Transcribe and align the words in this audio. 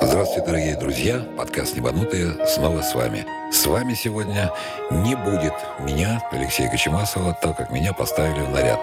Здравствуйте, 0.00 0.46
дорогие 0.46 0.76
друзья! 0.76 1.26
Подкаст 1.36 1.76
«Небанутые» 1.76 2.46
снова 2.46 2.82
с 2.82 2.94
вами. 2.94 3.26
С 3.50 3.66
вами 3.66 3.94
сегодня 3.94 4.52
не 4.90 5.16
будет 5.16 5.54
меня, 5.80 6.22
Алексея 6.30 6.70
Кочемасова, 6.70 7.36
так 7.42 7.56
как 7.56 7.72
меня 7.72 7.92
поставили 7.92 8.44
в 8.44 8.50
наряд. 8.50 8.78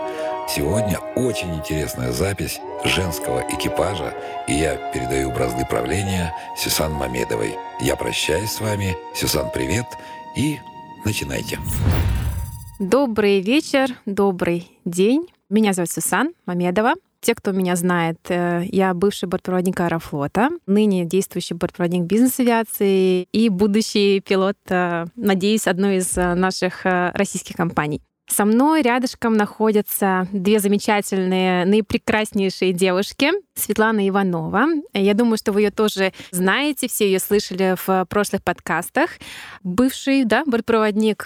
Сегодня 0.49 0.99
очень 1.15 1.55
интересная 1.55 2.11
запись 2.11 2.59
женского 2.83 3.43
экипажа, 3.49 4.13
и 4.49 4.53
я 4.55 4.75
передаю 4.91 5.31
бразды 5.31 5.65
правления 5.69 6.33
Сюсан 6.57 6.91
Мамедовой. 6.91 7.55
Я 7.79 7.95
прощаюсь 7.95 8.51
с 8.51 8.59
вами. 8.59 8.97
Сюсан, 9.15 9.49
привет, 9.53 9.85
и 10.35 10.59
начинайте. 11.05 11.59
Добрый 12.79 13.39
вечер, 13.39 13.87
добрый 14.05 14.69
день. 14.83 15.27
Меня 15.49 15.71
зовут 15.71 15.91
Сюсан 15.91 16.33
Мамедова. 16.45 16.95
Те, 17.25 17.33
кто 17.33 17.53
меня 17.53 17.75
знает, 17.75 18.19
э, 18.29 18.65
я 18.71 18.93
бывший 18.93 19.27
бортпроводник 19.27 19.79
Аэрофлота, 19.79 20.49
ныне 20.67 21.05
действующий 21.05 21.55
бортпроводник 21.55 22.03
бизнес-авиации 22.03 23.23
и 23.31 23.49
будущий 23.49 24.19
пилот, 24.19 24.57
э, 24.69 25.05
надеюсь, 25.15 25.65
одной 25.65 25.97
из 25.97 26.15
э, 26.19 26.35
наших 26.35 26.81
российских 26.83 27.55
компаний. 27.55 28.03
Со 28.27 28.45
мной 28.45 28.83
рядышком 28.83 29.33
находятся 29.37 30.27
две 30.33 30.59
замечательные, 30.59 31.65
наипрекраснейшие 31.65 32.73
девушки. 32.73 33.31
Светлана 33.55 34.07
Иванова. 34.07 34.67
Я 34.93 35.15
думаю, 35.15 35.37
что 35.37 35.51
вы 35.51 35.61
ее 35.61 35.71
тоже 35.71 36.13
знаете, 36.29 36.87
все 36.87 37.07
ее 37.07 37.17
слышали 37.17 37.75
в 37.87 38.05
прошлых 38.05 38.43
подкастах. 38.43 39.09
Бывший 39.63 40.25
да, 40.25 40.43
бортпроводник 40.45 41.25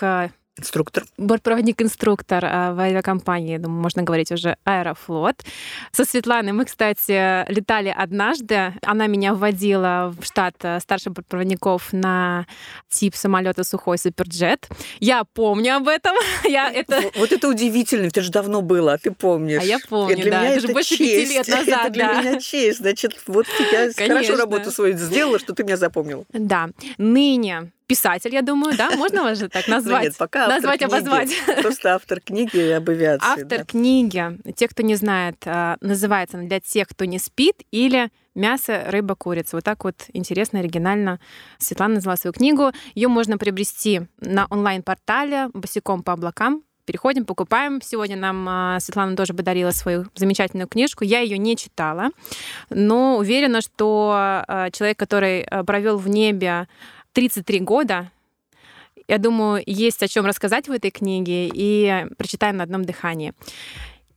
Инструктор. 0.60 1.06
Бортпроводник-инструктор 1.18 2.44
а, 2.46 2.74
в 2.74 2.80
авиакомпании, 2.80 3.58
думаю, 3.58 3.82
можно 3.82 4.04
говорить 4.04 4.32
уже 4.32 4.58
Аэрофлот. 4.64 5.44
Со 5.92 6.06
Светланой 6.06 6.52
мы, 6.52 6.66
кстати, 6.66 7.50
летали 7.52 7.94
однажды. 7.96 8.74
Она 8.84 9.08
меня 9.08 9.34
вводила 9.34 10.14
в 10.20 10.26
штат 10.26 10.56
э, 10.62 10.80
старших 10.80 11.14
бортпроводников 11.14 11.94
на 11.94 12.46
тип 12.90 13.16
самолета 13.16 13.64
сухой 13.64 13.98
суперджет. 13.98 14.68
Я 15.00 15.24
помню 15.24 15.78
об 15.78 15.88
этом. 15.88 16.16
Я 16.44 16.72
это... 16.72 17.02
Вот 17.16 17.32
это 17.32 17.48
удивительно, 17.48 18.08
это 18.08 18.22
же 18.22 18.32
давно 18.32 18.62
было, 18.62 18.94
а 18.94 18.98
ты 18.98 19.12
помнишь. 19.12 19.62
А 19.62 19.66
я 19.66 19.80
помню, 19.90 20.18
для 20.18 20.32
да. 20.32 20.42
Меня 20.42 20.52
это 20.52 20.68
же 20.68 20.74
больше 20.74 20.98
пяти 20.98 21.26
лет 21.26 21.48
назад. 21.48 21.68
Это 21.68 21.90
для 21.90 22.14
да. 22.14 22.22
меня 22.22 22.40
честь. 22.40 22.80
Значит, 22.80 23.20
вот 23.28 23.46
я 23.72 23.92
хорошо 23.94 24.36
работу 24.36 24.72
свою 24.72 24.98
сделала, 24.98 25.40
что 25.40 25.54
ты 25.54 25.64
меня 25.64 25.78
запомнил. 25.78 26.26
Да. 26.34 26.70
Ныне 26.98 27.72
писатель, 27.90 28.34
я 28.34 28.44
думаю, 28.44 28.78
да? 28.78 28.92
Можно 28.96 29.24
вас 29.24 29.40
же 29.40 29.50
так 29.50 29.68
назвать? 29.68 30.04
Нет, 30.04 30.18
пока 30.18 30.48
Назвать, 30.48 30.80
книги. 30.80 30.92
обозвать. 30.92 31.30
Просто 31.62 31.96
автор 31.96 32.22
книги 32.22 32.60
об 32.70 32.88
авиации. 32.88 33.28
Автор 33.28 33.58
да. 33.58 33.66
книги, 33.66 34.24
те, 34.56 34.68
кто 34.68 34.84
не 34.84 34.96
знает, 34.96 35.38
а, 35.46 35.78
называется 35.82 36.38
для 36.38 36.60
тех, 36.60 36.88
кто 36.88 37.06
не 37.06 37.18
спит, 37.18 37.56
или 37.72 38.12
мясо, 38.36 38.84
рыба, 38.88 39.16
курица. 39.16 39.58
Вот 39.58 39.66
так 39.66 39.84
вот 39.84 39.96
интересно, 40.14 40.60
оригинально 40.60 41.20
Светлана 41.58 41.96
назвала 41.96 42.16
свою 42.16 42.32
книгу. 42.32 42.72
Ее 42.94 43.08
можно 43.08 43.40
приобрести 43.40 44.02
на 44.22 44.46
онлайн-портале 44.52 45.50
«Босиком 45.54 46.04
по 46.04 46.14
облакам». 46.14 46.62
Переходим, 46.86 47.26
покупаем. 47.26 47.82
Сегодня 47.84 48.18
нам 48.18 48.48
а, 48.48 48.80
Светлана 48.80 49.16
тоже 49.16 49.34
подарила 49.34 49.72
свою 49.72 50.06
замечательную 50.16 50.68
книжку. 50.68 51.04
Я 51.04 51.20
ее 51.22 51.40
не 51.40 51.56
читала, 51.56 52.10
но 52.70 53.18
уверена, 53.18 53.62
что 53.62 54.12
а, 54.16 54.70
человек, 54.70 55.00
который 55.00 55.48
провел 55.66 55.98
в 55.98 56.08
небе 56.08 56.68
33 57.14 57.60
года. 57.62 58.12
Я 59.08 59.18
думаю, 59.18 59.64
есть 59.66 60.04
о 60.04 60.08
чем 60.08 60.26
рассказать 60.26 60.68
в 60.68 60.72
этой 60.72 60.92
книге, 60.92 61.50
и 61.52 62.06
прочитаем 62.18 62.58
на 62.58 62.64
одном 62.64 62.86
дыхании. 62.86 63.34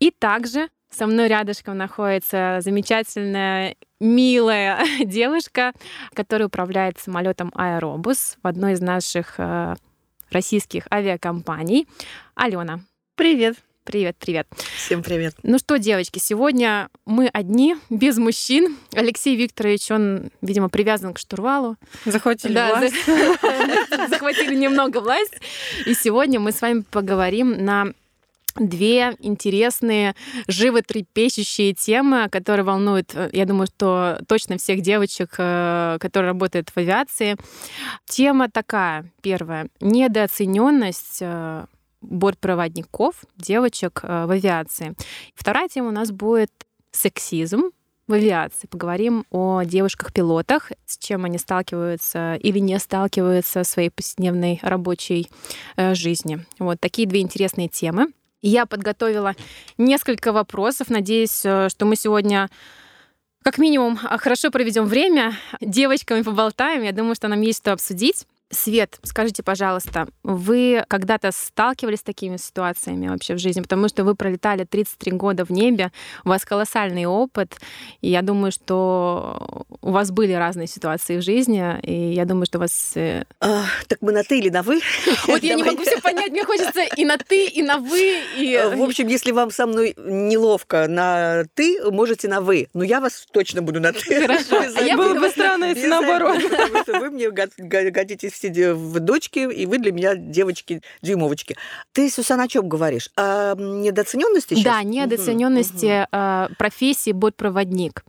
И 0.01 0.11
также 0.11 0.69
со 0.91 1.07
мной 1.07 1.29
рядышком 1.29 1.79
находится 1.79 2.59
замечательная, 2.61 3.77
милая 4.01 4.85
девушка, 5.05 5.73
которая 6.13 6.49
управляет 6.49 6.99
самолетом 6.99 7.51
Аэробус 7.55 8.37
в 8.43 8.47
одной 8.47 8.75
из 8.75 8.81
наших 8.81 9.35
э, 9.39 9.75
российских 10.31 10.87
авиакомпаний. 10.93 11.89
Алена. 12.35 12.81
Привет. 13.17 13.57
Привет, 13.85 14.17
привет. 14.17 14.47
Всем 14.77 15.03
привет. 15.03 15.35
Ну 15.43 15.59
что, 15.59 15.77
девочки, 15.77 16.21
сегодня 16.21 16.89
мы 17.05 17.27
одни, 17.27 17.75
без 17.91 18.17
мужчин. 18.17 18.77
Алексей 18.95 19.35
Викторович, 19.35 19.91
он, 19.91 20.31
видимо, 20.41 20.69
привязан 20.69 21.13
к 21.13 21.19
штурвалу. 21.19 21.77
Захватили 22.05 22.55
да, 22.55 22.77
власть. 22.77 22.95
Захватили 24.09 24.55
немного 24.55 25.01
власть. 25.01 25.35
И 25.85 25.95
сегодня 25.95 26.39
мы 26.39 26.53
с 26.53 26.61
вами 26.61 26.85
поговорим 26.93 27.65
на 27.65 27.93
две 28.55 29.17
интересные, 29.19 30.15
животрепещущие 30.47 31.73
темы, 31.73 32.29
которые 32.31 32.65
волнуют, 32.65 33.13
э, 33.15 33.31
я 33.33 33.47
думаю, 33.47 33.67
что 33.67 34.21
точно 34.29 34.59
всех 34.59 34.83
девочек, 34.83 35.35
э, 35.39 35.97
которые 36.01 36.29
работают 36.29 36.71
в 36.71 36.77
авиации. 36.77 37.37
Тема 38.07 38.51
такая, 38.51 39.07
первая, 39.23 39.69
недооцененность 39.81 41.19
э, 41.21 41.65
бортпроводников, 42.03 43.25
девочек 43.37 44.01
э, 44.03 44.27
в 44.27 44.31
авиации. 44.31 44.95
Вторая 45.35 45.69
тема 45.69 45.89
у 45.89 45.93
нас 45.93 46.11
будет 46.11 46.51
сексизм 46.91 47.71
в 48.09 48.13
авиации. 48.13 48.67
Поговорим 48.67 49.25
о 49.31 49.63
девушках-пилотах, 49.63 50.73
с 50.87 50.99
чем 50.99 51.25
они 51.25 51.39
сталкиваются 51.39 52.35
или 52.35 52.59
не 52.59 52.79
сталкиваются 52.79 53.63
в 53.63 53.67
своей 53.67 53.91
повседневной 53.91 54.61
рабочей 54.63 55.31
э, 55.77 55.95
жизни. 55.95 56.45
Вот 56.59 56.81
такие 56.81 57.09
две 57.09 57.21
интересные 57.21 57.69
темы. 57.69 58.09
Я 58.43 58.67
подготовила 58.67 59.35
несколько 59.79 60.33
вопросов. 60.33 60.91
Надеюсь, 60.91 61.43
э, 61.45 61.69
что 61.69 61.87
мы 61.87 61.97
сегодня 61.97 62.51
как 63.43 63.59
минимум 63.59 63.97
хорошо 63.97 64.51
проведем 64.51 64.85
время, 64.87 65.35
девочками 65.61 66.23
поболтаем. 66.23 66.83
Я 66.83 66.93
думаю, 66.93 67.15
что 67.15 67.29
нам 67.29 67.41
есть 67.41 67.59
что 67.59 67.73
обсудить. 67.73 68.27
Свет, 68.55 68.99
скажите, 69.03 69.43
пожалуйста, 69.43 70.09
вы 70.23 70.85
когда-то 70.89 71.33
сталкивались 71.33 72.01
с 72.01 72.03
такими 72.03 72.37
ситуациями 72.37 73.09
вообще 73.09 73.35
в 73.35 73.39
жизни? 73.39 73.63
Потому 73.63 73.89
что 73.89 74.05
вы 74.05 74.15
пролетали 74.15 74.65
33 74.65 75.13
года 75.13 75.47
в 75.47 75.51
небе, 75.51 75.91
у 76.27 76.29
вас 76.29 76.45
колоссальный 76.45 77.07
опыт, 77.07 77.57
и 78.03 78.11
я 78.11 78.21
думаю, 78.21 78.53
что 78.53 79.65
у 79.81 79.91
вас 79.91 80.11
были 80.11 80.35
разные 80.35 80.67
ситуации 80.67 81.17
в 81.17 81.23
жизни, 81.23 81.81
и 81.83 82.13
я 82.13 82.27
думаю, 82.27 82.45
что 82.45 82.59
у 82.59 82.61
вас... 82.61 82.93
Э, 82.95 83.25
а, 83.41 83.65
так 83.89 84.03
мы 84.03 84.13
на 84.13 84.23
«ты» 84.23 84.39
или 84.39 84.51
на 84.51 84.63
«вы»? 84.63 84.81
Вот 85.27 85.43
я 85.43 85.55
не 85.55 85.65
могу 85.65 85.83
все 85.83 85.99
понять, 86.03 86.31
мне 86.31 86.45
хочется 86.45 86.83
и 86.95 87.07
на 87.07 87.17
«ты», 87.17 87.47
и 87.47 87.63
на 87.63 87.79
«вы». 87.79 88.21
И... 88.37 88.53
Э, 88.53 88.77
в 88.77 88.83
общем, 88.83 89.07
если 89.07 89.33
вам 89.33 89.51
со 89.51 89.67
мной 89.67 89.95
неловко 89.97 90.89
на 90.89 91.45
«ты», 91.55 91.79
можете 91.91 92.29
на 92.29 92.43
«вы», 92.43 92.69
но 92.75 92.85
я 92.85 93.01
вас 93.01 93.27
точно 93.33 93.63
буду 93.63 93.81
на 93.81 93.95
«ты». 93.95 94.21
Хорошо. 94.21 94.63
А 94.77 94.83
я 94.83 94.97
было 94.97 95.15
бы 95.15 95.29
странно, 95.31 95.67
если 95.67 95.87
наоборот. 95.87 96.43
Потому 96.43 96.83
что 96.83 97.01
вы 97.01 97.11
мне 97.11 97.31
годитесь 97.31 98.42
все 98.51 98.75
в 98.75 98.99
дочки, 99.01 99.39
и 99.39 99.67
вы 99.67 99.79
для 99.79 99.93
меня 99.93 100.17
девочки-дюймовочки. 100.17 101.57
Ты, 101.93 102.11
Сюсан, 102.11 102.41
о 102.41 102.49
чем 102.49 102.69
говоришь? 102.69 103.11
О 103.17 103.55
недооцененности 103.55 104.55
сейчас? 104.55 104.65
Да, 104.65 104.83
недооцененности 104.83 106.07
угу. 106.11 106.55
профессии 106.57 107.13
бортпроводник. 107.13 108.05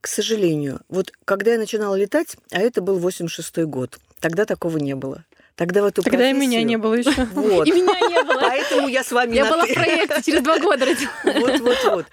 К 0.00 0.06
сожалению, 0.06 0.80
вот 0.88 1.12
когда 1.24 1.52
я 1.52 1.58
начинала 1.58 1.94
летать, 1.94 2.36
а 2.52 2.60
это 2.60 2.82
был 2.82 2.98
86-й 2.98 3.64
год, 3.64 3.98
тогда 4.20 4.44
такого 4.44 4.78
не 4.78 4.94
было. 4.94 5.24
Тогда 5.58 5.82
в 5.82 5.86
эту 5.86 6.02
Тогда 6.04 6.18
профессию... 6.18 6.36
и 6.36 6.46
меня 6.46 6.62
не 6.62 6.76
было 6.78 6.94
еще. 6.94 7.10
Вот. 7.34 7.66
И 7.66 7.72
меня 7.72 7.98
не 8.08 8.22
было. 8.22 8.40
Поэтому 8.40 8.86
я 8.86 9.02
с 9.02 9.10
вами 9.10 9.34
Я 9.34 9.44
на 9.44 9.50
была 9.50 9.66
«ты». 9.66 9.72
в 9.72 9.74
проекте 9.74 10.22
через 10.22 10.42
два 10.42 10.60
года 10.60 10.86
родила. 10.86 11.10
Вот, 11.24 11.60
вот, 11.60 11.76
вот. 11.84 12.06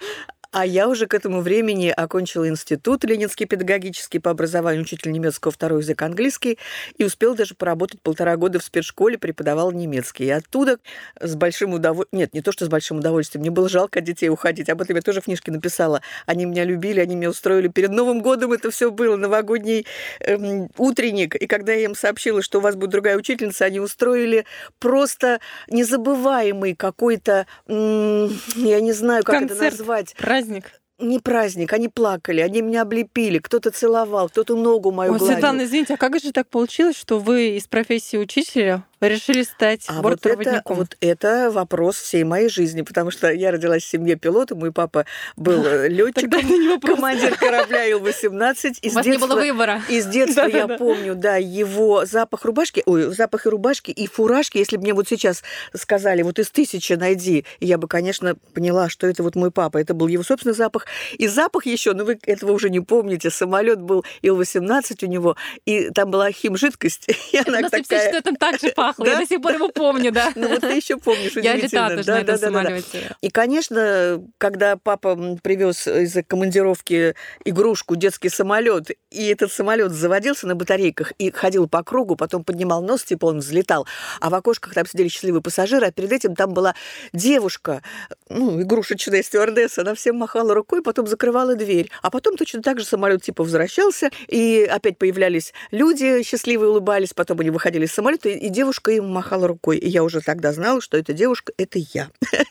А 0.52 0.64
я 0.64 0.88
уже 0.88 1.06
к 1.06 1.14
этому 1.14 1.40
времени 1.40 1.88
окончила 1.88 2.48
институт 2.48 3.04
Ленинский 3.04 3.46
педагогический 3.46 4.18
по 4.18 4.30
образованию, 4.30 4.82
учитель 4.82 5.12
немецкого, 5.12 5.52
второй 5.52 5.82
язык 5.82 6.00
английский, 6.02 6.58
и 6.96 7.04
успел 7.04 7.34
даже 7.34 7.54
поработать 7.54 8.00
полтора 8.00 8.36
года 8.36 8.58
в 8.58 8.64
спецшколе, 8.64 9.18
преподавал 9.18 9.72
немецкий. 9.72 10.24
И 10.24 10.30
оттуда 10.30 10.78
с 11.20 11.34
большим 11.34 11.74
удовольствием... 11.74 12.20
Нет, 12.20 12.34
не 12.34 12.42
то, 12.42 12.52
что 12.52 12.64
с 12.64 12.68
большим 12.68 12.98
удовольствием. 12.98 13.42
Мне 13.42 13.50
было 13.50 13.68
жалко 13.68 14.00
детей 14.00 14.28
уходить. 14.28 14.68
Об 14.68 14.82
этом 14.82 14.96
я 14.96 15.02
тоже 15.02 15.20
в 15.20 15.24
книжке 15.24 15.50
написала. 15.52 16.02
Они 16.26 16.44
меня 16.44 16.64
любили, 16.64 17.00
они 17.00 17.16
меня 17.16 17.30
устроили. 17.30 17.68
Перед 17.68 17.90
Новым 17.90 18.20
годом 18.20 18.52
это 18.52 18.70
все 18.70 18.90
было, 18.90 19.16
новогодний 19.16 19.86
эм, 20.20 20.70
утренник. 20.76 21.34
И 21.36 21.46
когда 21.46 21.72
я 21.72 21.84
им 21.84 21.94
сообщила, 21.94 22.42
что 22.42 22.58
у 22.58 22.60
вас 22.60 22.76
будет 22.76 22.90
другая 22.90 23.16
учительница, 23.16 23.64
они 23.64 23.80
устроили 23.80 24.44
просто 24.78 25.40
незабываемый 25.68 26.74
какой-то... 26.74 27.46
М- 27.66 28.30
я 28.56 28.80
не 28.80 28.92
знаю, 28.92 29.24
как 29.24 29.40
Концерт. 29.40 29.60
это 29.60 29.78
назвать 29.78 30.14
Праздник. 30.36 30.72
не 30.98 31.18
праздник, 31.18 31.72
они 31.72 31.88
плакали, 31.88 32.40
они 32.40 32.62
меня 32.62 32.82
облепили, 32.82 33.38
кто-то 33.38 33.70
целовал, 33.70 34.28
кто-то 34.28 34.56
ногу 34.56 34.92
мою 34.92 35.12
Ой, 35.12 35.18
гладил. 35.18 35.34
Светлана, 35.34 35.64
извините, 35.64 35.94
а 35.94 35.96
как 35.96 36.18
же 36.20 36.32
так 36.32 36.48
получилось, 36.48 36.96
что 36.96 37.18
вы 37.18 37.56
из 37.56 37.66
профессии 37.66 38.16
учителя 38.16 38.84
решили 39.00 39.42
стать 39.42 39.84
а 39.88 40.00
вот 40.00 40.24
это, 40.24 40.62
вот 40.66 40.96
это 41.00 41.50
вопрос 41.50 41.96
всей 41.96 42.24
моей 42.24 42.48
жизни, 42.48 42.82
потому 42.82 43.10
что 43.10 43.30
я 43.30 43.50
родилась 43.50 43.82
в 43.82 43.88
семье 43.88 44.16
пилота, 44.16 44.54
мой 44.54 44.72
папа 44.72 45.04
был 45.36 45.64
э, 45.66 45.88
летчиком, 45.88 46.80
командир 46.80 47.36
корабля 47.36 47.84
Ил-18. 47.84 48.90
У 48.90 48.94
вас 48.94 49.06
не 49.06 49.18
было 49.18 49.34
выбора. 49.34 49.82
Из 49.88 50.06
детства 50.06 50.46
я 50.46 50.66
помню, 50.68 51.14
да, 51.14 51.36
его 51.36 52.06
запах 52.06 52.44
рубашки, 52.44 52.82
ой, 52.86 53.14
запах 53.14 53.46
и 53.46 53.48
рубашки, 53.48 53.90
и 53.90 54.06
фуражки. 54.06 54.58
Если 54.58 54.76
бы 54.76 54.82
мне 54.82 54.94
вот 54.94 55.08
сейчас 55.08 55.42
сказали, 55.74 56.22
вот 56.22 56.38
из 56.38 56.50
тысячи 56.50 56.94
найди, 56.94 57.44
я 57.60 57.78
бы, 57.78 57.88
конечно, 57.88 58.34
поняла, 58.54 58.88
что 58.88 59.06
это 59.06 59.22
вот 59.22 59.36
мой 59.36 59.50
папа. 59.50 59.78
Это 59.78 59.94
был 59.94 60.06
его 60.08 60.22
собственный 60.22 60.54
запах. 60.54 60.86
И 61.18 61.28
запах 61.28 61.66
еще, 61.66 61.92
ну 61.92 62.04
вы 62.04 62.18
этого 62.22 62.52
уже 62.52 62.70
не 62.70 62.80
помните, 62.80 63.30
самолет 63.30 63.80
был 63.80 64.04
Ил-18 64.22 65.04
у 65.04 65.06
него, 65.06 65.36
и 65.64 65.90
там 65.90 66.10
была 66.10 66.30
химжидкость. 66.30 67.08
И 67.32 67.38
она 67.38 67.68
такая... 67.68 68.12
что 68.12 68.22
там 68.22 68.36
так 68.36 68.60
же 68.60 68.70
пахло 68.86 68.96
пахло. 68.96 69.12
Я 69.12 69.20
до 69.20 69.26
сих 69.26 69.40
пор 69.40 69.54
его 69.54 69.68
помню, 69.68 70.12
да. 70.12 70.32
Ну 70.34 70.48
вот 70.48 70.60
ты 70.60 70.74
еще 70.74 70.96
помнишь, 70.96 71.32
Я 71.36 71.56
летала 71.56 71.96
тоже 71.96 72.10
на 72.10 72.20
этом 72.20 72.38
самолете. 72.38 73.16
И, 73.20 73.30
конечно, 73.30 74.22
когда 74.38 74.76
папа 74.76 75.16
привез 75.42 75.86
из 75.86 76.16
командировки 76.26 77.14
игрушку, 77.44 77.96
детский 77.96 78.28
самолет, 78.28 78.90
и 79.10 79.28
этот 79.28 79.52
самолет 79.52 79.92
заводился 79.92 80.46
на 80.46 80.54
батарейках 80.54 81.12
и 81.18 81.30
ходил 81.30 81.68
по 81.68 81.82
кругу, 81.82 82.16
потом 82.16 82.44
поднимал 82.44 82.82
нос, 82.82 83.04
типа 83.04 83.26
он 83.26 83.38
взлетал, 83.38 83.86
а 84.20 84.30
в 84.30 84.34
окошках 84.34 84.74
там 84.74 84.86
сидели 84.86 85.08
счастливые 85.08 85.42
пассажиры, 85.42 85.86
а 85.86 85.92
перед 85.92 86.12
этим 86.12 86.34
там 86.34 86.52
была 86.52 86.74
девушка, 87.12 87.82
ну, 88.28 88.60
игрушечная 88.62 89.22
стюардесса, 89.22 89.82
она 89.82 89.94
всем 89.94 90.16
махала 90.16 90.54
рукой, 90.54 90.82
потом 90.82 91.06
закрывала 91.06 91.54
дверь. 91.54 91.90
А 92.02 92.10
потом 92.10 92.36
точно 92.36 92.62
так 92.62 92.78
же 92.78 92.84
самолет 92.84 93.22
типа 93.22 93.42
возвращался, 93.42 94.10
и 94.28 94.68
опять 94.70 94.98
появлялись 94.98 95.52
люди, 95.70 96.22
счастливые 96.22 96.70
улыбались, 96.70 97.12
потом 97.14 97.40
они 97.40 97.50
выходили 97.50 97.86
из 97.86 97.92
самолета, 97.92 98.28
и 98.28 98.48
девушка 98.48 98.75
девушка 98.76 98.90
им 98.92 99.08
махала 99.10 99.48
рукой. 99.48 99.78
И 99.78 99.88
я 99.88 100.02
уже 100.04 100.20
тогда 100.20 100.52
знала, 100.52 100.80
что 100.80 100.96
эта 100.96 101.12
девушка– 101.12 101.52
это 101.58 101.78
я. 101.94 102.08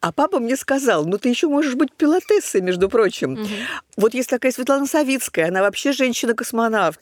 А 0.00 0.12
папа 0.12 0.40
мне 0.40 0.56
сказал, 0.56 1.04
ну 1.06 1.18
ты 1.18 1.28
еще 1.28 1.48
можешь 1.48 1.74
быть 1.74 1.92
пилотессой, 1.92 2.60
между 2.60 2.88
прочим. 2.88 3.38
Вот 3.96 4.14
есть 4.14 4.28
такая 4.28 4.52
Светлана 4.52 4.86
Савицкая, 4.86 5.48
она 5.48 5.62
вообще 5.62 5.92
женщина-космонавт. 5.92 7.00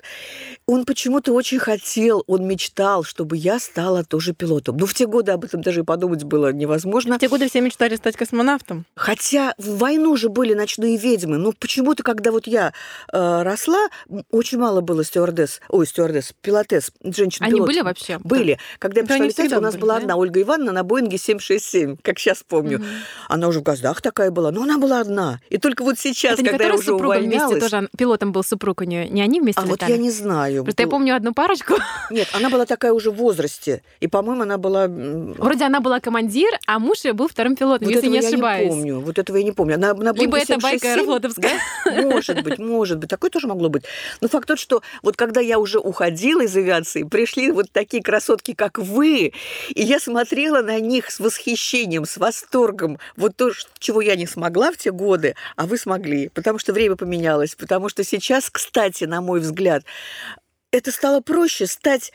Он 0.66 0.86
почему-то 0.86 1.32
очень 1.34 1.58
хотел, 1.58 2.24
он 2.26 2.46
мечтал, 2.46 3.04
чтобы 3.04 3.36
я 3.36 3.58
стала 3.58 4.02
тоже 4.02 4.32
пилотом. 4.32 4.78
Ну, 4.78 4.86
в 4.86 4.94
те 4.94 5.06
годы 5.06 5.32
об 5.32 5.44
этом 5.44 5.60
даже 5.60 5.80
и 5.80 5.82
подумать 5.84 6.24
было 6.24 6.54
невозможно. 6.54 7.16
В 7.16 7.20
те 7.20 7.28
годы 7.28 7.50
все 7.50 7.60
мечтали 7.60 7.96
стать 7.96 8.16
космонавтом. 8.16 8.86
Хотя 8.96 9.52
в 9.58 9.76
войну 9.76 10.16
же 10.16 10.30
были 10.30 10.54
ночные 10.54 10.96
ведьмы. 10.96 11.36
Ну, 11.36 11.52
почему-то, 11.52 12.02
когда 12.02 12.32
вот 12.32 12.46
я 12.46 12.72
э, 13.12 13.42
росла, 13.42 13.88
очень 14.30 14.56
мало 14.56 14.80
было 14.80 15.04
стюардесс, 15.04 15.60
ой, 15.68 15.86
стюардесс, 15.86 16.32
пилотесс, 16.40 16.92
женщин 17.02 17.44
Они 17.44 17.60
были 17.60 17.82
вообще? 17.82 18.18
Были. 18.24 18.58
Когда 18.78 19.02
я 19.02 19.06
пришла 19.06 19.26
летать, 19.26 19.52
у 19.52 19.60
нас 19.60 19.74
были, 19.74 19.82
была 19.82 19.94
да? 19.96 20.00
одна 20.00 20.16
Ольга 20.16 20.40
Ивановна 20.40 20.72
на 20.72 20.82
Боинге 20.82 21.18
767, 21.18 21.98
как 22.00 22.18
сейчас 22.18 22.42
помню. 22.42 22.78
Угу. 22.78 22.86
Она 23.28 23.48
уже 23.48 23.60
в 23.60 23.64
газдах 23.64 24.00
такая 24.00 24.30
была, 24.30 24.50
но 24.50 24.62
она 24.62 24.78
была 24.78 25.00
одна. 25.00 25.40
И 25.50 25.58
только 25.58 25.84
вот 25.84 25.98
сейчас, 25.98 26.38
Это 26.38 26.48
когда 26.48 26.64
я 26.68 26.74
уже 26.74 26.94
увольнялась... 26.94 27.50
вместе 27.52 27.68
тоже, 27.68 27.88
пилотом 27.98 28.32
был 28.32 28.42
супруг 28.42 28.80
у 28.80 28.84
нее, 28.84 29.10
не 29.10 29.20
они 29.20 29.42
вместе 29.42 29.60
А 29.60 29.64
летали? 29.66 29.90
вот 29.90 29.98
я 29.98 30.02
не 30.02 30.10
знаю. 30.10 30.53
Просто 30.62 30.82
я 30.82 30.88
помню 30.88 31.16
одну 31.16 31.34
парочку. 31.34 31.74
Нет, 32.10 32.28
она 32.32 32.50
была 32.50 32.66
такая 32.66 32.92
уже 32.92 33.10
в 33.10 33.14
возрасте. 33.14 33.82
И, 34.00 34.06
по-моему, 34.06 34.42
она 34.42 34.58
была... 34.58 34.86
Вроде 34.88 35.64
она 35.64 35.80
была 35.80 36.00
командир, 36.00 36.50
а 36.66 36.78
муж 36.78 37.04
ее 37.04 37.12
был 37.12 37.28
вторым 37.28 37.56
пилотом, 37.56 37.88
вот 37.88 37.94
если 37.94 38.08
не 38.08 38.18
ошибаюсь. 38.18 38.60
я 38.60 38.64
не 38.64 38.70
помню. 38.70 39.00
Вот 39.00 39.18
этого 39.18 39.36
я 39.36 39.42
не 39.42 39.52
помню. 39.52 39.74
Она, 39.74 39.94
на 39.94 40.12
Либо 40.12 40.38
это 40.38 40.58
байка 40.58 40.92
аэрофлотовская. 40.92 41.58
Может 42.02 42.42
быть, 42.42 42.58
может 42.58 42.98
быть. 42.98 43.10
Такое 43.10 43.30
тоже 43.30 43.48
могло 43.48 43.68
быть. 43.68 43.84
Но 44.20 44.28
факт 44.28 44.48
тот, 44.48 44.58
что 44.58 44.82
вот 45.02 45.16
когда 45.16 45.40
я 45.40 45.58
уже 45.58 45.78
уходила 45.78 46.42
из 46.42 46.56
авиации, 46.56 47.02
пришли 47.02 47.50
вот 47.50 47.70
такие 47.72 48.02
красотки, 48.02 48.54
как 48.54 48.78
вы, 48.78 49.32
и 49.68 49.82
я 49.82 49.98
смотрела 50.00 50.62
на 50.62 50.78
них 50.80 51.10
с 51.10 51.20
восхищением, 51.20 52.04
с 52.04 52.16
восторгом. 52.16 52.98
Вот 53.16 53.36
то, 53.36 53.50
чего 53.78 54.00
я 54.00 54.16
не 54.16 54.26
смогла 54.26 54.72
в 54.72 54.76
те 54.76 54.92
годы, 54.92 55.34
а 55.56 55.66
вы 55.66 55.78
смогли. 55.78 56.28
Потому 56.28 56.58
что 56.58 56.72
время 56.72 56.96
поменялось. 56.96 57.54
Потому 57.54 57.88
что 57.88 58.04
сейчас, 58.04 58.50
кстати, 58.50 59.04
на 59.04 59.20
мой 59.20 59.40
взгляд, 59.40 59.84
это 60.76 60.90
стало 60.90 61.20
проще 61.20 61.66
стать 61.66 62.12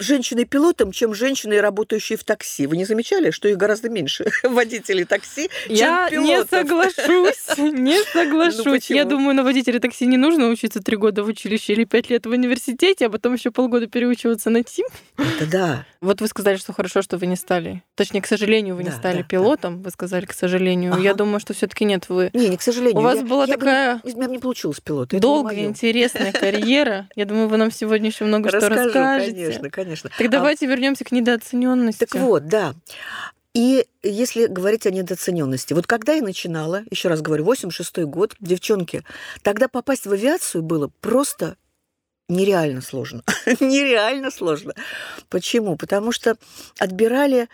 женщиной-пилотом, 0.00 0.92
чем 0.92 1.14
женщиной, 1.14 1.60
работающей 1.60 2.16
в 2.16 2.24
такси. 2.24 2.66
Вы 2.66 2.76
не 2.76 2.84
замечали, 2.84 3.30
что 3.30 3.48
их 3.48 3.56
гораздо 3.56 3.88
меньше 3.88 4.26
водителей 4.42 5.04
такси, 5.04 5.50
чем 5.66 5.76
Я 5.76 6.08
пилотов? 6.10 6.28
не 6.28 6.44
соглашусь, 6.48 7.58
не 7.58 7.98
ну, 7.98 8.04
соглашусь. 8.12 8.90
Я 8.90 9.04
думаю, 9.04 9.34
на 9.36 9.44
водителя 9.44 9.78
такси 9.78 10.06
не 10.06 10.16
нужно 10.16 10.48
учиться 10.48 10.80
три 10.82 10.96
года 10.96 11.22
в 11.22 11.28
училище 11.28 11.74
или 11.74 11.84
пять 11.84 12.10
лет 12.10 12.26
в 12.26 12.30
университете, 12.30 13.06
а 13.06 13.10
потом 13.10 13.34
еще 13.34 13.50
полгода 13.50 13.86
переучиваться 13.86 14.50
на 14.50 14.62
ТИМ. 14.62 14.86
Это 15.18 15.46
да. 15.50 15.86
Вот 16.00 16.22
вы 16.22 16.28
сказали, 16.28 16.56
что 16.56 16.72
хорошо, 16.72 17.02
что 17.02 17.18
вы 17.18 17.26
не 17.26 17.36
стали. 17.36 17.82
Точнее, 17.94 18.22
к 18.22 18.26
сожалению, 18.26 18.76
вы 18.76 18.84
не 18.84 18.90
стали 18.90 19.22
пилотом. 19.22 19.82
Вы 19.82 19.90
сказали, 19.90 20.24
к 20.24 20.32
сожалению. 20.32 20.96
Я 20.98 21.14
думаю, 21.14 21.40
что 21.40 21.52
все-таки 21.52 21.84
нет, 21.84 22.08
вы. 22.08 22.30
Не, 22.32 22.48
не 22.48 22.56
к 22.56 22.62
сожалению. 22.62 22.98
У 22.98 23.02
вас 23.02 23.22
была 23.22 23.46
такая. 23.46 24.00
У 24.02 24.08
меня 24.08 24.26
не 24.26 24.38
получилось 24.38 24.80
пилот. 24.80 25.10
Долгая, 25.10 25.64
интересная 25.64 26.32
карьера. 26.40 27.08
Я 27.14 27.26
думаю, 27.26 27.48
вы 27.48 27.58
нам 27.58 27.70
сегодня 27.70 28.08
еще 28.08 28.24
много 28.24 28.48
что 28.48 28.68
расскажете. 28.68 29.32
Конечно, 29.32 29.70
конечно 29.70 29.89
конечно. 29.90 30.10
Так 30.16 30.30
давайте 30.30 30.66
а... 30.66 30.68
вернемся 30.68 31.04
к 31.04 31.12
недооцененности. 31.12 32.04
Так 32.04 32.14
вот, 32.14 32.46
да. 32.46 32.74
И 33.52 33.86
если 34.02 34.46
говорить 34.46 34.86
о 34.86 34.90
недооцененности, 34.90 35.72
вот 35.72 35.86
когда 35.86 36.12
я 36.12 36.22
начинала, 36.22 36.84
еще 36.90 37.08
раз 37.08 37.20
говорю, 37.20 37.44
86 37.44 38.04
год, 38.04 38.36
девчонки, 38.38 39.02
тогда 39.42 39.66
попасть 39.66 40.06
в 40.06 40.12
авиацию 40.12 40.62
было 40.62 40.90
просто 41.00 41.56
нереально 42.28 42.80
сложно. 42.80 43.24
нереально 43.60 44.30
сложно. 44.30 44.74
Почему? 45.28 45.76
Потому 45.76 46.12
что 46.12 46.36
отбирали 46.78 47.48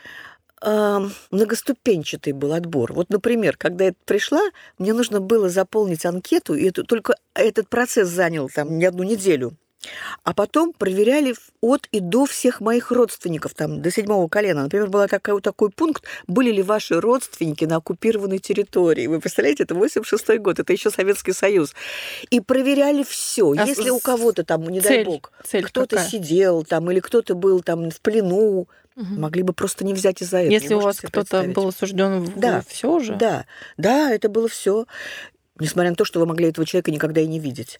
э, 0.60 1.08
многоступенчатый 1.30 2.34
был 2.34 2.52
отбор. 2.52 2.92
Вот, 2.92 3.08
например, 3.08 3.56
когда 3.56 3.86
я 3.86 3.94
пришла, 4.04 4.42
мне 4.76 4.92
нужно 4.92 5.22
было 5.22 5.48
заполнить 5.48 6.04
анкету, 6.04 6.54
и 6.54 6.68
это, 6.68 6.84
только 6.84 7.16
этот 7.32 7.70
процесс 7.70 8.08
занял 8.08 8.50
там 8.50 8.76
не 8.76 8.84
одну 8.84 9.02
неделю. 9.02 9.56
А 10.24 10.34
потом 10.34 10.72
проверяли 10.72 11.34
от 11.60 11.86
и 11.92 12.00
до 12.00 12.26
всех 12.26 12.60
моих 12.60 12.90
родственников, 12.90 13.54
там, 13.54 13.82
до 13.82 13.90
седьмого 13.90 14.28
колена. 14.28 14.64
Например, 14.64 14.88
был 14.88 15.06
такой, 15.08 15.40
такой 15.40 15.70
пункт, 15.70 16.04
были 16.26 16.50
ли 16.50 16.62
ваши 16.62 17.00
родственники 17.00 17.64
на 17.64 17.76
оккупированной 17.76 18.38
территории. 18.38 19.06
Вы 19.06 19.20
представляете, 19.20 19.64
это 19.64 19.74
86 19.74 20.38
год, 20.38 20.58
это 20.58 20.72
еще 20.72 20.90
Советский 20.90 21.32
Союз. 21.32 21.74
И 22.30 22.40
проверяли 22.40 23.02
все. 23.02 23.52
А 23.52 23.64
Если 23.64 23.90
у 23.90 23.98
кого-то 23.98 24.44
там, 24.44 24.62
не 24.68 24.80
цель, 24.80 25.04
дай 25.04 25.04
бог, 25.04 25.32
кто-то 25.64 25.98
сидел 25.98 26.64
там, 26.64 26.90
или 26.90 27.00
кто-то 27.00 27.34
был 27.34 27.62
там 27.62 27.90
в 27.90 28.00
плену, 28.00 28.68
Угу. 28.96 29.14
Могли 29.20 29.42
бы 29.42 29.52
просто 29.52 29.84
не 29.84 29.92
взять 29.92 30.22
из-за 30.22 30.38
этого. 30.38 30.52
Если 30.52 30.74
у 30.74 30.80
вас 30.80 31.00
кто-то 31.00 31.42
был 31.42 31.68
осужден 31.68 32.24
в 32.24 32.38
да, 32.38 32.62
все 32.66 32.98
же. 33.00 33.14
Да, 33.16 33.44
да, 33.76 34.10
это 34.10 34.30
было 34.30 34.48
все. 34.48 34.86
Несмотря 35.58 35.90
на 35.90 35.96
то, 35.96 36.04
что 36.04 36.18
вы 36.18 36.26
могли 36.26 36.48
этого 36.48 36.66
человека 36.66 36.90
никогда 36.90 37.20
и 37.20 37.26
не 37.26 37.38
видеть. 37.38 37.78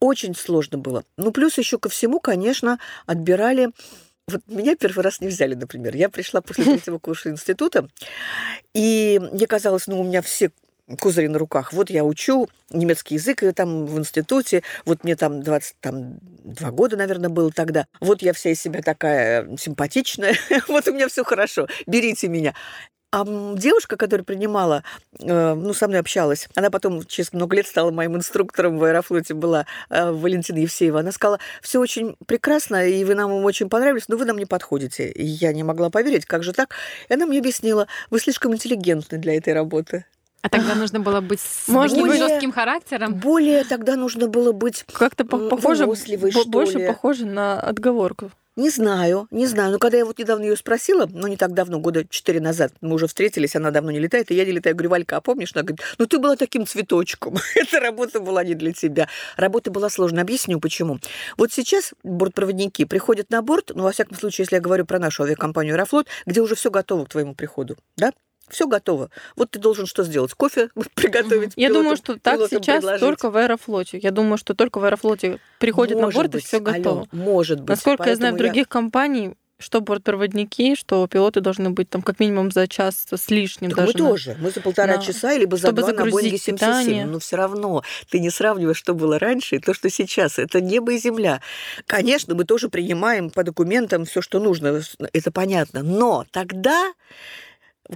Очень 0.00 0.34
сложно 0.34 0.78
было. 0.78 1.04
Ну, 1.16 1.32
плюс 1.32 1.58
еще 1.58 1.78
ко 1.78 1.88
всему, 1.88 2.20
конечно, 2.20 2.78
отбирали 3.06 3.70
вот 4.28 4.42
меня 4.48 4.74
первый 4.74 5.02
раз 5.02 5.20
не 5.20 5.28
взяли, 5.28 5.54
например. 5.54 5.94
Я 5.94 6.08
пришла 6.08 6.40
после 6.40 6.64
третьего 6.64 6.98
курса 6.98 7.30
института, 7.30 7.88
и 8.74 9.20
мне 9.32 9.46
казалось, 9.46 9.86
ну, 9.86 10.00
у 10.00 10.04
меня 10.04 10.20
все 10.20 10.50
козыри 10.98 11.26
на 11.26 11.38
руках. 11.38 11.72
Вот 11.72 11.90
я 11.90 12.04
учу 12.04 12.48
немецкий 12.70 13.14
язык 13.14 13.42
там 13.54 13.86
в 13.86 13.98
институте, 13.98 14.62
вот 14.84 15.04
мне 15.04 15.16
там 15.16 15.42
22 15.42 16.70
года, 16.70 16.96
наверное, 16.96 17.28
было 17.28 17.50
тогда. 17.50 17.86
Вот 18.00 18.22
я 18.22 18.32
вся 18.32 18.50
из 18.50 18.60
себя 18.60 18.82
такая 18.82 19.56
симпатичная, 19.56 20.36
вот 20.68 20.86
у 20.88 20.92
меня 20.92 21.08
все 21.08 21.24
хорошо, 21.24 21.66
берите 21.86 22.28
меня. 22.28 22.54
А 23.12 23.24
девушка, 23.24 23.96
которая 23.96 24.24
принимала, 24.24 24.82
э, 25.18 25.54
ну, 25.54 25.72
со 25.72 25.86
мной 25.86 26.00
общалась, 26.00 26.48
она 26.54 26.70
потом 26.70 27.04
через 27.04 27.32
много 27.32 27.56
лет 27.56 27.66
стала 27.66 27.90
моим 27.90 28.16
инструктором 28.16 28.78
в 28.78 28.84
Аэрофлоте, 28.84 29.34
была 29.34 29.64
э, 29.90 30.10
Валентина 30.10 30.58
Евсеева. 30.58 31.00
Она 31.00 31.12
сказала, 31.12 31.38
все 31.62 31.78
очень 31.78 32.16
прекрасно, 32.26 32.86
и 32.86 33.04
вы 33.04 33.14
нам 33.14 33.32
очень 33.44 33.68
понравились, 33.68 34.08
но 34.08 34.16
вы 34.16 34.24
нам 34.24 34.38
не 34.38 34.44
подходите. 34.44 35.08
И 35.10 35.24
я 35.24 35.52
не 35.52 35.62
могла 35.62 35.88
поверить, 35.88 36.26
как 36.26 36.42
же 36.42 36.52
так? 36.52 36.74
И 37.08 37.14
она 37.14 37.26
мне 37.26 37.38
объяснила, 37.38 37.86
вы 38.10 38.18
слишком 38.18 38.54
интеллигентны 38.54 39.18
для 39.18 39.36
этой 39.36 39.54
работы. 39.54 40.04
А 40.42 40.48
тогда 40.48 40.74
нужно 40.74 41.00
было 41.00 41.20
быть 41.20 41.40
с 41.40 41.66
Может, 41.66 41.98
более, 41.98 42.18
жестким 42.18 42.52
характером. 42.52 43.14
Более 43.14 43.64
тогда 43.64 43.96
нужно 43.96 44.28
было 44.28 44.52
быть 44.52 44.84
как-то 44.92 45.24
похоже, 45.24 45.86
больше 45.86 46.78
ли. 46.78 46.86
похоже 46.86 47.26
на 47.26 47.58
отговорку. 47.58 48.30
Не 48.56 48.70
знаю, 48.70 49.28
не 49.30 49.46
знаю. 49.46 49.72
Но 49.72 49.78
когда 49.78 49.98
я 49.98 50.06
вот 50.06 50.18
недавно 50.18 50.44
ее 50.44 50.56
спросила, 50.56 51.06
ну 51.12 51.26
не 51.26 51.36
так 51.36 51.52
давно, 51.52 51.78
года 51.78 52.06
четыре 52.08 52.40
назад, 52.40 52.72
мы 52.80 52.94
уже 52.94 53.06
встретились, 53.06 53.54
она 53.54 53.70
давно 53.70 53.90
не 53.90 53.98
летает, 53.98 54.30
и 54.30 54.34
я 54.34 54.46
не 54.46 54.52
летаю. 54.52 54.72
Я 54.72 54.76
говорю, 54.76 54.90
Валька, 54.90 55.18
а 55.18 55.20
помнишь? 55.20 55.50
Она 55.54 55.62
говорит, 55.62 55.82
ну 55.98 56.06
ты 56.06 56.18
была 56.18 56.36
таким 56.36 56.66
цветочком. 56.66 57.36
Эта 57.54 57.80
работа 57.80 58.18
была 58.18 58.42
не 58.44 58.54
для 58.54 58.72
тебя. 58.72 59.08
Работа 59.36 59.70
была 59.70 59.90
сложная. 59.90 60.22
Объясню, 60.22 60.58
почему. 60.58 60.98
Вот 61.36 61.52
сейчас 61.52 61.92
бортпроводники 62.02 62.86
приходят 62.86 63.28
на 63.28 63.42
борт, 63.42 63.72
ну, 63.74 63.82
во 63.82 63.92
всяком 63.92 64.16
случае, 64.16 64.44
если 64.44 64.56
я 64.56 64.62
говорю 64.62 64.86
про 64.86 64.98
нашу 64.98 65.24
авиакомпанию 65.24 65.74
«Аэрофлот», 65.74 66.06
где 66.24 66.40
уже 66.40 66.54
все 66.54 66.70
готово 66.70 67.04
к 67.04 67.10
твоему 67.10 67.34
приходу, 67.34 67.76
да? 67.98 68.12
Все 68.48 68.66
готово. 68.66 69.10
Вот 69.34 69.50
ты 69.50 69.58
должен 69.58 69.86
что 69.86 70.04
сделать? 70.04 70.32
Кофе 70.34 70.70
приготовить? 70.94 71.52
Я 71.56 71.68
думаю, 71.68 71.96
что 71.96 72.18
так 72.18 72.40
сейчас 72.48 72.78
предложить. 72.78 73.00
только 73.00 73.30
в 73.30 73.36
Аэрофлоте. 73.36 73.98
Я 73.98 74.10
думаю, 74.10 74.38
что 74.38 74.54
только 74.54 74.78
в 74.78 74.84
Аэрофлоте 74.84 75.40
приходит 75.58 75.96
может 75.96 76.14
на 76.14 76.20
борт 76.20 76.32
быть, 76.32 76.44
и 76.44 76.46
все 76.46 76.60
готово. 76.60 77.00
Алло, 77.00 77.06
может 77.12 77.60
быть. 77.60 77.68
Насколько 77.70 78.08
я 78.08 78.16
знаю, 78.16 78.34
в 78.34 78.38
других 78.38 78.56
я... 78.56 78.64
компаний 78.66 79.34
что 79.58 79.80
бортпроводники, 79.80 80.74
что 80.74 81.06
пилоты 81.06 81.40
должны 81.40 81.70
быть 81.70 81.88
там 81.88 82.02
как 82.02 82.20
минимум 82.20 82.50
за 82.50 82.68
час 82.68 83.06
с 83.10 83.30
лишним. 83.30 83.70
Так 83.70 83.78
даже 83.78 83.92
мы 83.94 84.00
на... 84.04 84.08
тоже. 84.10 84.36
Мы 84.38 84.50
за 84.50 84.60
полтора 84.60 84.96
Да. 84.96 85.02
часа, 85.02 85.36
либо 85.36 85.56
за 85.56 85.68
Чтобы 85.68 85.82
два 85.82 85.92
на 85.92 86.10
Боинге 86.10 86.36
77. 86.36 86.54
питание. 86.56 87.06
Но 87.06 87.18
все 87.18 87.36
равно 87.36 87.82
ты 88.10 88.20
не 88.20 88.30
сравниваешь, 88.30 88.76
что 88.76 88.94
было 88.94 89.18
раньше 89.18 89.56
и 89.56 89.58
то, 89.58 89.72
что 89.72 89.88
сейчас. 89.88 90.38
Это 90.38 90.60
небо 90.60 90.92
и 90.92 90.98
земля. 90.98 91.40
Конечно, 91.86 92.34
мы 92.34 92.44
тоже 92.44 92.68
принимаем 92.68 93.30
по 93.30 93.44
документам 93.44 94.04
все, 94.04 94.20
что 94.20 94.40
нужно. 94.40 94.82
Это 95.12 95.30
понятно. 95.30 95.82
Но 95.82 96.26
тогда 96.30 96.92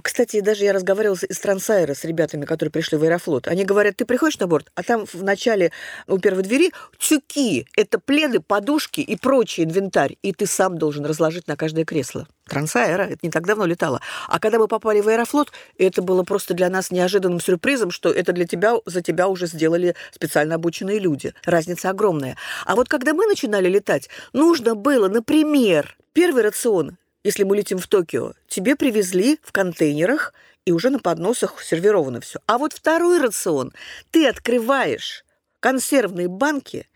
кстати, 0.01 0.39
даже 0.41 0.63
я 0.63 0.73
разговаривала 0.73 1.15
с- 1.15 1.39
Трансайра 1.39 1.93
с 1.93 2.03
ребятами, 2.03 2.45
которые 2.45 2.71
пришли 2.71 2.97
в 2.97 3.03
Аэрофлот. 3.03 3.47
Они 3.47 3.65
говорят, 3.65 3.97
ты 3.97 4.05
приходишь 4.05 4.39
на 4.39 4.47
борт, 4.47 4.71
а 4.75 4.83
там 4.83 5.05
в 5.05 5.23
начале 5.23 5.71
у 6.07 6.17
первой 6.17 6.43
двери 6.43 6.71
тюки. 6.97 7.67
Это 7.75 7.99
пледы, 7.99 8.39
подушки 8.39 9.01
и 9.01 9.15
прочий 9.17 9.63
инвентарь. 9.63 10.17
И 10.21 10.33
ты 10.33 10.45
сам 10.45 10.77
должен 10.77 11.05
разложить 11.05 11.47
на 11.47 11.57
каждое 11.57 11.83
кресло. 11.85 12.27
Трансаэро, 12.47 13.03
это 13.03 13.19
не 13.21 13.29
так 13.29 13.45
давно 13.45 13.65
летало. 13.65 14.01
А 14.27 14.39
когда 14.39 14.59
мы 14.59 14.67
попали 14.67 15.01
в 15.01 15.07
Аэрофлот, 15.07 15.51
это 15.77 16.01
было 16.01 16.23
просто 16.23 16.53
для 16.53 16.69
нас 16.69 16.91
неожиданным 16.91 17.39
сюрпризом, 17.39 17.91
что 17.91 18.09
это 18.09 18.33
для 18.33 18.45
тебя, 18.45 18.75
за 18.85 19.01
тебя 19.01 19.27
уже 19.27 19.47
сделали 19.47 19.95
специально 20.11 20.55
обученные 20.55 20.99
люди. 20.99 21.33
Разница 21.45 21.89
огромная. 21.89 22.37
А 22.65 22.75
вот 22.75 22.89
когда 22.89 23.13
мы 23.13 23.25
начинали 23.25 23.69
летать, 23.69 24.09
нужно 24.33 24.75
было, 24.75 25.07
например, 25.07 25.95
первый 26.13 26.43
рацион 26.43 26.97
если 27.23 27.43
мы 27.43 27.55
летим 27.55 27.77
в 27.77 27.87
Токио, 27.87 28.33
тебе 28.47 28.75
привезли 28.75 29.39
в 29.43 29.51
контейнерах, 29.51 30.33
и 30.65 30.71
уже 30.71 30.89
на 30.89 30.99
подносах 30.99 31.61
сервировано 31.61 32.21
все. 32.21 32.39
А 32.45 32.57
вот 32.57 32.73
второй 32.73 33.19
рацион 33.19 33.73
ты 34.11 34.27
открываешь 34.27 35.25
консервные 35.59 36.27
банки 36.27 36.87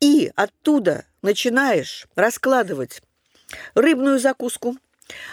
и 0.00 0.32
оттуда 0.34 1.04
начинаешь 1.22 2.06
раскладывать 2.16 3.02
рыбную 3.74 4.18
закуску, 4.18 4.76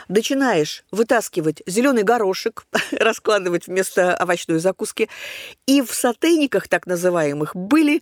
начинаешь 0.08 0.84
вытаскивать 0.92 1.62
зеленый 1.66 2.04
горошек, 2.04 2.66
раскладывать 2.92 3.68
вместо 3.68 4.16
овощной 4.16 4.60
закуски. 4.60 5.10
И 5.66 5.82
в 5.82 5.94
сотейниках, 5.94 6.68
так 6.68 6.88
называемых, 6.88 7.56
были 7.56 8.02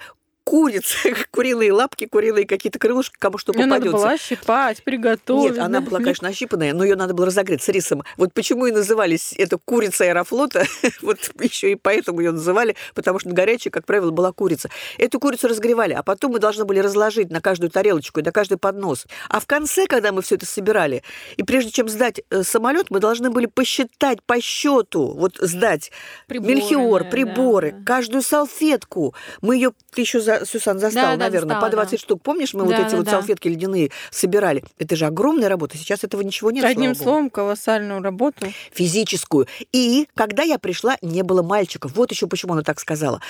курицы, 0.49 1.15
куриные 1.31 1.71
лапки, 1.71 2.07
куриные 2.07 2.47
какие-то 2.47 2.79
крылышки, 2.79 3.15
кому 3.19 3.37
что 3.37 3.53
Её 3.53 3.67
надо 3.67 3.85
попадется. 3.85 4.07
было 4.07 4.17
щипать, 4.17 4.83
приготовить. 4.83 5.51
Нет, 5.51 5.63
она 5.63 5.79
была, 5.79 5.99
конечно, 5.99 6.27
ощипанная, 6.27 6.73
но 6.73 6.83
ее 6.83 6.95
надо 6.95 7.13
было 7.13 7.27
разогреть 7.27 7.61
с 7.61 7.67
рисом. 7.69 8.03
Вот 8.17 8.33
почему 8.33 8.65
и 8.65 8.71
назывались 8.71 9.33
это 9.37 9.59
курица 9.63 10.05
аэрофлота, 10.05 10.65
вот 11.03 11.19
еще 11.39 11.73
и 11.73 11.75
поэтому 11.75 12.21
ее 12.21 12.31
называли, 12.31 12.75
потому 12.95 13.19
что 13.19 13.29
горячая, 13.29 13.69
как 13.69 13.85
правило, 13.85 14.09
была 14.09 14.31
курица. 14.31 14.71
Эту 14.97 15.19
курицу 15.19 15.49
разогревали, 15.49 15.93
а 15.93 16.01
потом 16.01 16.31
мы 16.31 16.39
должны 16.39 16.65
были 16.65 16.79
разложить 16.79 17.29
на 17.29 17.41
каждую 17.41 17.69
тарелочку 17.69 18.19
и 18.19 18.23
на 18.23 18.31
каждый 18.31 18.57
поднос. 18.57 19.05
А 19.29 19.39
в 19.39 19.45
конце, 19.45 19.85
когда 19.85 20.11
мы 20.11 20.23
все 20.23 20.33
это 20.33 20.47
собирали, 20.47 21.03
и 21.37 21.43
прежде 21.43 21.69
чем 21.69 21.87
сдать 21.89 22.21
э, 22.31 22.41
самолет, 22.41 22.89
мы 22.89 22.99
должны 22.99 23.29
были 23.29 23.45
посчитать 23.45 24.23
по 24.23 24.41
счету, 24.41 25.13
вот 25.15 25.37
сдать 25.39 25.91
Приборы, 26.25 26.55
мельхиор, 26.55 27.03
да, 27.03 27.09
приборы, 27.11 27.71
да. 27.71 27.85
каждую 27.85 28.23
салфетку. 28.23 29.13
Мы 29.41 29.55
ее, 29.55 29.73
еще, 29.95 30.19
за, 30.19 30.38
Сюсан, 30.45 30.79
застала, 30.79 31.11
Да, 31.11 31.17
да, 31.17 31.25
наверное, 31.25 31.55
застала, 31.55 31.69
по 31.69 31.75
20 31.75 31.91
да. 31.91 31.97
штук. 31.97 32.21
Помнишь, 32.21 32.53
мы 32.53 32.63
вот 32.63 32.71
Да, 32.71 32.81
эти 32.81 32.91
да, 32.91 32.97
вот 32.97 33.05
да. 33.05 33.11
салфетки 33.11 33.47
ледяные 33.47 33.91
собирали? 34.11 34.63
Это 34.77 34.95
же 34.95 35.05
огромная 35.05 35.49
работа. 35.49 35.77
Сейчас 35.77 36.03
этого 36.03 36.21
ничего 36.21 36.51
нет. 36.51 36.65
Одним 36.65 36.95
словом, 36.95 37.29
колоссальную 37.29 38.01
работу. 38.01 38.47
Физическую. 38.71 39.47
И 39.71 40.07
когда 40.15 40.43
я 40.43 40.59
пришла, 40.59 40.97
не 41.01 41.23
было 41.23 41.41
мальчиков. 41.41 41.93
Вот 41.95 42.11
еще 42.11 42.27
почему 42.27 42.53
она 42.53 42.63
так 42.63 42.79
сказала. 42.79 43.21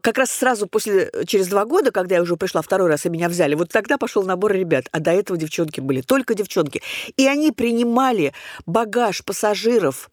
Как 0.00 0.18
раз 0.18 0.30
сразу 0.30 0.66
после, 0.66 1.10
через 1.26 1.48
два 1.48 1.64
года, 1.64 1.90
когда 1.90 2.16
я 2.16 2.22
уже 2.22 2.36
пришла 2.36 2.62
второй 2.62 2.88
раз, 2.88 3.06
и 3.06 3.08
меня 3.08 3.28
взяли, 3.28 3.54
вот 3.54 3.70
тогда 3.70 3.98
пошел 3.98 4.22
набор 4.22 4.52
ребят. 4.52 4.86
А 4.92 5.00
до 5.00 5.12
этого 5.12 5.38
девчонки 5.38 5.80
были, 5.80 6.00
только 6.00 6.34
девчонки. 6.34 6.82
И 7.16 7.26
они 7.26 7.52
принимали 7.52 8.32
багаж 8.66 9.24
пассажиров 9.24 10.10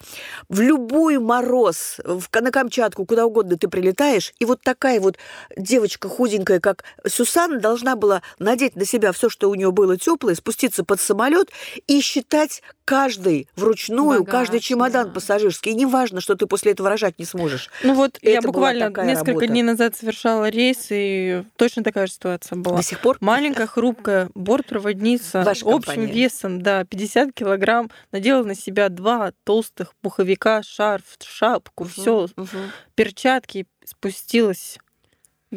в 0.47 0.61
любой 0.61 1.19
мороз, 1.19 1.99
в, 2.03 2.27
на 2.39 2.51
Камчатку, 2.51 3.05
куда 3.05 3.25
угодно 3.25 3.57
ты 3.57 3.67
прилетаешь, 3.67 4.33
и 4.39 4.45
вот 4.45 4.61
такая 4.61 4.99
вот 4.99 5.17
девочка 5.55 6.07
худенькая, 6.09 6.28
как 6.61 6.83
Сюсан, 7.07 7.59
должна 7.59 7.95
была 7.95 8.21
надеть 8.39 8.75
на 8.75 8.85
себя 8.85 9.11
все, 9.11 9.29
что 9.29 9.49
у 9.49 9.55
нее 9.55 9.71
было 9.71 9.97
теплое, 9.97 10.35
спуститься 10.35 10.83
под 10.83 10.99
самолет 11.01 11.49
и 11.87 12.01
считать 12.01 12.61
каждый 12.85 13.47
вручную, 13.55 14.21
Багаж, 14.23 14.31
каждый 14.47 14.59
чемодан 14.61 15.07
да. 15.07 15.13
пассажирский. 15.13 15.71
И 15.71 15.75
неважно, 15.75 16.21
что 16.21 16.35
ты 16.35 16.47
после 16.47 16.71
этого 16.71 16.89
рожать 16.89 17.19
не 17.19 17.25
сможешь. 17.25 17.69
Ну 17.83 17.93
вот 17.93 18.17
я 18.21 18.31
Это 18.39 18.41
была 18.43 18.51
буквально 18.53 18.83
несколько 19.05 19.31
работа. 19.31 19.47
дней 19.47 19.61
назад 19.63 19.95
совершала 19.95 20.49
рейс, 20.49 20.87
и 20.89 21.43
точно 21.55 21.83
такая 21.83 22.07
же 22.07 22.13
ситуация 22.13 22.55
была. 22.57 22.77
До 22.77 22.83
сих 22.83 22.99
пор 22.99 23.17
Маленькая, 23.19 23.67
хрупкая 23.67 24.29
бортпроводница 24.33 25.43
Ваша 25.45 25.65
общим 25.67 25.93
компания. 25.95 26.11
весом, 26.11 26.61
да, 26.61 26.83
50 26.83 27.33
килограмм, 27.33 27.91
надела 28.11 28.43
на 28.43 28.55
себя 28.55 28.89
два 28.89 29.33
толстых 29.43 29.93
пуховика, 30.01 30.63
шарф, 30.63 31.03
шапку, 31.23 31.83
все, 31.85 32.27
Мгм. 32.35 32.71
перчатки, 32.95 33.67
спустилась. 33.85 34.77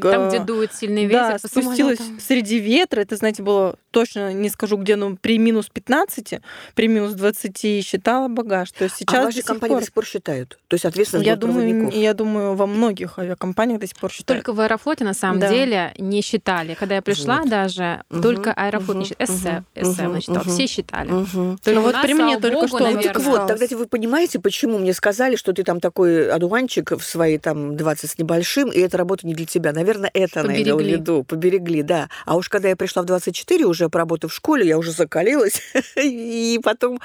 Там, 0.01 0.29
где 0.29 0.39
дует 0.41 0.73
сильный 0.75 1.05
ветер, 1.05 1.33
Да, 1.33 1.39
спустилась 1.39 1.99
самолётам. 1.99 2.21
среди 2.21 2.59
ветра. 2.59 3.01
Это, 3.01 3.17
знаете, 3.17 3.43
было 3.43 3.77
точно 3.93 4.33
не 4.33 4.49
скажу, 4.49 4.77
где, 4.77 4.97
но 4.97 5.15
при 5.21 5.39
минус 5.39 5.69
15, 5.73 6.41
при 6.75 6.89
минус 6.89 7.13
20 7.13 7.85
считала 7.85 8.27
багаж. 8.29 8.73
То 8.73 8.85
есть 8.85 8.97
сейчас 8.97 9.15
а 9.15 9.19
до 9.21 9.25
ваши 9.27 9.37
сих 9.39 9.45
компании 9.47 9.75
пор- 9.75 9.81
до 9.81 9.85
сих 9.87 9.95
пор 9.95 10.05
считают? 10.07 10.59
То 10.69 10.75
есть 10.75 10.85
ответственность 10.85 11.27
я 11.27 11.37
думаю, 11.37 11.91
я 11.93 12.15
думаю, 12.15 12.55
во 12.55 12.67
многих 12.67 13.19
авиакомпаниях 13.19 13.81
до 13.81 13.87
сих 13.87 13.97
пор 13.97 14.11
считают. 14.11 14.45
Только 14.45 14.57
в 14.57 14.61
Аэрофлоте 14.61 15.05
на 15.05 15.15
самом 15.15 15.39
Да. 15.41 15.49
деле 15.51 15.93
не 15.99 16.23
считали. 16.23 16.75
Когда 16.75 16.97
я 16.97 17.03
пришла 17.03 17.41
Вот. 17.41 17.51
даже, 17.51 18.03
Мгм, 18.11 18.23
только 18.23 18.53
Аэрофлот 18.53 18.97
не 18.97 19.03
мгм, 19.03 19.09
считал. 19.09 19.27
СС, 19.37 19.45
мгм, 19.45 19.65
СС 19.95 19.99
мгм, 20.01 20.13
насчитал. 20.13 20.43
мгм. 20.43 20.51
Все 20.53 20.67
считали. 20.67 21.11
Мгм. 21.11 21.59
Только 21.63 21.81
Ну 21.81 21.83
вот 21.83 21.95
при 22.03 22.15
мне 22.15 22.39
только 22.41 22.55
богу, 22.57 22.69
что 22.69 22.79
Ну, 22.79 22.85
наверное, 22.85 23.13
так 23.13 23.23
вот, 23.23 23.47
тогда 23.47 23.67
вы 23.77 23.87
понимаете, 23.87 24.41
почему 24.41 24.79
мне 24.79 24.93
сказали, 24.95 25.37
что 25.37 25.53
ты 25.53 25.63
там 25.63 25.79
такой 25.81 26.31
одуванчик 26.31 26.93
в 26.93 27.03
свои 27.03 27.39
там 27.39 27.77
20 27.77 28.11
с 28.11 28.19
небольшим, 28.19 28.71
и 28.71 28.79
эта 28.81 28.97
работа 28.97 29.27
не 29.27 29.35
для 29.35 29.47
тебя. 29.47 29.73
Наверное, 29.73 30.11
это 30.15 30.41
она 30.41 30.55
имела 30.57 30.77
в 30.77 30.79
Поберегли. 30.79 30.97
виду. 30.97 31.25
Поберегли, 31.25 31.83
да. 31.83 32.09
А 32.25 32.37
уж 32.37 32.49
когда 32.49 32.69
я 32.69 32.77
пришла 32.77 33.03
в 33.03 33.05
24, 33.07 33.67
уже 33.67 33.82
поработав 33.89 34.31
в 34.31 34.35
школе, 34.35 34.67
я 34.67 34.79
уже 34.79 34.93
закалилась, 34.93 35.61
и 35.97 36.61
потом 36.63 37.01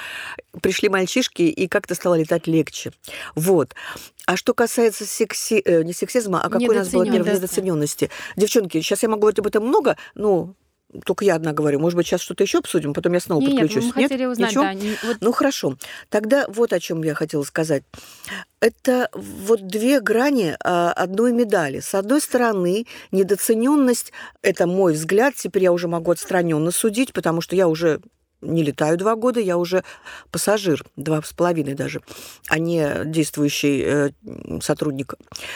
пришли 0.62 0.89
мальчишки, 0.89 1.43
и 1.43 1.67
как-то 1.67 1.96
стало 1.96 2.15
летать 2.15 2.48
легче. 2.48 2.91
Вот. 3.36 3.75
А 4.25 4.36
что 4.36 4.53
касается 4.53 5.05
секси... 5.05 5.62
э, 5.63 5.84
не 5.84 5.93
сексизма, 5.93 6.41
а 6.41 6.50
какой 6.50 6.67
у 6.67 6.74
нас 6.74 6.89
была 6.89 7.05
первая 7.05 7.36
недооцененности. 7.36 8.10
Девчонки, 8.36 8.81
сейчас 8.81 9.03
я 9.03 9.10
могу 9.10 9.22
говорить 9.22 9.39
об 9.39 9.48
этом 9.48 9.65
много, 9.65 9.98
ну, 10.15 10.55
только 11.06 11.25
я 11.25 11.36
одна 11.36 11.53
говорю. 11.53 11.79
Может 11.79 11.98
быть, 11.98 12.08
сейчас 12.08 12.22
что-то 12.22 12.44
еще 12.44 12.60
обсудим, 12.60 12.94
потом 12.94 13.13
я 13.13 13.20
снова 13.20 13.41
Нет, 13.41 13.51
подключусь. 13.60 13.86
мы 13.86 13.91
хотели 14.03 14.25
узнать, 14.25 14.51
Ничего? 14.51 14.63
да, 14.63 14.74
не- 14.74 14.98
вот 15.03 15.17
Ну 15.20 15.32
хорошо. 15.32 15.77
Тогда 16.10 16.46
вот 16.48 16.74
о 16.74 16.79
чем 16.79 17.03
я 17.03 17.13
хотела 17.13 17.44
сказать. 17.44 17.84
Это 18.60 19.10
вот 19.13 19.67
две 19.67 20.00
грани 20.00 20.56
а, 20.63 20.91
одной 20.94 21.32
медали. 21.34 21.79
С 21.82 21.94
одной 21.94 22.22
стороны, 22.22 22.86
недооцененность, 23.12 24.12
это 24.41 24.65
мой 24.65 24.94
взгляд, 24.94 25.36
теперь 25.36 25.63
я 25.63 25.72
уже 25.72 25.88
могу 25.88 26.12
отстраненно 26.12 26.72
судить, 26.72 27.13
потому 27.13 27.41
что 27.41 27.56
я 27.56 27.67
уже 27.67 28.00
не 28.41 28.63
летаю 28.63 28.98
два 28.98 29.15
года, 29.15 29.39
я 29.39 29.58
уже 29.58 29.84
пассажир, 30.32 30.84
два 30.96 31.22
с 31.22 31.34
половиной 31.34 31.74
даже, 31.74 32.01
а 32.48 32.60
не 32.60 33.03
действующий 33.06 33.82
э, 33.84 34.10
сотрудник 34.62 35.15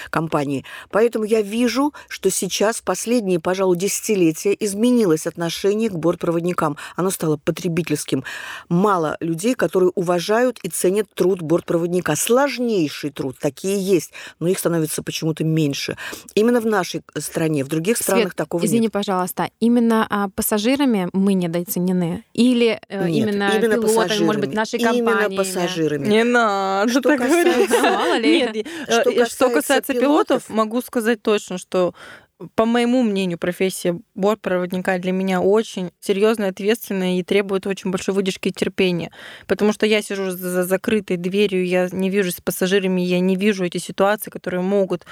компании. 0.10 0.66
Поэтому 0.90 1.26
я 1.26 1.42
вижу, 1.42 1.94
что 2.08 2.30
сейчас, 2.30 2.82
последние, 2.82 3.40
пожалуй, 3.40 3.78
десятилетия, 3.78 4.56
изменилось 4.60 5.28
отношение 5.28 5.90
к 5.90 5.94
бортпроводникам. 5.94 6.78
Оно 6.96 7.12
стало 7.12 7.38
потребительским. 7.38 8.24
Мало 8.70 9.18
людей, 9.20 9.54
которые 9.54 9.92
уважают 9.96 10.60
и 10.64 10.70
ценят 10.70 11.08
труд 11.14 11.42
бортпроводника. 11.42 12.16
Сложнейший 12.16 13.12
труд, 13.12 13.38
такие 13.40 13.80
есть, 13.80 14.12
но 14.40 14.48
их 14.48 14.60
становится 14.60 15.04
почему-то 15.04 15.44
меньше. 15.44 15.98
Именно 16.36 16.62
в 16.62 16.66
нашей 16.66 17.04
стране, 17.18 17.64
в 17.64 17.68
других 17.68 17.98
странах 17.98 18.24
Свет, 18.24 18.36
такого 18.36 18.66
извини, 18.66 18.86
нет. 18.86 18.92
пожалуйста, 18.92 19.50
именно 19.60 20.08
а, 20.10 20.30
пассажирами 20.30 21.10
мы 21.14 21.34
недооценены? 21.34 22.24
Или 22.34 22.81
Нет, 22.90 23.10
именно, 23.10 23.50
пилотами, 23.62 24.24
может 24.26 24.42
быть, 24.42 24.54
нашей 24.54 24.80
Именно 24.80 25.12
компании? 25.14 25.38
пассажирами. 25.38 26.08
Не 26.08 26.24
надо 26.24 26.92
Что 26.92 27.02
так 27.02 27.20
говорить. 27.20 27.68
касается- 27.68 27.92
Мало 27.98 28.18
ли. 28.18 28.40
Нет, 28.42 28.56
э, 28.58 28.92
Что 29.02 29.10
э, 29.10 29.26
что 29.26 29.50
касается 29.50 29.54
касается 29.54 29.94
пилотов- 29.94 30.00
пилотов, 30.02 30.50
могу 30.50 30.82
сказать 30.82 31.22
точно, 31.22 31.58
что 31.58 31.94
по 32.56 32.66
моему 32.66 33.04
мнению, 33.04 33.38
профессия 33.38 34.00
бортпроводника 34.16 34.98
для 34.98 35.12
меня 35.12 35.42
очень 35.42 35.92
серьезная, 36.00 36.50
ответственная 36.50 37.20
и 37.20 37.24
требует 37.24 37.68
очень 37.68 37.92
большой 37.92 38.16
выдержки 38.16 38.48
и 38.48 38.52
терпения. 38.52 39.12
Потому 39.46 39.74
что 39.74 39.86
я 39.86 40.02
сижу 40.02 40.32
за 40.32 40.64
закрытой 40.64 41.18
дверью, 41.18 41.64
я 41.68 41.88
не 41.92 42.10
вижу 42.10 42.32
с 42.32 42.42
пассажирами, 42.42 43.02
я 43.02 43.20
не 43.20 43.36
вижу 43.36 43.64
эти 43.64 43.78
ситуации, 43.78 44.32
которые 44.32 44.62
могут 44.64 45.06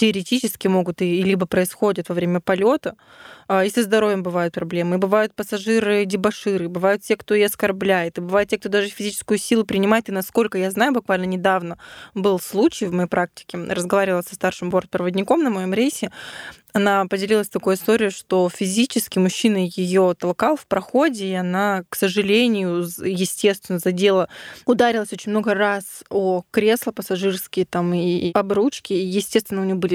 теоретически 0.00 0.66
могут 0.66 1.02
и 1.02 1.22
либо 1.22 1.44
происходят 1.44 2.08
во 2.08 2.14
время 2.14 2.40
полета, 2.40 2.96
а, 3.48 3.66
и 3.66 3.70
со 3.70 3.82
здоровьем 3.82 4.22
бывают 4.22 4.54
проблемы. 4.54 4.96
И 4.96 4.98
бывают 4.98 5.34
пассажиры 5.34 6.06
дебаширы, 6.06 6.70
бывают 6.70 7.02
те, 7.02 7.18
кто 7.18 7.34
и 7.34 7.42
оскорбляет, 7.42 8.16
и 8.16 8.22
бывают 8.22 8.48
те, 8.48 8.56
кто 8.56 8.70
даже 8.70 8.88
физическую 8.88 9.36
силу 9.36 9.64
принимает. 9.66 10.08
И 10.08 10.12
насколько 10.12 10.56
я 10.56 10.70
знаю, 10.70 10.92
буквально 10.92 11.26
недавно 11.26 11.76
был 12.14 12.40
случай 12.40 12.86
в 12.86 12.94
моей 12.94 13.08
практике, 13.08 13.58
разговаривала 13.58 14.22
со 14.22 14.34
старшим 14.34 14.70
бортпроводником 14.70 15.42
на 15.42 15.50
моем 15.50 15.74
рейсе, 15.74 16.10
она 16.72 17.06
поделилась 17.06 17.48
такой 17.48 17.74
историей, 17.74 18.10
что 18.10 18.48
физически 18.48 19.18
мужчина 19.18 19.58
ее 19.58 20.14
толкал 20.18 20.56
в 20.56 20.66
проходе, 20.66 21.26
и 21.26 21.34
она, 21.34 21.84
к 21.88 21.96
сожалению, 21.96 22.86
естественно, 23.04 23.78
задела, 23.78 24.28
ударилась 24.66 25.12
очень 25.12 25.30
много 25.30 25.54
раз 25.54 26.04
о 26.10 26.44
кресло 26.50 26.92
пассажирские 26.92 27.66
там 27.66 27.92
и 27.94 28.32
об 28.32 28.52
ручки, 28.52 28.92
и, 28.92 29.04
естественно, 29.04 29.62
у 29.62 29.64
нее 29.64 29.74
были 29.74 29.89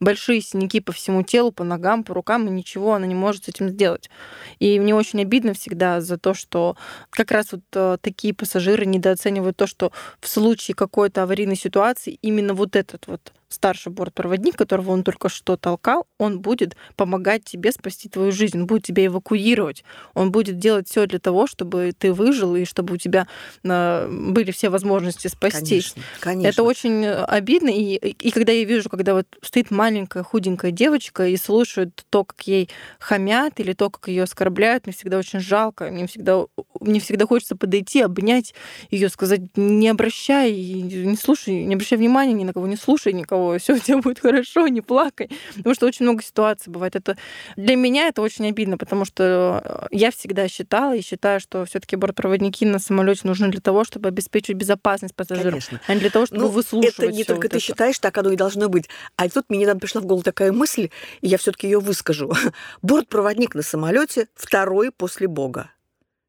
большие 0.00 0.40
синяки 0.40 0.80
по 0.80 0.92
всему 0.92 1.22
телу, 1.22 1.52
по 1.52 1.64
ногам, 1.64 2.04
по 2.04 2.14
рукам, 2.14 2.46
и 2.46 2.50
ничего 2.50 2.94
она 2.94 3.06
не 3.06 3.14
может 3.14 3.44
с 3.44 3.48
этим 3.48 3.68
сделать. 3.68 4.10
И 4.58 4.78
мне 4.78 4.94
очень 4.94 5.22
обидно 5.22 5.54
всегда 5.54 6.00
за 6.00 6.18
то, 6.18 6.34
что 6.34 6.76
как 7.10 7.30
раз 7.30 7.52
вот 7.52 7.62
э, 7.74 7.96
такие 8.00 8.34
пассажиры 8.34 8.84
недооценивают 8.84 9.56
то, 9.56 9.66
что 9.66 9.92
в 10.20 10.28
случае 10.28 10.74
какой-то 10.74 11.22
аварийной 11.22 11.56
ситуации 11.56 12.18
именно 12.22 12.54
вот 12.54 12.76
этот 12.76 13.06
вот 13.06 13.32
старший 13.56 13.90
бортпроводник, 13.90 14.56
которого 14.56 14.92
он 14.92 15.02
только 15.02 15.28
что 15.28 15.56
толкал, 15.56 16.06
он 16.18 16.40
будет 16.40 16.76
помогать 16.94 17.44
тебе 17.44 17.72
спасти 17.72 18.08
твою 18.08 18.30
жизнь, 18.32 18.58
он 18.58 18.66
будет 18.66 18.84
тебя 18.84 19.06
эвакуировать, 19.06 19.84
он 20.14 20.30
будет 20.30 20.58
делать 20.58 20.88
все 20.88 21.06
для 21.06 21.18
того, 21.18 21.46
чтобы 21.46 21.92
ты 21.98 22.12
выжил 22.12 22.54
и 22.54 22.64
чтобы 22.64 22.94
у 22.94 22.96
тебя 22.96 23.26
э, 23.64 24.08
были 24.08 24.52
все 24.52 24.68
возможности 24.68 25.28
спастись. 25.28 25.94
Конечно, 25.94 26.02
конечно. 26.20 26.48
Это 26.48 26.62
очень 26.62 27.06
обидно, 27.06 27.70
и, 27.70 27.94
и 27.94 28.30
когда 28.30 28.52
я 28.52 28.64
вижу, 28.64 28.88
когда 28.88 29.14
вот 29.14 29.26
стоит 29.42 29.70
маленькая 29.70 30.22
худенькая 30.22 30.70
девочка 30.70 31.26
и 31.26 31.36
слушает 31.36 32.04
то, 32.10 32.24
как 32.24 32.40
ей 32.42 32.68
хамят 32.98 33.58
или 33.60 33.72
то, 33.72 33.90
как 33.90 34.08
ее 34.08 34.24
оскорбляют, 34.24 34.86
мне 34.86 34.94
всегда 34.94 35.18
очень 35.18 35.40
жалко, 35.40 35.90
мне 35.90 36.06
всегда, 36.06 36.44
мне 36.80 37.00
всегда 37.00 37.26
хочется 37.26 37.56
подойти, 37.56 38.02
обнять 38.02 38.54
ее, 38.90 39.08
сказать, 39.08 39.40
не 39.56 39.88
обращай, 39.88 40.52
не 40.52 41.16
слушай, 41.16 41.64
не 41.64 41.74
обращай 41.74 41.98
внимания 41.98 42.34
ни 42.34 42.44
на 42.44 42.52
кого, 42.52 42.66
не 42.66 42.76
слушай 42.76 43.12
никого, 43.12 43.45
все 43.58 43.74
у 43.74 43.78
тебя 43.78 43.98
будет 43.98 44.18
хорошо, 44.20 44.66
не 44.68 44.80
плакай. 44.80 45.30
Потому 45.56 45.74
что 45.74 45.86
очень 45.86 46.04
много 46.04 46.22
ситуаций 46.22 46.72
бывает. 46.72 46.96
Это 46.96 47.16
для 47.56 47.76
меня 47.76 48.08
это 48.08 48.22
очень 48.22 48.46
обидно, 48.48 48.78
потому 48.78 49.04
что 49.04 49.60
э, 49.64 49.86
я 49.90 50.10
всегда 50.10 50.48
считала 50.48 50.94
и 50.96 51.00
считаю, 51.02 51.40
что 51.40 51.64
все-таки 51.64 51.96
бортпроводники 51.96 52.64
на 52.64 52.78
самолете 52.78 53.22
нужны 53.24 53.48
для 53.48 53.60
того, 53.60 53.84
чтобы 53.84 54.08
обеспечить 54.08 54.56
безопасность 54.56 55.14
пассажиров, 55.14 55.50
Конечно. 55.66 55.80
а 55.86 55.94
не 55.94 56.00
для 56.00 56.10
того, 56.10 56.26
чтобы 56.26 56.42
Ну, 56.42 56.48
выслушивать. 56.48 56.98
Это 56.98 57.12
не 57.12 57.24
только 57.24 57.42
вот 57.46 57.50
ты 57.52 57.56
это. 57.56 57.60
считаешь, 57.60 57.98
так 57.98 58.16
оно 58.18 58.30
и 58.30 58.36
должно 58.36 58.68
быть. 58.68 58.88
А 59.16 59.28
тут 59.28 59.46
мне 59.48 59.60
недавно 59.60 59.80
пришла 59.80 60.00
в 60.00 60.06
голову 60.06 60.22
такая 60.22 60.52
мысль, 60.52 60.90
и 61.20 61.28
я 61.28 61.38
все-таки 61.38 61.66
ее 61.66 61.80
выскажу. 61.80 62.32
Бортпроводник 62.82 63.54
на 63.54 63.62
самолете 63.62 64.28
второй 64.34 64.90
после 64.90 65.28
Бога. 65.28 65.70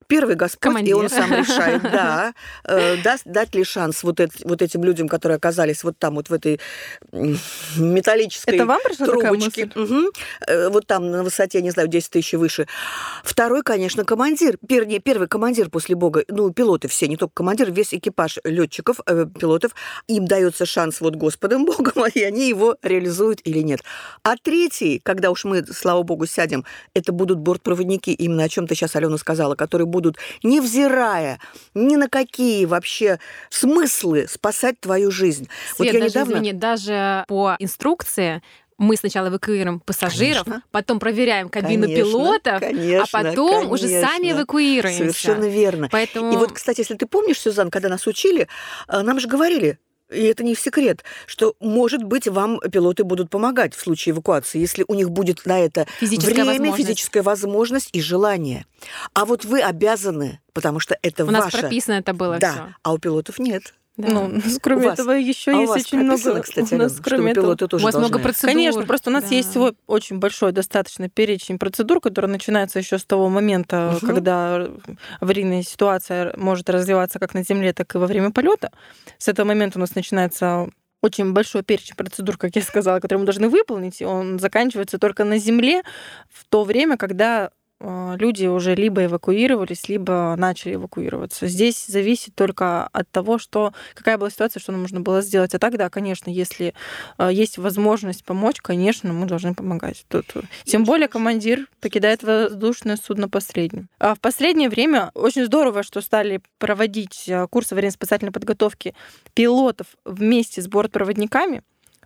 Первый 0.07 0.35
Господь, 0.35 0.83
и 0.83 0.93
он 0.93 1.07
Командир. 1.07 1.09
сам 1.09 1.33
решает, 1.33 1.81
да, 1.83 2.33
э, 2.63 2.97
даст, 3.03 3.23
дать 3.25 3.53
ли 3.55 3.63
шанс 3.63 4.03
вот, 4.03 4.19
эт- 4.19 4.41
вот 4.45 4.61
этим 4.61 4.83
людям, 4.83 5.07
которые 5.09 5.35
оказались 5.35 5.83
вот 5.83 5.97
там, 5.99 6.15
вот 6.15 6.29
в 6.29 6.33
этой 6.33 6.59
металлической 7.77 8.55
Это 8.55 8.65
вам 8.65 8.79
пришла 8.83 9.05
такая 9.07 9.31
трубочке. 9.31 9.69
мысль? 9.75 10.05
Э, 10.47 10.69
Вот 10.69 10.87
там 10.87 11.11
на 11.11 11.23
высоте, 11.23 11.61
не 11.61 11.71
знаю, 11.71 11.87
10 11.87 12.09
тысяч 12.11 12.33
и 12.33 12.37
выше. 12.37 12.67
Второй, 13.23 13.63
конечно, 13.63 14.05
командир. 14.05 14.57
Вернее, 14.67 14.99
первый 14.99 15.27
командир 15.27 15.69
после 15.69 15.95
Бога. 15.95 16.23
Ну, 16.27 16.51
пилоты 16.51 16.87
все, 16.87 17.07
не 17.07 17.17
только 17.17 17.33
командир, 17.33 17.71
весь 17.71 17.93
экипаж 17.93 18.39
летчиков, 18.43 18.99
э, 19.05 19.25
пилотов. 19.39 19.71
Им 20.07 20.25
дается 20.25 20.65
шанс 20.65 21.01
вот 21.01 21.15
Господом 21.15 21.65
Богом, 21.65 22.05
и 22.13 22.21
они 22.21 22.47
его 22.47 22.77
реализуют 22.81 23.41
или 23.43 23.59
нет. 23.59 23.81
А 24.23 24.35
третий, 24.37 24.99
когда 25.03 25.31
уж 25.31 25.43
мы, 25.45 25.65
слава 25.65 26.03
Богу, 26.03 26.25
сядем, 26.27 26.63
это 26.93 27.11
будут 27.11 27.39
бортпроводники, 27.39 28.11
именно 28.11 28.43
о 28.43 28.49
чем 28.49 28.67
ты 28.67 28.75
сейчас, 28.75 28.95
Алена, 28.95 29.17
сказала, 29.17 29.55
которые 29.55 29.85
будут, 29.85 29.96
невзирая 30.43 31.39
ни 31.73 31.95
на 31.95 32.09
какие 32.09 32.65
вообще 32.65 33.19
смыслы, 33.49 34.27
спасать 34.27 34.79
твою 34.79 35.11
жизнь. 35.11 35.47
Свет, 35.75 35.77
вот 35.79 35.85
я 35.85 35.93
даже, 35.93 36.05
недавно... 36.05 36.33
извини, 36.33 36.53
даже 36.53 37.25
по 37.27 37.55
инструкции 37.59 38.41
мы 38.77 38.95
сначала 38.95 39.29
эвакуируем 39.29 39.79
пассажиров, 39.79 40.43
Конечно. 40.43 40.63
потом 40.71 40.99
проверяем 40.99 41.49
кабину 41.49 41.83
Конечно, 41.83 42.03
пилотов, 42.03 42.59
конечно, 42.59 43.03
а 43.03 43.23
потом 43.23 43.71
уже 43.71 43.83
конечно. 43.83 44.07
сами 44.07 44.31
эвакуируемся. 44.31 44.99
Совершенно 44.99 45.45
верно. 45.45 45.89
Поэтому... 45.91 46.31
И 46.31 46.37
вот, 46.37 46.51
кстати, 46.51 46.81
если 46.81 46.95
ты 46.95 47.07
помнишь, 47.07 47.39
Сюзан, 47.39 47.71
когда 47.71 47.89
нас 47.89 48.05
учили, 48.05 48.47
э, 48.87 49.01
нам 49.01 49.19
же 49.19 49.27
говорили, 49.27 49.79
и 50.09 50.23
это 50.23 50.43
не 50.43 50.55
секрет, 50.55 51.03
что, 51.25 51.55
может 51.59 52.03
быть, 52.03 52.27
вам 52.27 52.59
пилоты 52.59 53.03
будут 53.03 53.29
помогать 53.29 53.75
в 53.75 53.79
случае 53.81 54.13
эвакуации, 54.13 54.59
если 54.59 54.85
у 54.87 54.93
них 54.93 55.09
будет 55.11 55.45
на 55.45 55.59
это 55.59 55.85
Физическая 55.99 56.33
время, 56.33 56.51
возможность. 56.51 56.77
физическая 56.87 57.23
возможность 57.23 57.89
и 57.93 58.01
желание. 58.01 58.65
А 59.13 59.25
вот 59.25 59.45
вы 59.45 59.61
обязаны, 59.61 60.39
потому 60.53 60.79
что 60.79 60.97
это 61.01 61.25
У 61.25 61.31
нас 61.31 61.45
ваше. 61.45 61.59
прописано 61.59 61.95
это 61.95 62.13
было 62.13 62.37
да, 62.39 62.51
все. 62.51 62.75
а 62.83 62.93
у 62.93 62.97
пилотов 62.97 63.39
нет. 63.39 63.73
Ну, 63.97 64.31
кроме 64.61 64.81
У 64.85 64.89
вас- 64.89 64.99
этого, 64.99 65.11
еще 65.13 65.51
а 65.51 65.55
у 65.57 65.59
есть 65.61 65.69
вас 65.73 65.81
очень 65.81 65.99
много. 65.99 66.41
кстати, 66.41 66.73
у 66.75 66.77
нас, 66.77 66.91
Алена, 66.91 67.03
кроме 67.03 67.31
этого, 67.31 67.45
пилоты 67.47 67.65
У 67.65 67.67
тоже 67.67 67.83
вас 67.85 67.95
много 67.95 68.19
процедур. 68.19 68.51
Конечно, 68.53 68.83
просто 68.85 69.09
у 69.09 69.13
нас 69.13 69.23
Да. 69.27 69.35
есть 69.35 69.49
всего 69.49 69.73
очень 69.87 70.19
большой 70.19 70.51
достаточно 70.51 71.09
перечень 71.09 71.57
процедур, 71.57 71.99
который 71.99 72.27
начинается 72.29 72.77
еще 72.77 72.99
с 72.99 73.05
того 73.05 73.27
момента, 73.29 73.97
Мгм. 73.99 74.07
когда 74.13 74.67
аварийная 75.19 75.63
ситуация 75.63 76.33
может 76.37 76.69
развиваться 76.69 77.17
как 77.19 77.33
на 77.33 77.43
земле, 77.43 77.73
так 77.73 77.93
и 77.95 77.97
во 77.97 78.05
время 78.05 78.31
полета. 78.31 78.71
С 79.17 79.27
этого 79.27 79.47
момента 79.47 79.79
у 79.79 79.81
нас 79.81 79.95
начинается 79.95 80.69
очень 81.01 81.31
большой 81.33 81.63
перечень 81.63 81.95
процедур, 81.95 82.37
как 82.37 82.55
я 82.55 82.61
сказала, 82.61 82.99
которые 82.99 83.19
мы 83.19 83.25
должны 83.25 83.49
выполнить, 83.49 84.01
и 84.01 84.05
он 84.05 84.39
заканчивается 84.39 84.97
только 84.99 85.23
на 85.23 85.37
земле 85.37 85.81
в 86.29 86.45
то 86.49 86.63
время, 86.63 86.97
когда 86.97 87.51
люди 87.79 88.47
уже 88.47 88.75
либо 88.75 89.05
эвакуировались, 89.05 89.87
либо 89.87 90.35
начали 90.37 90.75
эвакуироваться. 90.75 91.47
Здесь 91.47 91.85
зависит 91.85 92.35
только 92.35 92.87
от 92.87 93.09
того, 93.11 93.37
что 93.37 93.73
какая 93.93 94.17
была 94.17 94.29
ситуация, 94.29 94.59
что 94.59 94.71
нам 94.71 94.81
нужно 94.81 95.01
было 95.01 95.21
сделать. 95.21 95.53
А 95.53 95.59
тогда, 95.59 95.89
конечно, 95.89 96.29
если 96.29 96.73
э, 97.17 97.29
есть 97.31 97.57
возможность 97.57 98.23
помочь, 98.23 98.61
конечно, 98.61 99.13
мы 99.13 99.27
должны 99.27 99.53
помогать. 99.53 100.05
Тут, 100.07 100.25
э, 100.35 100.41
тем 100.63 100.83
более 100.83 101.07
командир 101.07 101.67
покидает 101.79 102.23
воздушное 102.23 102.97
судно 102.97 103.29
последним. 103.29 103.89
А 103.99 104.15
в 104.15 104.19
последнее 104.19 104.69
время 104.69 105.11
очень 105.13 105.45
здорово, 105.45 105.83
что 105.83 106.01
стали 106.01 106.41
проводить 106.57 107.25
э, 107.27 107.47
курсы 107.47 107.73
аварийно-спасательной 107.73 108.31
подготовки 108.31 108.95
пилотов 109.33 109.87
вместе 110.05 110.61
с 110.61 110.67
бортпроводниками, 110.67 111.61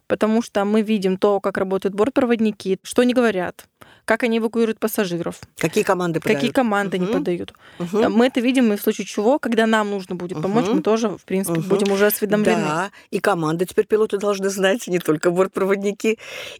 потому 0.07 0.41
что 0.41 0.65
мы 0.65 0.81
видим 0.81 1.17
то, 1.17 1.39
как 1.39 1.57
работают 1.57 1.95
бортпроводники, 1.95 2.79
что 2.83 3.03
они 3.03 3.13
говорят, 3.13 3.65
как 4.05 4.23
они 4.23 4.39
эвакуируют 4.39 4.79
пассажиров, 4.79 5.39
Какие 5.57 5.83
команды 5.83 6.19
какие 6.19 6.35
подают? 6.35 6.55
команды 6.55 6.97
они 6.97 7.05
Мгм. 7.05 7.13
подают. 7.13 7.53
Мгм. 7.79 8.11
Мы 8.13 8.27
это 8.27 8.39
видим, 8.41 8.73
и 8.73 8.77
в 8.77 8.81
случае 8.81 9.05
чего, 9.05 9.39
когда 9.39 9.65
нам 9.67 9.89
нужно 9.89 10.15
будет 10.15 10.41
помочь, 10.41 10.65
Мгм. 10.65 10.77
мы 10.77 10.81
тоже, 10.81 11.09
в 11.09 11.23
принципе, 11.23 11.59
Мгм. 11.59 11.69
будем 11.69 11.91
уже 11.91 12.07
осведомлены. 12.07 12.61
Да, 12.61 12.91
и 13.11 13.19
команды 13.19 13.65
теперь 13.65 13.85
пилоты 13.87 14.17
должны 14.17 14.49
знать, 14.49 14.87
не 14.87 14.99
только 14.99 15.31
бортпроводники. 15.31 16.17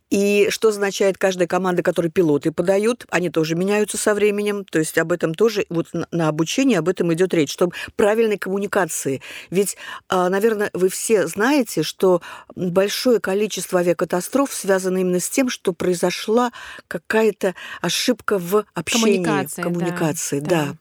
И 0.10 0.48
что 0.50 0.70
означает 0.70 1.18
каждая 1.18 1.48
команда, 1.48 1.84
которую 1.84 2.12
пилоты 2.12 2.52
подают, 2.52 3.06
они 3.10 3.30
тоже 3.30 3.56
меняются 3.56 3.98
со 3.98 4.14
временем. 4.14 4.66
То 4.66 4.80
есть 4.80 4.98
об 4.98 5.12
этом 5.12 5.34
тоже, 5.34 5.66
вот 5.70 5.88
на- 5.94 6.08
на 6.12 6.28
обучении 6.28 6.76
об 6.76 6.88
этом 6.90 7.14
идет 7.14 7.34
речь, 7.34 7.52
чтобы 7.52 7.74
правильной 7.96 8.38
коммуникации. 8.38 9.22
Ведь, 9.50 9.78
а, 10.10 10.30
наверное, 10.30 10.70
вы 10.74 10.90
все 10.90 11.28
знаете, 11.28 11.84
что 11.84 12.22
большое 12.56 13.20
количество 13.20 13.80
авиакатастроф 13.80 14.54
связано 14.54 14.98
именно 15.00 15.20
с 15.20 15.30
тем, 15.30 15.50
что 15.50 15.74
произошла 15.74 16.52
какая-то 16.88 17.41
ошибка 17.82 18.38
в 18.40 18.66
общении, 18.74 19.24
Коммуникации, 19.24 19.62
в 19.62 19.66
да, 19.66 19.72
коммуникации. 19.72 20.40
да. 20.40 20.50
Да. 20.66 20.74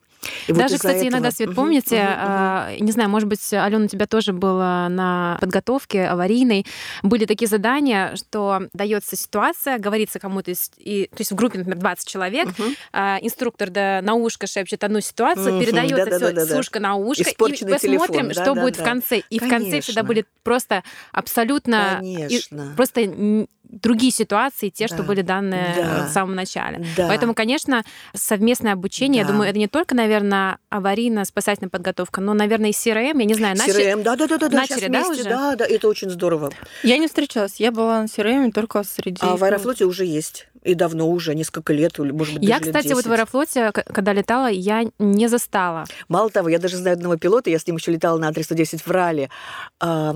И 0.49 0.53
вот 0.53 0.59
Даже, 0.59 0.75
из-за 0.75 0.79
кстати, 0.89 0.97
этого- 0.99 1.09
иногда, 1.13 1.31
Свет, 1.31 1.55
помните, 1.55 1.97
мгм, 1.97 2.11
мгм. 2.13 2.19
а, 2.21 2.71
не 2.79 2.93
знаю, 2.93 3.09
может 3.09 3.27
быть, 3.27 3.41
Алена, 3.55 3.87
у 3.87 3.89
тебя 3.89 4.07
тоже 4.07 4.35
было 4.35 4.87
на 4.91 5.39
подготовке 5.41 6.05
аварийной, 6.05 6.67
были 7.03 7.25
такие 7.25 7.49
задания, 7.49 8.15
что 8.17 8.65
дается 8.75 9.17
ситуация, 9.17 9.79
говорится 9.79 10.19
кому-то, 10.19 10.51
из- 10.51 10.73
и, 10.77 11.07
то 11.07 11.17
есть 11.21 11.31
в 11.33 11.35
группе, 11.37 11.57
например, 11.61 11.79
20 11.79 12.07
человек, 12.07 12.49
а, 12.93 13.17
инструктор 13.23 13.71
да, 13.71 14.01
на 14.03 14.13
ушко 14.13 14.47
шепчет 14.47 14.85
одну 14.85 15.01
ситуацию, 15.01 15.55
Мгм, 15.55 15.61
передается 15.65 15.97
все 15.97 16.05
да-да-да-да-да. 16.19 16.55
с 16.55 16.59
ушка 16.59 16.81
на 16.81 16.97
ушко, 16.97 17.23
Испорченный 17.23 17.71
и 17.71 17.75
посмотрим, 17.77 17.99
телефон, 18.29 18.33
что 18.33 18.55
будет 18.55 18.75
в 18.75 18.79
да-да-да. 18.81 18.91
конце. 18.91 19.23
И 19.31 19.39
в 19.39 19.49
конце 19.49 19.81
всегда 19.81 20.03
Конечно. 20.03 20.05
были 20.05 20.25
просто 20.43 20.85
абсолютно... 21.13 22.01
и 22.03 22.15
Конечно. 22.17 22.73
просто 22.77 23.01
н- 23.05 23.49
другие 23.71 24.13
ситуации, 24.13 24.69
те, 24.69 24.87
что 24.89 24.99
Да. 24.99 25.03
были 25.05 25.23
данные 25.23 25.75
Да. 25.77 26.07
в 26.07 26.11
самом 26.13 26.35
начале. 26.35 26.85
Да. 26.97 27.07
Поэтому, 27.09 27.35
конечно, 27.35 27.85
совместное 28.15 28.73
обучение, 28.73 29.21
я 29.21 29.27
Да. 29.27 29.33
думаю, 29.33 29.49
это 29.51 29.59
не 29.59 29.69
только, 29.69 29.95
наверное, 29.95 30.59
аварийно-спасательная 30.71 31.71
подготовка, 31.71 32.21
но, 32.21 32.35
наверное, 32.35 32.71
и 32.71 32.73
CRM, 32.73 33.19
я 33.19 33.25
не 33.25 33.35
знаю, 33.35 33.57
начали... 33.57 33.93
CRM, 33.93 34.03
да, 34.03 34.17
да, 34.17 34.27
да, 34.27 34.39
да, 34.39 34.49
начали, 34.49 34.89
да, 34.89 35.05
вместе, 35.05 35.13
уже? 35.13 35.25
да, 35.31 35.57
да, 35.57 35.67
это 35.67 35.89
очень 35.89 36.11
здорово. 36.11 36.51
Я 36.83 36.99
не 36.99 37.07
встречалась, 37.07 37.57
я 37.57 37.71
была 37.71 38.03
на 38.03 38.07
CRM 38.07 38.51
только 38.53 38.83
среди... 38.83 39.19
А 39.21 39.37
в 39.37 39.45
Аэрофлоте 39.45 39.85
уже 39.85 40.05
есть. 40.05 40.49
И 40.63 40.75
давно 40.75 41.09
уже, 41.09 41.35
несколько 41.35 41.73
лет, 41.73 41.99
может 41.99 42.35
быть, 42.35 42.43
Я, 42.43 42.59
даже 42.59 42.67
лет 42.67 42.77
кстати, 42.77 42.93
вот 42.93 43.05
в 43.05 43.09
10. 43.09 43.13
Аэрофлоте, 43.13 43.73
когда 43.73 44.13
летала, 44.13 44.49
я 44.49 44.85
не 44.99 45.29
застала. 45.29 45.85
Мало 46.09 46.29
того, 46.29 46.49
я 46.51 46.59
даже 46.59 46.77
знаю 46.77 46.95
одного 46.97 47.17
пилота, 47.17 47.49
я 47.49 47.59
с 47.59 47.67
ним 47.67 47.77
еще 47.77 47.93
летала 47.93 48.19
на 48.19 48.31
А310 48.31 48.83
в 48.85 48.91
Рале. 48.91 49.31
А, 49.79 50.15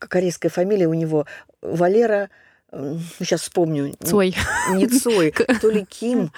корейская 0.00 0.48
фамилия 0.48 0.88
у 0.88 0.94
него 0.94 1.26
Валера 1.62 2.28
сейчас 2.70 3.42
вспомню. 3.42 3.94
Цой. 4.04 4.34
Не 4.72 4.86
Цой, 4.86 5.32
то 5.60 5.70
ли 5.70 5.84
Ким. 5.84 6.32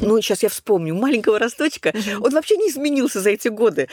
Ну, 0.00 0.20
сейчас 0.20 0.42
я 0.42 0.48
вспомню. 0.48 0.94
Маленького 0.94 1.38
росточка. 1.38 1.92
Он 2.20 2.30
вообще 2.32 2.56
не 2.56 2.70
изменился 2.70 3.20
за 3.20 3.30
эти 3.30 3.48
годы. 3.48 3.88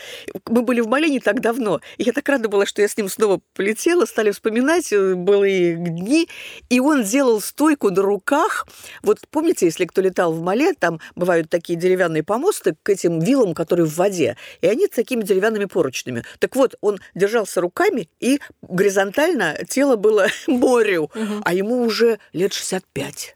Мы 0.47 0.63
были 0.63 0.81
в 0.81 0.87
Мали 0.87 1.07
не 1.07 1.19
так 1.19 1.41
давно. 1.41 1.81
И 1.97 2.03
я 2.03 2.13
так 2.13 2.27
рада 2.29 2.49
была, 2.49 2.65
что 2.65 2.81
я 2.81 2.87
с 2.87 2.97
ним 2.97 3.09
снова 3.09 3.41
полетела, 3.53 4.05
стали 4.05 4.31
вспоминать 4.31 4.91
э, 4.91 5.13
былые 5.13 5.75
дни. 5.75 6.27
И 6.69 6.79
он 6.79 7.03
делал 7.03 7.41
стойку 7.41 7.91
на 7.91 8.01
руках. 8.01 8.67
Вот 9.03 9.19
помните, 9.29 9.65
если 9.65 9.85
кто 9.85 10.01
летал 10.01 10.33
в 10.33 10.41
Мале, 10.41 10.73
там 10.73 10.99
бывают 11.15 11.49
такие 11.49 11.77
деревянные 11.77 12.23
помосты 12.23 12.75
к 12.81 12.89
этим 12.89 13.19
вилам, 13.19 13.53
которые 13.53 13.85
в 13.85 13.95
воде. 13.95 14.35
И 14.61 14.67
они 14.67 14.87
с 14.87 14.89
такими 14.89 15.21
деревянными 15.21 15.65
поручнями. 15.65 16.23
Так 16.39 16.55
вот, 16.55 16.75
он 16.81 16.99
держался 17.13 17.61
руками, 17.61 18.09
и 18.19 18.39
горизонтально 18.63 19.59
тело 19.69 19.95
было 19.95 20.27
морю, 20.47 21.11
а 21.43 21.53
ему 21.53 21.82
уже 21.83 22.19
лет 22.31 22.53
65. 22.53 23.35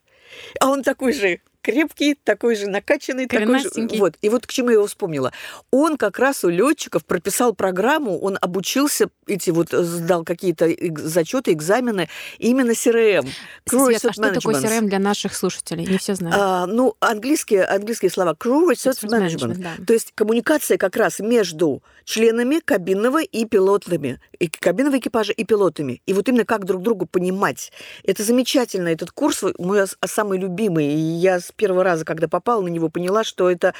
А 0.59 0.69
он 0.69 0.83
такой 0.83 1.13
же 1.13 1.41
крепкий, 1.67 2.15
такой 2.15 2.55
же 2.55 2.67
накачанный, 2.67 3.27
такой 3.27 3.59
же. 3.59 3.69
Вот. 3.97 4.15
И 4.21 4.29
вот 4.29 4.47
к 4.47 4.51
чему 4.51 4.69
я 4.69 4.75
его 4.75 4.87
вспомнила. 4.87 5.33
Он 5.69 5.97
как 5.97 6.17
раз 6.17 6.45
у 6.45 6.49
летчиков 6.49 7.03
прописал 7.05 7.53
программу, 7.53 8.17
он 8.19 8.37
обучился, 8.39 9.09
эти 9.25 9.49
вот 9.49 9.71
сдал 9.71 10.23
какие-то 10.23 10.69
зачеты, 10.97 11.51
экзамены 11.51 12.07
именно 12.37 12.71
CRM. 12.71 13.27
Свет, 13.67 14.05
а 14.05 14.13
что 14.13 14.33
такое 14.33 14.55
CRM 14.55 14.87
для 14.87 14.99
наших 14.99 15.35
слушателей? 15.35 15.85
Не 15.85 15.97
все 15.97 16.15
знают. 16.15 16.37
А, 16.39 16.65
ну, 16.65 16.95
английские, 17.01 17.65
английские 17.65 18.11
слова. 18.11 18.33
Crew 18.39 18.71
Research 18.71 19.03
Management. 19.03 19.55
Management 19.55 19.57
да. 19.57 19.85
То 19.85 19.93
есть 19.93 20.13
коммуникация 20.15 20.77
как 20.77 20.95
раз 20.95 21.19
между 21.19 21.83
членами 22.05 22.61
кабинного 22.63 23.21
и 23.21 23.43
пилотами, 23.43 24.21
и 24.39 24.47
кабинного 24.47 24.99
экипажа 24.99 25.33
и 25.33 25.43
пилотами. 25.43 26.01
И 26.05 26.13
вот 26.13 26.29
именно 26.29 26.45
как 26.45 26.63
друг 26.63 26.81
другу 26.81 27.05
понимать. 27.05 27.73
Это 28.03 28.23
замечательно. 28.23 28.87
Этот 28.87 29.11
курс 29.11 29.43
мой 29.57 29.85
самый 30.05 30.39
любимый. 30.39 30.85
И 30.85 30.97
я 30.97 31.39
с 31.39 31.51
первого 31.57 31.83
раза, 31.83 32.05
когда 32.05 32.27
попала 32.27 32.61
на 32.61 32.69
него, 32.69 32.89
поняла, 32.89 33.23
что 33.23 33.49
это 33.49 33.73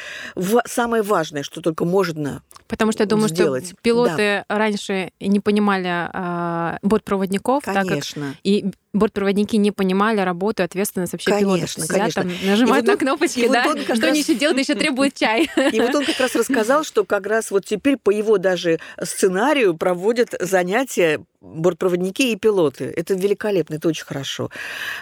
самое 0.65 1.03
важное, 1.03 1.43
что 1.43 1.61
только 1.61 1.85
можно 1.85 2.41
Потому 2.67 2.91
что 2.91 3.03
я 3.03 3.07
думаю, 3.07 3.29
сделать. 3.29 3.67
что 3.67 3.75
пилоты 3.81 4.45
да. 4.47 4.57
раньше 4.57 5.11
не 5.19 5.39
понимали 5.39 6.09
э, 6.13 6.77
бортпроводников. 6.81 7.63
Конечно. 7.63 8.27
Так 8.27 8.31
как, 8.33 8.39
и 8.43 8.71
бортпроводники 8.93 9.56
не 9.56 9.71
понимали 9.71 10.21
работу 10.21 10.63
и 10.63 10.65
ответственность 10.65 11.13
вообще 11.13 11.32
конечно, 11.32 11.56
пилотов. 11.56 11.69
Сидят 11.71 11.89
конечно. 11.89 12.21
там, 12.23 12.32
нажимают 12.45 12.86
вот 12.88 12.91
на 12.93 12.97
кнопочки, 12.97 13.47
да, 13.47 13.63
вот 13.65 13.82
что 13.82 13.93
раз... 13.93 14.04
они 14.04 14.19
еще 14.19 14.36
делают, 14.36 14.60
еще 14.60 14.76
требуют 14.76 15.13
чай. 15.15 15.50
И 15.71 15.80
вот 15.80 15.93
он 15.95 16.06
как 16.06 16.19
раз 16.19 16.36
рассказал, 16.36 16.84
что 16.84 17.04
как 17.04 17.26
раз 17.28 17.52
вот 17.52 17.65
теперь 17.65 17.97
по 17.97 18.10
его 18.10 18.38
даже 18.38 18.80
сценарию 19.02 19.76
проводят 19.78 20.34
занятия 20.39 21.19
бортпроводники 21.41 22.32
и 22.32 22.36
пилоты. 22.36 22.91
Это 22.95 23.13
великолепно, 23.13 23.76
это 23.76 23.88
очень 23.88 24.06
хорошо. 24.06 24.50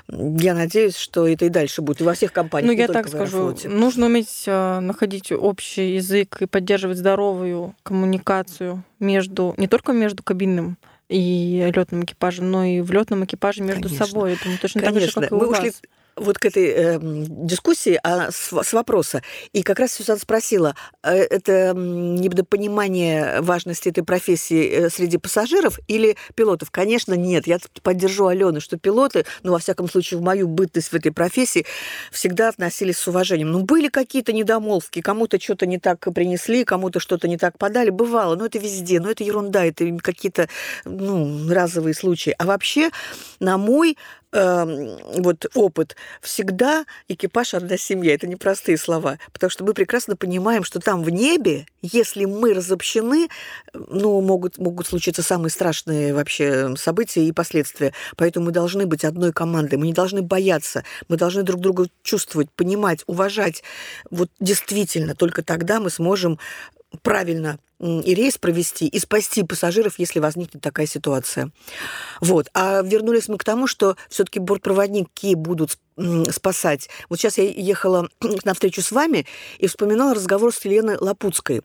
Я 0.07 0.53
надеюсь, 0.53 0.97
что 0.97 1.27
это 1.27 1.45
и 1.45 1.49
дальше 1.49 1.81
будет 1.81 2.01
и 2.01 2.03
во 2.03 2.13
всех 2.13 2.33
компаниях. 2.33 2.73
Ну, 2.73 2.77
я 2.77 2.87
так 2.87 3.07
скажу, 3.07 3.55
нужно 3.65 4.07
уметь 4.07 4.43
э, 4.45 4.79
находить 4.79 5.31
общий 5.31 5.95
язык 5.95 6.41
и 6.41 6.45
поддерживать 6.45 6.97
здоровую 6.97 7.75
коммуникацию 7.83 8.83
между 8.99 9.53
не 9.57 9.67
только 9.67 9.93
между 9.93 10.23
кабинным 10.23 10.77
и 11.09 11.71
летным 11.75 12.03
экипажем, 12.03 12.49
но 12.51 12.63
и 12.65 12.81
в 12.81 12.91
летном 12.91 13.25
экипаже 13.25 13.61
между 13.63 13.83
Конечно. 13.83 14.05
собой. 14.05 14.37
Думаю, 14.43 14.59
точно 14.59 14.81
Конечно. 14.81 14.99
так 14.99 15.09
же, 15.09 15.13
как 15.21 15.31
и 15.31 15.33
у 15.33 15.37
Мы 15.39 15.47
вас. 15.47 15.59
ушли 15.59 15.73
вот 16.15 16.39
к 16.39 16.45
этой 16.45 16.65
э, 16.67 16.99
дискуссии 17.01 17.99
а, 18.03 18.31
с, 18.31 18.51
с 18.51 18.73
вопроса. 18.73 19.21
И 19.53 19.63
как 19.63 19.79
раз 19.79 19.93
Сюзан 19.93 20.17
спросила, 20.17 20.75
э, 21.03 21.13
это 21.13 21.73
недопонимание 21.75 23.41
важности 23.41 23.89
этой 23.89 24.03
профессии 24.03 24.67
э, 24.69 24.89
среди 24.89 25.17
пассажиров 25.17 25.79
или 25.87 26.15
пилотов? 26.35 26.71
Конечно, 26.71 27.13
нет. 27.13 27.47
Я 27.47 27.59
поддержу 27.83 28.27
Алену, 28.27 28.61
что 28.61 28.77
пилоты, 28.77 29.25
ну, 29.43 29.51
во 29.51 29.59
всяком 29.59 29.89
случае, 29.89 30.19
в 30.19 30.23
мою 30.23 30.47
бытность 30.47 30.89
в 30.89 30.93
этой 30.93 31.11
профессии, 31.11 31.65
всегда 32.11 32.49
относились 32.49 32.97
с 32.97 33.07
уважением. 33.07 33.51
Ну, 33.51 33.63
были 33.63 33.89
какие-то 33.89 34.31
недомолвки, 34.31 35.01
кому-то 35.01 35.39
что-то 35.39 35.65
не 35.65 35.79
так 35.79 35.99
принесли, 36.13 36.63
кому-то 36.63 36.99
что-то 36.99 37.27
не 37.27 37.37
так 37.37 37.57
подали. 37.57 37.89
Бывало, 37.89 38.35
но 38.35 38.45
это 38.45 38.57
везде, 38.57 38.99
но 38.99 39.11
это 39.11 39.23
ерунда, 39.23 39.65
это 39.65 39.85
какие-то 40.01 40.47
ну, 40.85 41.51
разовые 41.51 41.93
случаи. 41.93 42.33
А 42.37 42.45
вообще, 42.45 42.89
на 43.39 43.57
мой 43.57 43.97
э, 44.35 44.97
вот 45.21 45.45
опыт, 45.55 45.95
всегда 46.21 46.85
экипаж 47.07 47.53
одна 47.53 47.77
семья. 47.77 48.13
Это 48.13 48.27
непростые 48.27 48.77
слова, 48.77 49.17
потому 49.31 49.49
что 49.49 49.63
мы 49.63 49.73
прекрасно 49.73 50.15
понимаем, 50.15 50.63
что 50.63 50.79
там 50.79 51.03
в 51.03 51.09
небе, 51.09 51.65
если 51.81 52.25
мы 52.25 52.53
разобщены, 52.53 53.29
ну, 53.73 54.21
могут, 54.21 54.57
могут 54.57 54.87
случиться 54.87 55.23
самые 55.23 55.49
страшные 55.49 56.13
вообще 56.13 56.75
события 56.77 57.25
и 57.25 57.31
последствия. 57.31 57.93
Поэтому 58.17 58.47
мы 58.47 58.51
должны 58.51 58.85
быть 58.85 59.05
одной 59.05 59.31
командой, 59.31 59.75
мы 59.75 59.87
не 59.87 59.93
должны 59.93 60.21
бояться, 60.21 60.83
мы 61.07 61.17
должны 61.17 61.43
друг 61.43 61.61
друга 61.61 61.87
чувствовать, 62.03 62.49
понимать, 62.51 63.03
уважать. 63.07 63.63
Вот 64.11 64.29
действительно, 64.39 65.15
только 65.15 65.43
тогда 65.43 65.79
мы 65.79 65.89
сможем 65.89 66.39
правильно 67.01 67.59
и 67.79 68.13
рейс 68.13 68.37
провести, 68.37 68.87
и 68.87 68.99
спасти 68.99 69.43
пассажиров, 69.43 69.99
если 69.99 70.19
возникнет 70.19 70.63
такая 70.63 70.85
ситуация. 70.85 71.51
Вот. 72.21 72.49
А 72.53 72.81
вернулись 72.81 73.27
мы 73.27 73.37
к 73.37 73.43
тому, 73.43 73.67
что 73.67 73.97
все-таки 74.09 74.39
бортпроводники 74.39 75.35
будут 75.35 75.77
спасать. 76.29 76.89
Вот 77.09 77.19
сейчас 77.19 77.37
я 77.37 77.43
ехала 77.43 78.09
на 78.45 78.53
встречу 78.53 78.81
с 78.81 78.91
вами 78.91 79.25
и 79.59 79.67
вспоминала 79.67 80.13
разговор 80.13 80.53
с 80.53 80.63
Еленой 80.63 80.97
Лапуцкой. 80.99 81.61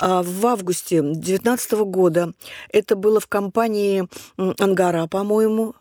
А 0.00 0.22
в 0.22 0.46
августе 0.46 1.02
2019 1.02 1.72
года 1.72 2.32
это 2.70 2.96
было 2.96 3.20
в 3.20 3.26
компании 3.26 4.08
«Ангара», 4.36 5.06
по-моему, 5.06 5.74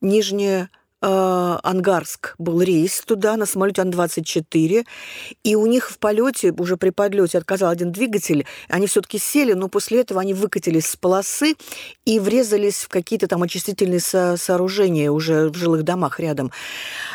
Нижняя 0.00 0.70
Э, 1.02 1.58
Ангарск 1.62 2.34
был 2.38 2.62
рейс 2.62 3.02
туда 3.02 3.36
на 3.36 3.44
самолете 3.44 3.82
Ан-24, 3.82 4.86
и 5.44 5.54
у 5.54 5.66
них 5.66 5.90
в 5.90 5.98
полете, 5.98 6.54
уже 6.56 6.78
при 6.78 6.88
подлете 6.88 7.36
отказал 7.36 7.70
один 7.70 7.92
двигатель, 7.92 8.46
они 8.68 8.86
все-таки 8.86 9.18
сели, 9.18 9.52
но 9.52 9.68
после 9.68 10.00
этого 10.00 10.22
они 10.22 10.32
выкатились 10.32 10.86
с 10.86 10.96
полосы 10.96 11.54
и 12.06 12.18
врезались 12.18 12.84
в 12.84 12.88
какие-то 12.88 13.28
там 13.28 13.42
очистительные 13.42 14.00
со 14.00 14.36
сооружения 14.38 15.10
уже 15.10 15.50
в 15.50 15.54
жилых 15.56 15.82
домах 15.82 16.18
рядом. 16.18 16.50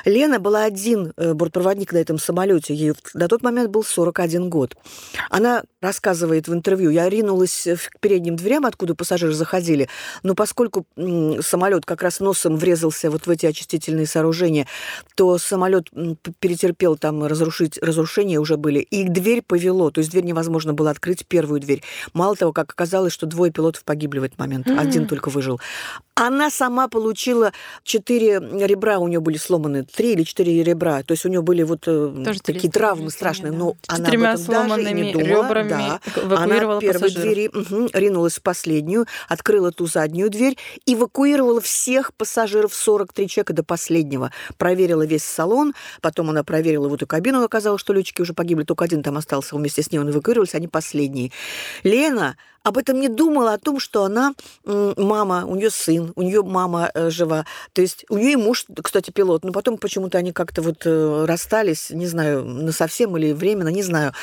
Лена 0.06 0.39
была 0.39 0.63
один 0.63 1.13
э, 1.17 1.34
бортпроводник 1.34 1.91
на 1.91 1.98
этом 1.98 2.20
самолете, 2.20 2.76
ей 2.76 2.94
на 3.15 3.28
тот 3.28 3.41
момент 3.41 3.72
был 3.72 3.84
41 3.84 4.50
год. 4.50 4.76
Она 5.32 5.63
рассказывает 5.82 6.48
в 6.48 6.54
интервью, 6.54 6.91
я 6.91 7.10
ринулась 7.10 7.67
к 7.91 8.00
передним 8.00 8.36
дверям, 8.36 8.67
откуда 8.67 8.94
пассажиры 8.94 9.34
заходили, 9.34 9.89
но 10.22 10.36
поскольку 10.36 10.86
самолет 11.41 11.86
как 11.86 12.04
раз 12.04 12.20
носом 12.20 12.58
врезался 12.58 13.10
вот 13.10 13.26
в 13.26 13.30
эти 13.30 13.48
очистительные 13.48 13.71
очистительные 13.72 14.06
сооружения, 14.06 14.68
то 15.16 15.38
самолет 15.38 15.90
перетерпел 16.40 16.98
там 16.98 17.24
разрушить, 17.24 17.78
разрушения 17.82 18.40
уже 18.40 18.58
были, 18.58 18.80
и 18.80 19.04
дверь 19.04 19.42
повело, 19.42 19.92
то 19.92 20.00
есть 20.00 20.12
дверь 20.12 20.26
невозможно 20.26 20.74
было 20.74 20.92
открыть, 20.92 21.26
первую 21.26 21.60
дверь. 21.60 21.84
Мало 22.14 22.36
того, 22.36 22.52
как 22.52 22.72
оказалось, 22.72 23.14
что 23.14 23.26
двое 23.26 23.52
пилотов 23.52 23.84
погибли 23.84 24.20
в 24.20 24.24
этот 24.24 24.40
момент, 24.40 24.68
mm-hmm. 24.68 24.80
один 24.80 25.08
только 25.08 25.30
выжил. 25.30 25.60
Она 26.16 26.50
сама 26.50 26.88
получила 26.88 27.52
четыре 27.84 28.40
ребра, 28.40 29.00
у 29.00 29.08
нее 29.08 29.20
были 29.20 29.38
сломаны, 29.38 29.84
три 29.84 30.14
или 30.14 30.24
четыре 30.24 30.64
ребра, 30.64 31.04
то 31.04 31.14
есть 31.14 31.26
у 31.26 31.30
нее 31.30 31.42
были 31.42 31.64
вот 31.64 31.84
э, 31.88 32.24
Тоже 32.26 32.42
такие 32.42 32.72
травмы 32.72 33.10
страшные, 33.10 33.52
да. 33.52 33.58
но 33.58 33.78
она 33.88 34.10
об 34.10 34.40
этом 34.40 34.46
даже 34.46 34.94
не 34.94 35.14
думала. 35.14 35.46
ребрами 35.46 35.70
да. 35.70 36.00
Она 36.38 36.80
первой 36.80 37.12
двери 37.12 37.48
угу, 37.48 37.90
ринулась 37.94 38.36
в 38.36 38.42
последнюю, 38.42 39.06
открыла 39.28 39.72
ту 39.72 39.88
заднюю 39.88 40.30
дверь, 40.30 40.58
эвакуировала 40.86 41.62
всех 41.62 42.14
пассажиров, 42.14 42.74
43 42.74 43.28
человека 43.28 43.54
до 43.62 43.63
последнего. 43.63 44.32
Проверила 44.58 45.06
весь 45.06 45.24
салон, 45.24 45.74
потом 46.02 46.30
она 46.30 46.43
проверила 46.43 46.89
вот 46.89 46.97
эту 46.97 47.08
кабину, 47.08 47.43
оказалось, 47.43 47.82
что 47.82 47.93
летчики 47.93 48.21
уже 48.21 48.34
погибли, 48.34 48.63
только 48.63 48.86
один 48.86 49.04
там 49.04 49.17
остался 49.17 49.56
вместе 49.56 49.84
с 49.84 49.91
ней, 49.91 50.00
он 50.00 50.10
эвакуировался, 50.10 50.58
они 50.58 50.67
последние. 50.67 51.32
Лена 51.84 52.36
об 52.63 52.78
этом 52.78 53.00
не 53.00 53.08
думала, 53.08 53.54
о 53.54 53.58
том, 53.58 53.80
что 53.80 54.04
она 54.04 54.34
мама, 54.65 55.45
у 55.45 55.56
нее 55.56 55.71
сын, 55.71 56.13
у 56.15 56.21
нее 56.21 56.43
мама 56.43 56.91
э, 56.93 57.10
жива. 57.10 57.45
То 57.74 57.82
есть 57.82 58.06
у 58.10 58.17
нее 58.17 58.34
и 58.34 58.36
муж, 58.36 58.65
кстати, 58.84 59.10
пилот. 59.10 59.43
Но 59.43 59.52
потом 59.52 59.78
почему-то 59.78 60.19
они 60.19 60.32
как-то 60.32 60.62
вот 60.62 60.84
э, 60.86 61.26
расстались, 61.26 61.89
не 61.89 62.06
знаю, 62.06 62.45
на 62.45 62.71
совсем 62.71 63.17
или 63.17 63.34
временно, 63.34 63.69
не 63.69 63.82
знаю. 63.82 64.13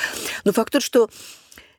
Но 0.45 0.53
факт 0.53 0.73
тот, 0.73 0.83
что 0.83 1.11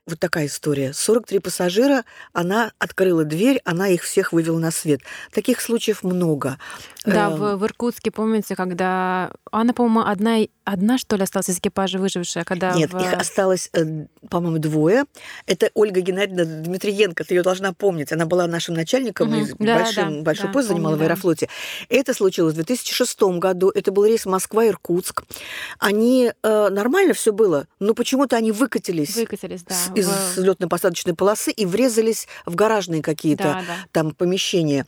вот 0.07 0.19
такая 0.19 0.47
история. 0.47 0.93
43 0.93 1.39
пассажира, 1.39 2.03
она 2.33 2.71
открыла 2.79 3.23
дверь, 3.23 3.61
она 3.63 3.87
их 3.89 4.03
всех 4.03 4.33
вывела 4.33 4.59
на 4.59 4.71
свет. 4.71 5.01
Таких 5.31 5.61
случаев 5.61 6.03
много. 6.03 6.57
Да, 7.05 7.29
в, 7.29 7.43
эм. 7.43 7.57
в 7.57 7.65
Иркутске, 7.65 8.11
помните, 8.11 8.55
когда... 8.55 9.31
Она, 9.51 9.73
по-моему, 9.73 10.01
одна, 10.01 10.39
одна, 10.71 10.97
что 10.97 11.15
ли, 11.15 11.23
осталась 11.23 11.49
из 11.49 11.57
экипажа 11.59 11.97
выжившая? 11.97 12.43
Когда 12.43 12.73
Нет, 12.73 12.93
в... 12.93 12.99
их 12.99 13.13
осталось, 13.13 13.69
э, 13.73 14.05
по-моему, 14.29 14.59
двое. 14.59 15.05
Это 15.45 15.69
Ольга 15.73 16.01
Геннадьевна 16.01 16.43
Дмитриенко, 16.45 17.23
ты 17.23 17.35
ее 17.35 17.43
должна 17.43 17.73
помнить. 17.73 18.11
Она 18.11 18.25
была 18.25 18.47
нашим 18.47 18.75
начальником, 18.75 19.29
угу. 19.29 19.45
и 19.45 19.65
да, 19.65 19.79
большим, 19.79 20.17
да, 20.17 20.21
большой 20.21 20.47
да, 20.47 20.53
пост 20.53 20.67
занимала 20.67 20.93
помню, 20.93 21.07
в 21.07 21.09
Аэрофлоте. 21.09 21.47
Да. 21.89 21.95
Это 21.97 22.13
случилось 22.13 22.53
в 22.53 22.55
2006 22.57 23.21
году. 23.39 23.69
Это 23.69 23.91
был 23.91 24.05
рейс 24.05 24.25
Москва-Иркутск. 24.25 25.23
Они... 25.79 26.31
Э, 26.43 26.69
нормально 26.69 27.13
все 27.13 27.33
было, 27.33 27.67
но 27.79 27.93
почему-то 27.93 28.35
они 28.35 28.51
выкатились. 28.51 29.15
Выкатились, 29.15 29.63
да. 29.63 29.75
Из 29.95 30.07
в... 30.07 30.37
взлетно-посадочной 30.37 31.15
полосы 31.15 31.51
и 31.51 31.65
врезались 31.65 32.27
в 32.45 32.55
гаражные 32.55 33.01
какие-то 33.01 33.43
да, 33.43 33.63
да. 33.67 33.75
там 33.91 34.11
помещения. 34.11 34.85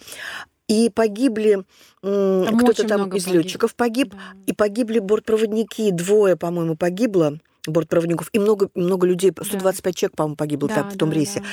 И 0.71 0.89
погибли 0.89 1.65
кто-то 1.99 2.87
там 2.87 3.09
из 3.13 3.25
погиб. 3.25 3.43
летчиков 3.43 3.75
погиб, 3.75 4.11
Да. 4.13 4.17
и 4.47 4.53
погибли 4.53 4.99
бортпроводники, 4.99 5.91
двое, 5.91 6.37
по-моему, 6.37 6.75
погибло 6.77 7.37
бортпроводников, 7.67 8.29
и 8.33 8.39
много, 8.39 8.69
много 8.73 9.05
людей, 9.05 9.31
125 9.39 9.95
человек, 9.95 10.15
по-моему, 10.15 10.35
погибло 10.35 10.69
Да, 10.69 10.75
там 10.75 10.89
в 10.91 10.97
том 10.97 11.09
да, 11.09 11.15
рейсе. 11.15 11.39
да. 11.41 11.45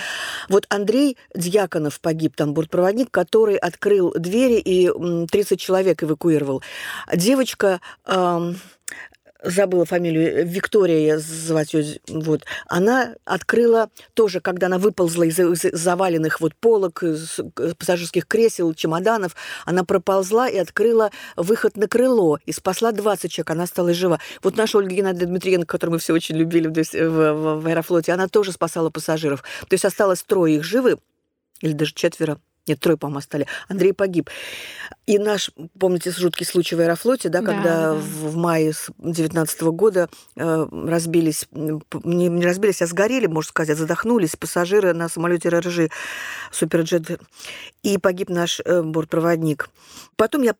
Вот 0.48 0.64
Андрей 0.70 1.16
Дьяконов 1.34 2.00
погиб, 2.00 2.34
там 2.36 2.54
бортпроводник, 2.54 3.10
который 3.10 3.56
открыл 3.56 4.14
двери 4.16 4.58
и 4.58 4.86
м, 4.88 5.26
30 5.26 5.60
человек 5.60 6.02
эвакуировал. 6.02 6.62
Девочка, 7.14 7.80
ам, 8.04 8.54
забыла 9.42 9.84
фамилию, 9.84 10.46
Виктория 10.46 11.18
звать 11.18 11.74
ее, 11.74 11.98
вот, 12.08 12.44
она 12.66 13.14
открыла 13.24 13.90
тоже, 14.14 14.40
когда 14.40 14.66
она 14.66 14.78
выползла 14.78 15.22
из, 15.24 15.38
из 15.38 15.62
заваленных 15.72 16.40
вот 16.40 16.54
полок, 16.56 17.02
из 17.02 17.38
э, 17.38 17.74
пассажирских 17.78 18.26
кресел, 18.26 18.74
чемоданов, 18.74 19.36
она 19.64 19.84
проползла 19.84 20.48
и 20.48 20.56
открыла 20.56 21.10
выход 21.36 21.76
на 21.76 21.86
крыло 21.88 22.38
и 22.46 22.52
спасла 22.52 22.92
20 22.92 23.30
человек, 23.30 23.50
она 23.50 23.64
осталась 23.64 23.96
жива. 23.96 24.18
Вот 24.42 24.56
наша 24.56 24.78
Ольга 24.78 24.94
Геннадьевна 24.94 25.26
Дмитриенко, 25.28 25.66
которую 25.66 25.94
мы 25.94 25.98
все 25.98 26.14
очень 26.14 26.36
любили 26.36 26.66
в, 26.68 26.72
в- 26.72 27.32
в- 27.32 27.60
в 27.62 27.66
аэрофлоте, 27.66 28.12
она 28.12 28.28
тоже 28.28 28.52
спасала 28.52 28.90
пассажиров. 28.90 29.42
То 29.68 29.74
есть 29.74 29.84
осталось 29.84 30.22
трое 30.22 30.56
их 30.56 30.64
живы, 30.64 30.98
или 31.60 31.72
даже 31.72 31.92
четверо. 31.94 32.38
Нет, 32.68 32.80
трое, 32.80 32.96
по-моему, 32.98 33.18
остали. 33.18 33.46
Андрей 33.68 33.92
погиб. 33.92 34.30
И 35.06 35.18
наш, 35.18 35.50
помните, 35.78 36.10
жуткий 36.10 36.44
случай 36.44 36.74
в 36.76 36.80
Аэрофлоте, 36.80 37.28
да, 37.28 37.40
Да, 37.40 37.46
когда 37.46 37.92
да. 37.92 37.94
в, 37.94 38.36
мае 38.36 38.72
2019 38.98 39.62
года 39.62 40.08
э, 40.36 40.66
разбились, 40.70 41.46
не, 41.52 42.28
не 42.28 42.44
разбились, 42.44 42.82
а 42.82 42.86
сгорели, 42.86 43.26
можно 43.26 43.48
сказать, 43.48 43.78
задохнулись 43.78 44.36
пассажиры 44.36 44.92
на 44.92 45.08
самолете 45.08 45.48
РРЖ 45.48 45.90
Суперджет, 46.52 47.20
и 47.82 47.96
погиб 47.98 48.28
наш 48.28 48.60
э, 48.64 48.82
бортпроводник. 48.82 49.70
Потом 50.16 50.42
я 50.42 50.54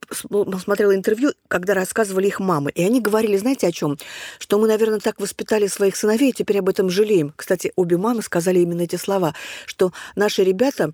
смотрела 0.63 0.95
интервью, 0.95 1.33
когда 1.49 1.75
рассказывали 1.75 2.29
их 2.29 2.41
мамы, 2.41 2.71
и 2.71 2.83
они 2.83 3.01
говорили, 3.01 3.37
знаете, 3.37 3.67
о 3.67 3.73
чем? 3.73 3.99
Что 4.39 4.59
мы, 4.59 4.69
наверное, 4.69 5.01
так 5.01 5.21
воспитали 5.21 5.67
своих 5.67 5.97
сыновей, 5.97 6.31
и 6.31 6.33
теперь 6.33 6.61
об 6.61 6.69
этом 6.69 6.89
жалеем. 6.89 7.33
Кстати, 7.37 7.73
обе 7.77 7.97
мамы 7.97 8.23
сказали 8.23 8.61
именно 8.61 8.83
эти 8.83 8.97
слова, 8.97 9.35
что 9.67 9.93
наши 10.15 10.45
ребята 10.45 10.93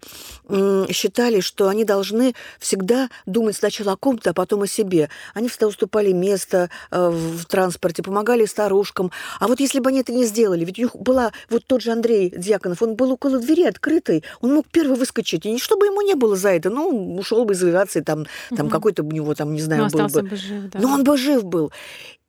считали, 1.04 1.40
что 1.40 1.68
они 1.68 1.84
должны 1.84 2.34
всегда 2.58 3.10
думать 3.26 3.56
сначала 3.56 3.92
о 3.92 3.96
ком-то, 3.96 4.30
а 4.30 4.32
потом 4.32 4.62
о 4.62 4.66
себе. 4.66 5.10
Они 5.34 5.48
всегда 5.48 5.66
уступали 5.66 6.12
место 6.12 6.70
э, 6.90 7.10
в 7.10 7.44
транспорте, 7.44 8.02
помогали 8.02 8.46
старушкам. 8.46 9.10
А 9.38 9.46
вот 9.46 9.60
если 9.60 9.80
бы 9.80 9.90
они 9.90 10.00
это 10.00 10.12
не 10.12 10.24
сделали, 10.24 10.64
ведь 10.64 10.78
у 10.78 10.82
них 10.82 10.96
была 10.96 11.32
вот 11.50 11.64
тот 11.66 11.82
же 11.82 11.92
Андрей 11.92 12.32
Дьяконов, 12.34 12.80
он 12.80 12.94
был 12.94 13.12
около 13.12 13.38
двери 13.38 13.64
открытой, 13.64 14.24
он 14.40 14.54
мог 14.54 14.66
первый 14.72 14.96
выскочить, 14.96 15.44
и 15.44 15.52
не 15.52 15.58
чтобы 15.58 15.86
ему 15.86 16.00
не 16.00 16.14
было 16.14 16.36
за 16.36 16.50
это, 16.50 16.70
ну, 16.70 17.16
ушел 17.18 17.44
бы 17.44 17.52
из 17.52 17.62
авиации, 17.62 18.00
там, 18.00 18.24
там 18.48 18.66
Мгм. 18.66 18.70
какой-то 18.70 19.02
у 19.02 19.10
него, 19.10 19.34
там, 19.34 19.52
не 19.52 19.60
знаю, 19.60 19.88
Ну, 19.92 19.98
был 19.98 20.08
бы... 20.08 20.22
бы 20.22 20.36
жив, 20.36 20.70
да. 20.70 20.78
Но 20.78 20.88
он 20.94 21.04
бы 21.04 21.16
жив 21.18 21.44
был. 21.44 21.70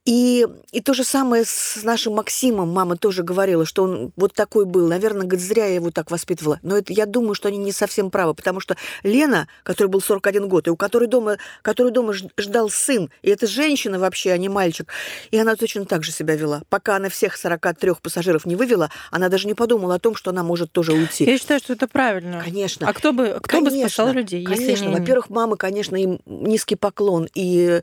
И, 0.06 0.46
и 0.72 0.82
то 0.82 0.94
же 0.94 1.04
самое 1.04 1.46
с 1.46 1.82
нашим 1.84 2.14
Максимом. 2.14 2.70
Мама 2.70 2.96
тоже 2.96 3.24
говорила, 3.24 3.66
что 3.66 3.84
он 3.84 4.12
вот 4.16 4.34
такой 4.36 4.66
был. 4.66 4.88
Наверное, 4.88 5.26
говорит, 5.26 5.44
зря 5.44 5.66
я 5.66 5.76
его 5.76 5.90
так 5.90 6.12
воспитывала. 6.12 6.60
Но 6.62 6.78
это, 6.78 6.94
я 6.94 7.08
думаю, 7.08 7.34
что 7.34 7.48
они 7.48 7.58
не 7.58 7.72
совсем 7.72 8.12
правы, 8.12 8.36
потому 8.36 8.60
что 8.60 8.78
Лена, 9.02 9.48
которой 9.64 9.88
был 9.88 10.02
41 10.02 10.48
год, 10.48 10.68
и 10.68 10.70
у 10.70 10.76
которой 10.76 11.08
дома, 11.08 11.38
которой 11.64 11.92
дома 11.92 12.14
ждал 12.14 12.70
сын, 12.70 13.10
и 13.24 13.32
это 13.32 13.48
женщина 13.48 13.98
вообще, 13.98 14.32
а 14.32 14.38
не 14.38 14.48
мальчик, 14.48 14.88
и 15.32 15.38
она 15.40 15.56
точно 15.56 15.86
так 15.86 16.04
же 16.04 16.12
себя 16.12 16.36
вела. 16.36 16.62
Пока 16.70 16.98
она 16.98 17.10
всех 17.10 17.36
43 17.36 17.94
пассажиров 18.00 18.46
не 18.46 18.56
вывела, 18.56 18.92
она 19.10 19.30
даже 19.30 19.48
не 19.48 19.56
подумала 19.56 19.96
о 19.96 20.00
том, 20.00 20.14
что 20.16 20.30
она 20.30 20.44
может 20.44 20.72
тоже 20.72 20.94
уйти. 20.94 21.26
Я 21.26 21.40
считаю, 21.40 21.60
что 21.60 21.74
это 21.74 21.88
правильно. 21.88 22.42
Конечно. 22.44 22.88
А 22.88 22.94
кто 22.94 23.12
бы, 23.12 23.40
кто 23.42 23.60
бы 23.60 23.70
Конечно, 23.70 23.90
спасал 23.90 24.14
людей, 24.14 24.42
если 24.48 24.66
Конечно. 24.66 24.86
не- 24.86 25.00
Во-первых, 25.00 25.32
мамы, 25.32 25.58
конечно, 25.58 25.96
им 25.96 26.20
низкий 26.28 26.76
поклон, 26.76 27.28
и 27.34 27.82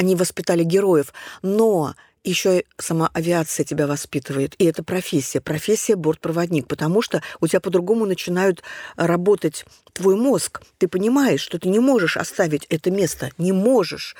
они 0.00 0.16
воспитали 0.16 0.64
героев. 0.64 1.12
Но 1.42 1.94
еще 2.24 2.60
и 2.60 2.66
сама 2.78 3.10
авиация 3.12 3.64
тебя 3.64 3.86
воспитывает. 3.86 4.54
И 4.56 4.64
это 4.64 4.82
профессия. 4.82 5.42
Профессия 5.42 5.94
бортпроводник. 5.94 6.66
Потому 6.68 7.02
что 7.02 7.22
у 7.40 7.46
тебя 7.46 7.60
по-другому 7.60 8.06
начинают 8.06 8.62
работать 8.96 9.66
твой 9.92 10.16
мозг. 10.16 10.62
Ты 10.78 10.88
понимаешь, 10.88 11.42
что 11.42 11.58
ты 11.58 11.68
не 11.68 11.80
можешь 11.80 12.16
оставить 12.16 12.64
это 12.70 12.90
место. 12.90 13.30
Не 13.36 13.52
можешь. 13.52 14.16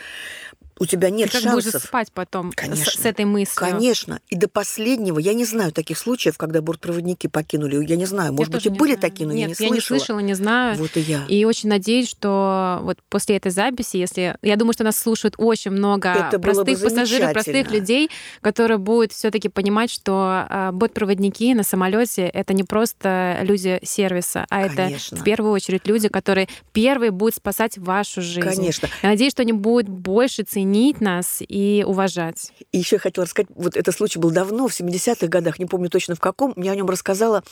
У 0.81 0.87
тебя 0.87 1.11
нет 1.11 1.31
Ты 1.31 1.43
как 1.43 1.53
будешь 1.53 1.65
шансов. 1.65 1.83
спать 1.85 2.11
потом 2.13 2.53
с- 2.53 2.55
Конечно. 2.55 2.91
с 3.03 3.05
этой 3.05 3.27
мыслью? 3.27 3.55
Конечно. 3.71 4.21
И 4.31 4.37
до 4.37 4.49
последнего 4.49 5.19
я 5.19 5.35
не 5.35 5.45
знаю 5.45 5.73
таких 5.73 5.99
случаев, 5.99 6.39
когда 6.39 6.63
бортпроводники 6.63 7.27
покинули. 7.27 7.85
Я 7.85 7.97
не 7.97 8.07
знаю. 8.07 8.31
Я 8.33 8.37
Может 8.37 8.51
быть, 8.55 8.65
и 8.65 8.71
были 8.71 8.93
знаю. 8.95 9.01
такие, 9.01 9.27
но 9.27 9.35
Нет, 9.35 9.41
я 9.41 9.47
не 9.47 9.51
я 9.51 9.57
слышала. 9.57 9.75
не 9.75 9.81
слышала, 9.81 10.19
не 10.21 10.35
знаю. 10.35 10.77
Вот 10.79 10.97
и 10.97 11.01
я. 11.01 11.27
И 11.29 11.45
очень 11.45 11.69
надеюсь, 11.69 12.09
что 12.09 12.79
вот 12.83 12.97
после 13.11 13.37
этой 13.37 13.51
записи, 13.53 13.99
если 13.99 14.37
я 14.41 14.57
думаю, 14.57 14.73
что 14.73 14.83
нас 14.85 14.99
слушают 14.99 15.35
очень 15.37 15.71
много 15.71 16.09
Это 16.09 16.39
бы 16.39 16.45
простых 16.45 16.81
пассажиров, 16.83 17.35
простых 17.35 17.71
людей, 17.71 18.11
которые 18.41 18.79
будут 18.79 19.13
все-таки 19.13 19.51
понимать, 19.51 19.91
что 19.91 20.47
а, 20.49 20.73
бортпроводники 20.73 21.53
на 21.53 21.63
самолете 21.63 22.23
это 22.23 22.55
не 22.55 22.65
просто 22.65 23.41
люди 23.43 23.81
сервиса, 23.83 24.47
а 24.49 24.67
Конечно. 24.67 25.15
это 25.17 25.21
в 25.23 25.25
первую 25.25 25.53
очередь 25.53 25.87
люди, 25.87 26.09
которые 26.09 26.49
первые 26.73 27.11
будут 27.11 27.35
спасать 27.35 27.77
вашу 27.77 28.23
жизнь. 28.23 28.41
Конечно. 28.49 28.89
Я 29.03 29.11
надеюсь, 29.11 29.33
что 29.33 29.43
они 29.43 29.53
будут 29.53 29.87
больше 29.91 30.43
ценить 30.43 30.70
нас 31.01 31.39
и 31.41 31.85
уважать. 31.87 32.53
И 32.73 32.79
еще 32.79 32.97
я 32.97 33.01
хотела 33.01 33.25
рассказать, 33.25 33.51
вот 33.55 33.77
этот 33.77 33.95
случай 33.95 34.19
был 34.19 34.31
давно, 34.31 34.69
в 34.69 34.73
70-х 34.73 35.27
годах, 35.27 35.59
не 35.59 35.67
помню 35.67 35.89
точно 35.91 36.15
в 36.15 36.21
каком, 36.21 36.53
мне 36.57 36.71
о 36.71 36.75
нем 36.75 36.89
рассказала 36.89 37.43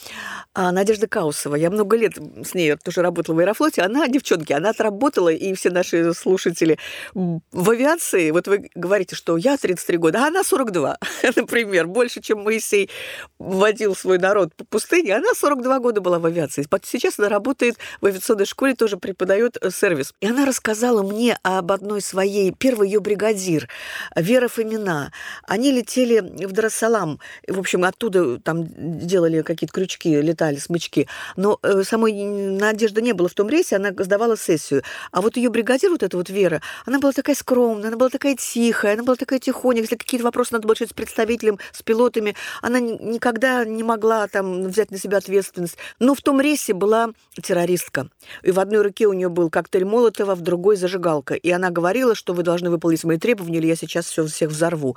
а, 0.55 0.73
Надежда 0.73 1.07
Каусова. 1.07 1.57
Я 1.57 1.71
много 1.71 1.97
лет 1.97 2.15
с 2.45 2.55
ней 2.55 2.77
тоже 2.77 3.03
работала 3.03 3.37
в 3.37 3.39
Аэрофлоте. 3.39 3.83
Она, 3.83 4.09
девчонки, 4.09 4.53
она 4.53 4.71
отработала, 4.71 5.31
и 5.31 5.55
все 5.55 5.71
наши 5.71 6.13
слушатели 6.15 6.79
в 7.15 7.71
авиации, 7.71 8.31
вот 8.31 8.49
вы 8.49 8.71
говорите, 8.75 9.17
что 9.17 9.37
я 9.37 9.57
33 9.57 9.97
года, 9.99 10.25
а 10.25 10.29
она 10.29 10.45
42, 10.45 10.99
например, 11.37 11.87
больше, 11.87 12.21
чем 12.21 12.43
Моисей 12.43 12.91
водил 13.39 13.95
свой 13.95 14.19
народ 14.19 14.55
по 14.55 14.65
пустыне, 14.65 15.17
она 15.17 15.35
42 15.35 15.79
года 15.81 16.01
была 16.01 16.19
в 16.19 16.27
авиации. 16.27 16.67
Сейчас 16.83 17.19
она 17.19 17.29
работает 17.29 17.77
в 18.01 18.07
авиационной 18.07 18.47
школе, 18.47 18.75
тоже 18.75 18.97
преподает 18.97 19.57
э, 19.61 19.71
сервис. 19.71 20.15
И 20.21 20.27
она 20.27 20.45
рассказала 20.45 21.03
мне 21.03 21.39
об 21.43 21.73
одной 21.73 22.01
своей, 22.01 22.53
первый 22.53 22.89
ее 22.89 23.01
бригадир, 23.09 23.69
Вера 24.15 24.49
Фомина. 24.49 25.13
Они 25.45 25.73
летели 25.73 26.21
в 26.21 26.53
Дарассалам. 26.53 27.21
В 27.47 27.59
общем, 27.59 27.85
оттуда 27.85 28.39
там 28.39 28.67
делали 28.77 29.41
какие-то 29.41 29.73
крючки, 29.73 30.21
летали, 30.21 30.57
смычки. 30.57 31.09
Но 31.37 31.59
э, 31.63 31.85
самой 31.85 32.13
Надежды 32.13 33.01
не 33.01 33.15
было 33.15 33.29
в 33.29 33.35
том 33.35 33.49
рейсе, 33.49 33.77
она 33.77 33.93
сдавала 33.97 34.37
сессию. 34.37 34.83
А 35.11 35.23
вот 35.23 35.39
ее 35.39 35.49
бригадир, 35.49 35.91
вот 35.91 36.03
эта 36.03 36.19
вот 36.19 36.29
Вера, 36.29 36.61
она 36.85 36.99
была 36.99 37.13
такая 37.13 37.35
скромная, 37.35 37.89
она 37.89 37.97
была 37.97 38.11
такая 38.11 38.37
тихая, 38.37 38.93
она 38.93 39.05
была 39.05 39.17
такая 39.17 39.39
тихоня. 39.39 39.81
Если 39.81 39.97
какие-то 39.97 40.25
вопросы 40.25 40.53
надо 40.53 40.67
было 40.67 40.75
решить 40.75 40.91
с 40.91 40.93
представителем, 40.93 41.59
с 41.73 41.83
пилотами, 41.83 42.37
она 42.61 42.79
ни- 42.79 43.03
никогда 43.15 43.65
не 43.65 43.83
могла 43.83 44.29
там 44.29 44.65
взять 44.65 44.91
на 44.91 44.99
себя 44.99 45.19
ответственность. 45.19 45.79
Но 45.99 46.15
в 46.15 46.21
том 46.21 46.43
рейсе 46.43 46.75
была 46.75 47.13
террористка. 47.43 48.11
И 48.43 48.51
в 48.51 48.61
одной 48.61 48.83
руке 48.83 49.07
у 49.07 49.15
нее 49.15 49.31
был 49.31 49.49
коктейль 49.49 49.87
Молотова, 49.87 50.35
в 50.35 50.43
другой 50.43 50.77
зажигалка. 50.77 51.35
И 51.35 51.51
она 51.51 51.71
говорила, 51.71 52.15
что 52.15 52.35
вы 52.35 52.43
должны 52.43 52.69
выполнить 52.69 52.98
мои 53.05 53.19
требования, 53.19 53.59
или 53.59 53.67
я 53.67 53.77
сейчас 53.77 54.07
все 54.07 54.27
всех 54.27 54.51
взорву. 54.51 54.97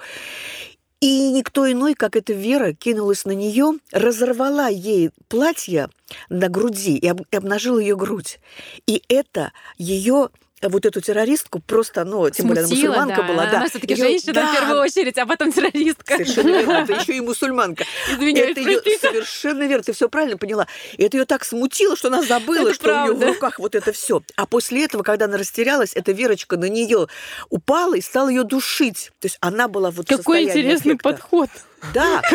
И 1.02 1.32
никто 1.32 1.70
иной, 1.70 1.96
как 1.96 2.16
эта 2.16 2.34
Вера, 2.34 2.74
кинулась 2.74 3.26
на 3.26 3.32
нее, 3.32 3.74
разорвала 3.92 4.68
ей 4.68 5.10
платье 5.30 5.90
на 6.30 6.48
груди 6.48 6.96
и 6.96 7.12
и 7.32 7.36
обнажила 7.36 7.80
ее 7.80 7.96
грудь. 7.96 8.40
И 8.86 9.02
это 9.10 9.52
ее 9.80 10.30
вот 10.70 10.86
эту 10.86 11.02
террористку 11.02 11.60
просто, 11.60 12.04
ну, 12.06 12.30
тем 12.30 12.48
более 12.48 12.64
она 12.66 12.70
мусульманка 12.74 13.16
да. 13.22 13.24
была, 13.28 13.46
да. 13.46 13.58
Она 13.58 13.70
все-таки 13.70 13.94
Её- 13.94 14.06
женщина 14.06 14.34
да, 14.34 14.48
в 14.48 14.56
первую 14.60 14.82
очередь, 14.82 15.18
а 15.18 15.26
потом 15.26 15.52
террористка. 15.52 16.14
Совершенно 16.18 16.50
верно. 16.58 16.72
Это 16.84 16.94
еще 17.02 17.18
и 17.18 17.22
мусульманка. 17.22 17.86
Извиняюсь, 18.12 18.52
это 18.58 18.64
простите. 18.64 19.00
совершенно 19.00 19.64
верно. 19.64 19.84
Ты 19.84 19.94
все 19.94 20.10
правильно 20.10 20.38
поняла. 20.38 20.68
И 20.98 21.04
это 21.04 21.18
ее 21.18 21.26
так 21.26 21.44
смутило, 21.44 21.96
что 21.96 22.08
она 22.10 22.22
забыла, 22.24 22.68
Это 22.70 22.76
что 22.76 22.86
у 22.90 23.04
нее 23.04 23.14
в 23.14 23.18
правда. 23.18 23.28
руках 23.28 23.60
вот 23.60 23.76
это 23.76 23.92
все. 23.92 24.22
А 24.36 24.46
после 24.46 24.86
этого, 24.86 25.04
когда 25.04 25.26
она 25.26 25.38
растерялась, 25.38 25.92
эта 25.96 26.12
Верочка 26.12 26.58
на 26.58 26.66
нее 26.70 27.08
упала 27.50 27.96
и 27.96 28.02
стала 28.02 28.30
ее 28.30 28.44
душить. 28.44 29.12
То 29.20 29.26
есть 29.26 29.38
она 29.42 29.68
была 29.68 29.92
вот 29.92 30.08
Какой 30.08 30.44
интересный 30.44 30.94
аффекта. 30.94 31.10
подход. 31.10 31.50
Да. 31.94 32.22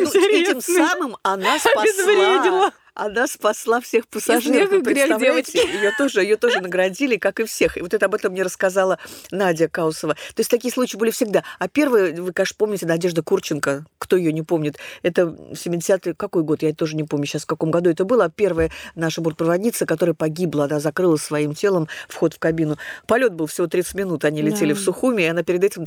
Ну, 0.00 0.08
этим 0.08 0.60
самым 0.60 1.16
она 1.22 1.58
спасла. 1.58 2.72
Она 2.98 3.28
спасла 3.28 3.80
всех 3.80 4.08
пассажиров. 4.08 4.70
Вы 4.70 4.82
представляете? 4.82 5.60
Ее 5.60 5.92
тоже, 5.96 6.20
ее 6.22 6.36
тоже 6.36 6.60
наградили, 6.60 7.16
как 7.16 7.38
и 7.38 7.44
всех. 7.44 7.76
И 7.78 7.80
вот 7.80 7.94
это 7.94 8.06
об 8.06 8.14
этом 8.16 8.32
мне 8.32 8.42
рассказала 8.42 8.98
Надя 9.30 9.68
Каусова. 9.68 10.14
То 10.14 10.40
есть 10.40 10.50
такие 10.50 10.74
случаи 10.74 10.96
были 10.96 11.12
всегда. 11.12 11.44
А 11.60 11.68
первый, 11.68 12.12
вы, 12.20 12.32
конечно, 12.32 12.56
помните, 12.58 12.86
Надежда 12.86 13.22
Курченко. 13.22 13.84
Кто 13.98 14.16
ее 14.16 14.32
не 14.32 14.42
помнит? 14.42 14.78
Это 15.02 15.22
70-й, 15.52 16.14
какой 16.14 16.42
год? 16.42 16.62
Я 16.62 16.74
тоже 16.74 16.96
не 16.96 17.04
помню 17.04 17.26
сейчас, 17.26 17.42
в 17.44 17.46
каком 17.46 17.70
году 17.70 17.88
это 17.88 18.04
было. 18.04 18.28
Первая 18.30 18.70
наша 18.96 19.20
бортпроводница, 19.20 19.86
которая 19.86 20.14
погибла. 20.14 20.64
Она 20.64 20.80
закрыла 20.80 21.16
своим 21.16 21.54
телом 21.54 21.86
вход 22.08 22.34
в 22.34 22.40
кабину. 22.40 22.78
Полет 23.06 23.32
был 23.32 23.46
всего 23.46 23.68
30 23.68 23.94
минут. 23.94 24.24
Они 24.24 24.42
летели 24.42 24.72
Да. 24.72 24.78
в 24.80 24.82
Сухуми, 24.82 25.22
и 25.22 25.26
она 25.26 25.44
перед 25.44 25.62
этим 25.62 25.86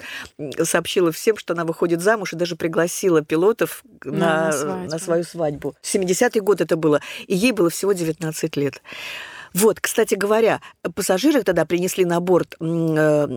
сообщила 0.64 1.12
всем, 1.12 1.36
что 1.36 1.54
она 1.54 1.66
выходит 1.66 2.00
замуж, 2.02 2.32
и 2.32 2.38
даже 2.38 2.56
пригласила 2.56 3.22
пилотов 3.22 3.84
На 4.06 4.46
на, 4.46 4.52
свадьбу. 4.54 4.92
на 4.92 5.00
свою 5.00 5.24
свадьбу. 5.26 5.76
70-й 5.84 6.40
год 6.40 6.62
это 6.62 6.78
было, 6.78 7.01
и 7.28 7.36
ей 7.36 7.52
было 7.52 7.70
всего 7.70 7.94
19 7.94 8.58
лет. 8.58 8.82
Вот, 9.54 9.82
кстати 9.82 10.16
говоря, 10.16 10.62
пассажиры 10.96 11.44
тогда 11.44 11.66
принесли 11.66 12.06
на 12.06 12.20
борт 12.22 12.56
э, 12.60 13.28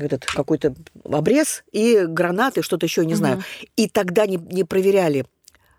этот 0.00 0.26
какой-то 0.26 0.74
обрез 1.04 1.62
и 1.70 2.06
гранаты, 2.06 2.62
что-то 2.62 2.86
еще, 2.86 3.06
не 3.06 3.14
знаю. 3.14 3.44
И 3.76 3.88
тогда 3.88 4.26
не, 4.26 4.36
не 4.36 4.64
проверяли 4.64 5.26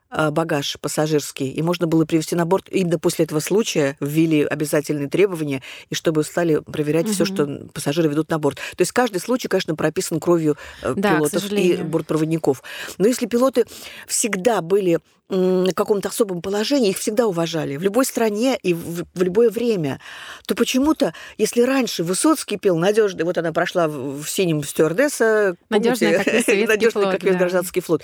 багаж 0.10 0.78
пассажирский, 0.82 1.50
и 1.50 1.62
можно 1.62 1.88
было 1.88 2.06
привезти 2.06 2.36
на 2.36 2.46
борт. 2.46 2.68
Именно 2.70 3.00
после 3.00 3.26
этого 3.26 3.40
случая 3.40 3.96
ввели 4.00 4.44
обязательные 4.44 5.10
требования, 5.10 5.62
и 5.90 5.96
чтобы 5.96 6.24
стали 6.24 6.60
проверять 6.60 7.06
угу. 7.06 7.14
все, 7.14 7.26
что 7.26 7.68
пассажиры 7.74 8.10
ведут 8.10 8.30
на 8.30 8.40
борт. 8.40 8.58
То 8.76 8.82
есть 8.82 8.92
каждый 8.92 9.20
случай, 9.20 9.48
конечно, 9.48 9.76
прописан 9.76 10.20
кровью 10.20 10.58
э, 10.82 10.94
да, 10.96 11.18
пилотов 11.18 11.52
и 11.52 11.78
бортпроводников. 11.78 12.64
Но 12.98 13.08
если 13.08 13.26
пилоты 13.26 13.66
всегда 14.08 14.62
были 14.62 15.00
на 15.30 15.72
каком-то 15.74 16.10
особом 16.10 16.42
положении, 16.42 16.90
их 16.90 16.98
всегда 16.98 17.28
уважали 17.28 17.78
в 17.78 17.84
любой 17.84 18.06
стране 18.06 18.58
и 18.62 18.74
в, 18.74 19.06
в 19.14 19.22
любое 19.22 19.52
время, 19.52 20.00
то 20.48 20.56
почему-то, 20.56 21.14
если 21.38 21.62
раньше 21.62 22.04
Высоцкий 22.04 22.58
пел 22.58 22.78
надежный, 22.78 23.24
вот 23.24 23.38
она 23.38 23.54
прошла 23.54 23.88
в, 23.88 24.24
в 24.24 24.30
синем 24.30 24.64
стюардесса, 24.64 25.56
надежная, 25.70 26.24
как 26.24 26.34
весь 26.34 26.68
надежный, 26.68 27.04
как 27.04 27.24
весь 27.24 27.34
да. 27.34 27.40
гражданский 27.40 27.82
флот. 27.82 28.02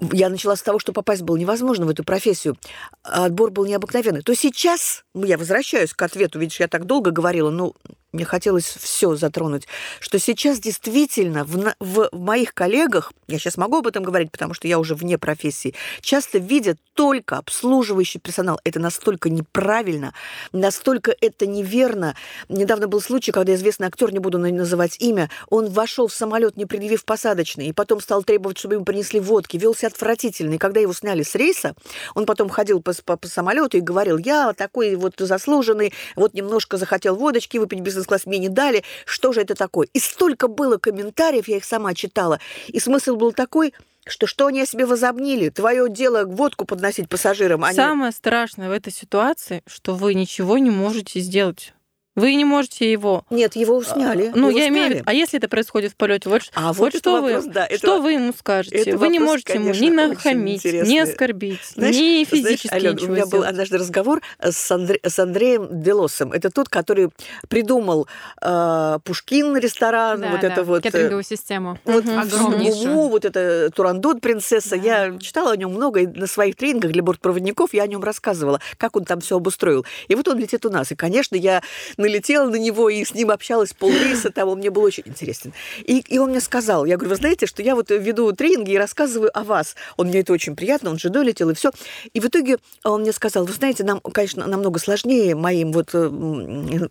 Я 0.00 0.28
начала 0.28 0.54
с 0.54 0.62
того, 0.62 0.78
что 0.78 0.92
попасть 0.92 1.22
было 1.22 1.36
невозможно 1.36 1.86
в 1.86 1.90
эту 1.90 2.04
профессию. 2.04 2.56
А 3.02 3.24
отбор 3.24 3.50
был 3.50 3.66
необыкновенный. 3.66 4.22
То 4.22 4.34
сейчас, 4.34 5.04
я 5.14 5.36
возвращаюсь 5.36 5.92
к 5.92 6.02
ответу, 6.02 6.38
видишь, 6.38 6.60
я 6.60 6.68
так 6.68 6.84
долго 6.84 7.10
говорила, 7.10 7.50
ну, 7.50 7.74
мне 8.12 8.24
хотелось 8.24 8.64
все 8.64 9.16
затронуть, 9.16 9.66
что 10.00 10.18
сейчас 10.18 10.60
действительно 10.60 11.44
в, 11.44 11.74
в, 11.78 12.08
в 12.10 12.18
моих 12.18 12.54
коллегах, 12.54 13.12
я 13.26 13.38
сейчас 13.38 13.58
могу 13.58 13.78
об 13.78 13.86
этом 13.86 14.02
говорить, 14.02 14.30
потому 14.30 14.54
что 14.54 14.66
я 14.66 14.78
уже 14.78 14.94
вне 14.94 15.18
профессии, 15.18 15.74
часто 16.00 16.38
видят 16.38 16.78
только 16.94 17.36
обслуживающий 17.36 18.18
персонал. 18.18 18.60
Это 18.64 18.80
настолько 18.80 19.28
неправильно, 19.28 20.14
настолько 20.52 21.14
это 21.20 21.46
неверно. 21.46 22.16
Недавно 22.48 22.88
был 22.88 23.00
случай, 23.02 23.30
когда 23.30 23.54
известный 23.54 23.88
актер, 23.88 24.10
не 24.12 24.18
буду 24.20 24.38
называть 24.38 24.96
имя, 25.00 25.28
он 25.50 25.68
вошел 25.68 26.08
в 26.08 26.14
самолет, 26.14 26.56
не 26.56 26.64
предъявив 26.64 27.04
посадочный, 27.04 27.66
и 27.66 27.72
потом 27.74 28.00
стал 28.00 28.22
требовать, 28.22 28.58
чтобы 28.58 28.76
ему 28.76 28.84
принесли 28.86 29.20
водки, 29.20 29.58
велся 29.58 29.88
отвратительно. 29.88 30.54
И 30.54 30.58
когда 30.58 30.80
его 30.80 30.94
сняли 30.94 31.22
с 31.22 31.34
рейса, 31.34 31.74
он 32.14 32.24
потом 32.24 32.48
ходил 32.48 32.80
по, 32.80 32.94
по, 33.04 33.18
по 33.18 33.28
самолету 33.28 33.76
и 33.76 33.80
говорил, 33.80 34.16
я 34.16 34.54
такой 34.54 34.94
вот 34.96 35.14
заслуженный, 35.18 35.92
вот 36.16 36.32
немножко 36.32 36.78
захотел 36.78 37.14
водочки 37.14 37.58
выпить 37.58 37.80
без 37.80 37.97
бизнес-класс 37.98 38.26
мне 38.26 38.38
не 38.38 38.48
дали, 38.48 38.84
что 39.04 39.32
же 39.32 39.40
это 39.40 39.54
такое? 39.54 39.88
И 39.92 39.98
столько 39.98 40.48
было 40.48 40.78
комментариев, 40.78 41.48
я 41.48 41.56
их 41.56 41.64
сама 41.64 41.94
читала, 41.94 42.40
и 42.68 42.78
смысл 42.80 43.16
был 43.16 43.32
такой, 43.32 43.74
что 44.06 44.26
что 44.26 44.46
они 44.46 44.62
о 44.62 44.66
себе 44.66 44.86
возомнили? 44.86 45.50
Твое 45.50 45.88
дело 45.90 46.24
водку 46.24 46.64
подносить 46.64 47.08
пассажирам. 47.08 47.64
Они... 47.64 47.76
Самое 47.76 48.12
страшное 48.12 48.68
в 48.68 48.72
этой 48.72 48.92
ситуации, 48.92 49.62
что 49.66 49.94
вы 49.94 50.14
ничего 50.14 50.56
не 50.56 50.70
можете 50.70 51.20
сделать. 51.20 51.74
Вы 52.18 52.34
не 52.34 52.44
можете 52.44 52.90
его. 52.90 53.24
Нет, 53.30 53.56
его 53.56 53.82
сняли. 53.82 54.32
Ну, 54.34 54.48
его 54.50 54.58
я 54.58 54.64
сняли. 54.66 54.68
имею 54.68 54.86
в 54.86 54.90
виду, 54.94 55.02
а 55.06 55.14
если 55.14 55.38
это 55.38 55.48
происходит 55.48 55.92
в 55.92 55.96
полете, 55.96 56.28
вот, 56.28 56.42
а 56.54 56.72
вот, 56.72 56.92
вот 56.92 56.96
что 56.96 57.20
вопрос, 57.22 57.44
вы, 57.44 57.50
да, 57.52 57.66
это 57.66 57.78
что 57.78 58.00
вы 58.00 58.12
ему 58.12 58.32
скажете? 58.38 58.76
это 58.76 58.98
Вы 58.98 59.08
не 59.08 59.18
вопрос, 59.18 59.32
можете 59.34 59.52
ему 59.54 59.64
конечно, 59.66 59.84
ни 59.84 59.88
очень 59.88 60.08
нахамить, 60.08 60.64
ни 60.64 60.98
оскорбить, 60.98 61.60
Знаешь, 61.74 61.94
ни 61.96 62.24
знаешь, 62.24 62.28
физически 62.28 62.74
Алён, 62.74 62.94
ничего 62.96 63.06
у 63.08 63.14
меня 63.14 63.22
был 63.22 63.28
сделать. 63.28 63.48
однажды 63.50 63.78
разговор 63.78 64.22
с, 64.40 64.70
Андре- 64.70 65.00
с 65.08 65.18
Андреем 65.18 65.68
Делосом. 65.82 66.32
Это 66.32 66.50
тот, 66.50 66.68
который 66.68 67.10
придумал 67.48 68.08
э, 68.42 68.98
Пушкин 69.04 69.56
ресторан, 69.56 70.20
Да, 70.20 70.30
вот 70.30 70.40
да, 70.40 70.48
это 70.48 70.64
вот. 70.64 70.80
э, 70.80 70.82
кеттеринговую 70.82 71.22
систему. 71.24 71.78
Вот. 71.84 72.04
Огромнейшую. 72.06 72.88
Муму, 72.88 73.08
вот 73.08 73.24
это 73.24 73.70
Турандот 73.74 74.20
принцесса. 74.20 74.70
Да. 74.70 74.76
Я 74.76 75.18
читала 75.18 75.52
о 75.52 75.56
нем 75.56 75.72
много, 75.72 76.00
и 76.00 76.06
на 76.06 76.26
своих 76.26 76.56
тренингах 76.56 76.92
для 76.92 77.02
бортпроводников 77.02 77.74
я 77.74 77.82
о 77.84 77.86
нем 77.86 78.02
рассказывала, 78.02 78.60
как 78.76 78.96
он 78.96 79.04
там 79.04 79.20
все 79.20 79.36
обустроил. 79.36 79.84
И 80.08 80.14
вот 80.14 80.28
он 80.28 80.38
летит 80.38 80.64
у 80.66 80.70
нас. 80.70 80.90
И, 80.92 80.96
конечно, 80.96 81.36
я 81.36 81.62
налетела 82.08 82.48
на 82.48 82.56
него 82.56 82.88
и 82.88 83.04
с 83.04 83.14
ним 83.14 83.30
общалась 83.30 83.72
полрейса, 83.72 84.32
он 84.44 84.58
мне 84.58 84.70
был 84.70 84.82
очень 84.82 85.02
интересен. 85.06 85.52
И, 85.84 85.98
и 86.00 86.18
он 86.18 86.30
мне 86.30 86.40
сказал, 86.40 86.84
я 86.84 86.96
говорю, 86.96 87.10
вы 87.10 87.16
знаете, 87.16 87.46
что 87.46 87.62
я 87.62 87.74
вот 87.74 87.90
веду 87.90 88.32
тренинги 88.32 88.72
и 88.72 88.78
рассказываю 88.78 89.30
о 89.36 89.44
вас. 89.44 89.76
Он 89.96 90.08
мне 90.08 90.20
это 90.20 90.32
очень 90.32 90.56
приятно, 90.56 90.90
он 90.90 90.98
с 90.98 91.02
женой 91.02 91.24
летел, 91.24 91.50
и 91.50 91.54
все. 91.54 91.70
И 92.12 92.20
в 92.20 92.26
итоге 92.26 92.58
он 92.84 93.02
мне 93.02 93.12
сказал, 93.12 93.44
вы 93.44 93.52
знаете, 93.52 93.84
нам, 93.84 94.00
конечно, 94.00 94.46
намного 94.46 94.78
сложнее 94.78 95.34
моим 95.34 95.72
вот 95.72 95.90
э, 95.92 96.06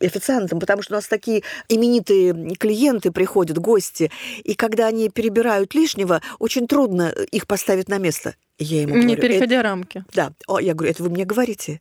официантам, 0.01 0.59
потому 0.59 0.83
что 0.83 0.93
у 0.93 0.97
нас 0.97 1.07
такие 1.07 1.43
именитые 1.69 2.55
клиенты 2.55 3.11
приходят, 3.11 3.57
гости, 3.57 4.11
и 4.43 4.53
когда 4.53 4.87
они 4.87 5.09
перебирают 5.09 5.73
лишнего, 5.73 6.21
очень 6.39 6.67
трудно 6.67 7.09
их 7.31 7.47
поставить 7.47 7.89
на 7.89 7.97
место. 7.97 8.35
Я 8.59 8.81
ему 8.81 8.95
Не 8.95 9.01
говорю, 9.03 9.13
«Это- 9.13 9.27
переходя 9.27 9.61
рамки. 9.61 10.03
да, 10.13 10.31
О, 10.47 10.59
я 10.59 10.73
говорю, 10.73 10.91
это 10.91 11.03
вы 11.03 11.09
мне 11.09 11.25
говорите. 11.25 11.79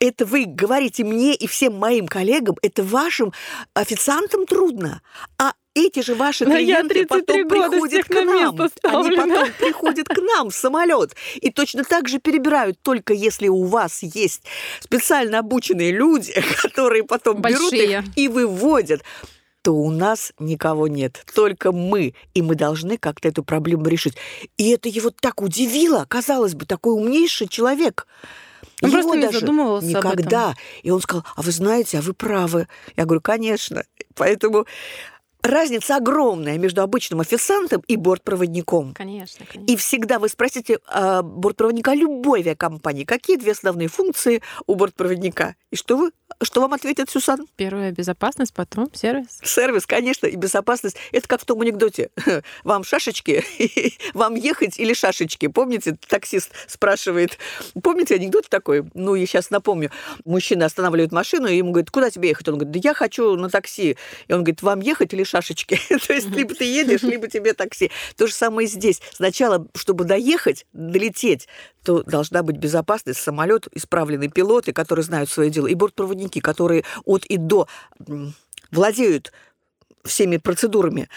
Это 0.00 0.24
вы 0.26 0.44
говорите 0.46 1.04
мне 1.04 1.34
и 1.34 1.46
всем 1.46 1.74
моим 1.74 2.08
коллегам, 2.08 2.56
это 2.62 2.82
вашим 2.82 3.32
официантам 3.74 4.46
трудно. 4.46 5.02
А 5.38 5.52
эти 5.74 6.00
же 6.00 6.14
ваши 6.14 6.44
Но 6.46 6.54
клиенты 6.54 7.04
33 7.04 7.06
потом 7.06 7.48
приходят 7.48 8.04
к 8.06 8.10
на 8.14 8.24
нам. 8.24 8.60
Они 8.82 9.16
потом 9.16 9.48
приходят 9.58 10.08
к 10.08 10.18
нам 10.18 10.50
в 10.50 10.54
самолет. 10.54 11.14
И 11.36 11.50
точно 11.50 11.84
так 11.84 12.08
же 12.08 12.18
перебирают, 12.18 12.78
только 12.82 13.12
если 13.12 13.48
у 13.48 13.64
вас 13.64 14.02
есть 14.02 14.42
специально 14.80 15.38
обученные 15.38 15.92
люди, 15.92 16.32
которые 16.62 17.04
потом 17.04 17.42
берут 17.42 17.70
Большие. 17.70 17.98
их 17.98 18.04
и 18.16 18.28
выводят 18.28 19.02
то 19.66 19.72
у 19.72 19.90
нас 19.90 20.32
никого 20.38 20.86
нет, 20.86 21.24
только 21.34 21.72
мы, 21.72 22.14
и 22.34 22.40
мы 22.40 22.54
должны 22.54 22.98
как-то 22.98 23.26
эту 23.26 23.42
проблему 23.42 23.84
решить. 23.86 24.14
И 24.56 24.70
это 24.70 24.88
его 24.88 25.10
так 25.10 25.42
удивило, 25.42 26.06
казалось 26.08 26.54
бы, 26.54 26.66
такой 26.66 26.94
умнейший 26.94 27.48
человек. 27.48 28.06
Он 28.80 28.90
Его 28.90 29.00
просто 29.00 29.16
не 29.16 29.26
даже 29.26 29.40
задумывался 29.40 29.86
об 29.88 29.96
этом. 29.96 30.10
Никогда. 30.12 30.54
И 30.84 30.92
он 30.92 31.00
сказал, 31.00 31.24
а 31.34 31.42
вы 31.42 31.50
знаете, 31.50 31.98
а 31.98 32.00
вы 32.00 32.14
правы. 32.14 32.68
Я 32.96 33.06
говорю, 33.06 33.20
конечно. 33.20 33.82
Поэтому 34.14 34.66
разница 35.46 35.96
огромная 35.96 36.58
между 36.58 36.82
обычным 36.82 37.20
официантом 37.20 37.82
и 37.86 37.96
бортпроводником. 37.96 38.94
Конечно, 38.94 39.46
конечно. 39.46 39.72
И 39.72 39.76
всегда 39.76 40.18
вы 40.18 40.28
спросите 40.28 40.78
а, 40.88 41.22
бортпроводника 41.22 41.94
любой 41.94 42.40
авиакомпании, 42.40 43.04
какие 43.04 43.36
две 43.36 43.52
основные 43.52 43.88
функции 43.88 44.42
у 44.66 44.74
бортпроводника. 44.74 45.56
И 45.70 45.76
что 45.76 45.96
вы, 45.96 46.12
что 46.42 46.60
вам 46.60 46.74
ответит 46.74 47.10
Сюсан? 47.10 47.46
Первая 47.56 47.92
безопасность, 47.92 48.52
потом 48.54 48.88
сервис. 48.92 49.38
Сервис, 49.42 49.86
конечно, 49.86 50.26
и 50.26 50.36
безопасность. 50.36 50.96
Это 51.12 51.28
как 51.28 51.40
в 51.40 51.44
том 51.44 51.60
анекдоте. 51.60 52.10
Вам 52.64 52.84
шашечки, 52.84 53.44
вам 54.14 54.34
ехать 54.34 54.78
или 54.78 54.92
шашечки? 54.92 55.46
Помните, 55.48 55.96
таксист 56.08 56.50
спрашивает. 56.66 57.38
Помните 57.82 58.14
анекдот 58.16 58.48
такой? 58.48 58.84
Ну, 58.94 59.14
я 59.14 59.26
сейчас 59.26 59.50
напомню. 59.50 59.90
Мужчина 60.24 60.66
останавливает 60.66 61.12
машину, 61.12 61.46
и 61.46 61.56
ему 61.56 61.70
говорит, 61.70 61.90
куда 61.90 62.10
тебе 62.10 62.30
ехать? 62.30 62.48
Он 62.48 62.58
говорит, 62.58 62.72
да 62.72 62.80
я 62.88 62.94
хочу 62.94 63.36
на 63.36 63.48
такси. 63.48 63.96
И 64.28 64.32
он 64.32 64.40
говорит, 64.40 64.62
вам 64.62 64.80
ехать 64.80 65.12
или 65.14 65.24
шашечки? 65.24 65.35
То 66.06 66.12
есть 66.12 66.30
либо 66.30 66.54
ты 66.54 66.64
едешь, 66.64 67.02
либо 67.04 67.28
тебе 67.28 67.54
такси. 67.54 67.90
То 68.16 68.26
же 68.26 68.32
самое 68.32 68.68
здесь. 68.68 69.00
Сначала, 69.12 69.66
чтобы 69.74 70.04
доехать, 70.04 70.66
долететь, 70.72 71.48
то 71.84 72.02
должна 72.02 72.42
быть 72.42 72.56
безопасность, 72.56 73.20
самолет, 73.20 73.68
исправленные 73.72 74.30
пилоты, 74.30 74.72
которые 74.72 75.04
знают 75.04 75.30
свое 75.30 75.50
дело, 75.50 75.66
и 75.66 75.74
бортпроводники, 75.74 76.40
которые 76.40 76.84
от 77.04 77.24
и 77.26 77.36
до 77.36 77.68
владеют 78.70 79.32
всеми 80.04 80.36
процедурами 80.36 81.08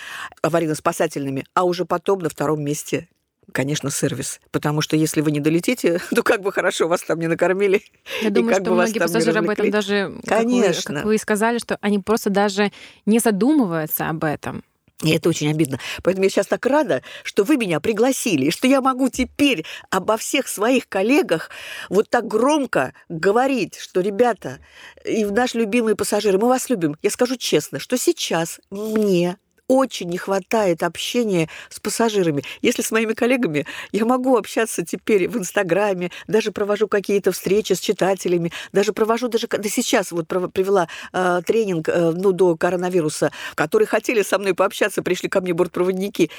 аварийно-спасательными, 0.42 1.46
а 1.54 1.64
уже 1.64 1.86
потом 1.86 2.20
на 2.20 2.30
втором 2.30 2.64
месте 2.64 3.08
конечно, 3.52 3.92
сервис. 3.92 4.40
Потому 4.52 4.82
что 4.82 4.96
если 4.96 5.22
вы 5.22 5.32
не 5.32 5.40
долетите, 5.40 6.02
то 6.16 6.24
как 6.24 6.42
бы 6.42 6.52
хорошо 6.52 6.88
вас 6.88 7.02
там 7.02 7.20
не 7.20 7.28
накормили. 7.28 7.82
Я 8.22 8.30
думаю, 8.30 8.56
что 8.56 8.72
многие 8.74 9.00
пассажиры 9.00 9.40
об 9.40 9.50
этом 9.50 9.70
даже, 9.70 10.14
как 10.26 10.44
вы- 10.44 10.52
Конечно. 10.52 10.96
как 10.96 11.06
вы 11.06 11.16
и 11.16 11.18
сказали, 11.18 11.58
что 11.60 11.78
они 11.82 12.00
просто 12.00 12.30
даже 12.30 12.72
не 13.06 13.20
задумываются 13.20 14.10
об 14.10 14.24
этом. 14.24 14.64
И 15.02 15.12
это 15.12 15.30
очень 15.30 15.50
обидно. 15.50 15.80
Поэтому 16.04 16.26
я 16.26 16.30
сейчас 16.30 16.48
так 16.48 16.66
рада, 16.66 17.04
что 17.24 17.46
вы 17.46 17.56
меня 17.56 17.80
пригласили, 17.80 18.48
и 18.48 18.52
что 18.52 18.68
я 18.68 18.82
могу 18.82 19.08
теперь 19.08 19.64
обо 19.90 20.18
всех 20.18 20.50
своих 20.50 20.90
коллегах 20.90 21.50
вот 21.88 22.10
так 22.10 22.28
громко 22.28 22.94
говорить, 23.08 23.78
что, 23.78 24.02
ребята, 24.02 24.60
и 25.06 25.24
наши 25.24 25.58
любимые 25.58 25.96
пассажиры, 25.96 26.38
мы 26.38 26.50
вас 26.50 26.70
любим. 26.70 26.98
Я 27.02 27.12
скажу 27.12 27.38
честно, 27.38 27.80
что 27.80 27.98
сейчас 27.98 28.60
мне 28.72 29.38
очень 29.70 30.10
не 30.10 30.18
хватает 30.18 30.84
общения 30.84 31.48
с 31.70 31.80
пассажирами. 31.80 32.44
Если 32.62 32.82
с 32.82 32.92
моими 32.92 33.14
коллегами 33.14 33.66
я 33.94 34.04
могу 34.04 34.36
общаться 34.36 34.84
теперь 34.84 35.30
в 35.30 35.38
Инстаграме, 35.38 36.12
даже 36.28 36.52
провожу 36.52 36.90
какие-то 36.90 37.32
встречи 37.32 37.74
с 37.74 37.80
читателями, 37.80 38.52
даже 38.74 38.92
провожу, 38.92 39.30
даже 39.30 39.48
да 39.48 39.70
сейчас 39.70 40.12
вот 40.12 40.28
привела 40.28 40.90
э, 41.14 41.42
тренинг 41.46 41.88
э, 41.88 42.12
ну, 42.12 42.32
до 42.32 42.58
коронавируса, 42.58 43.32
которые 43.56 43.88
хотели 43.88 44.24
со 44.24 44.40
мной 44.40 44.56
пообщаться, 44.56 45.04
пришли 45.04 45.30
ко 45.30 45.40
мне 45.40 45.54
бортпроводники, 45.54 46.32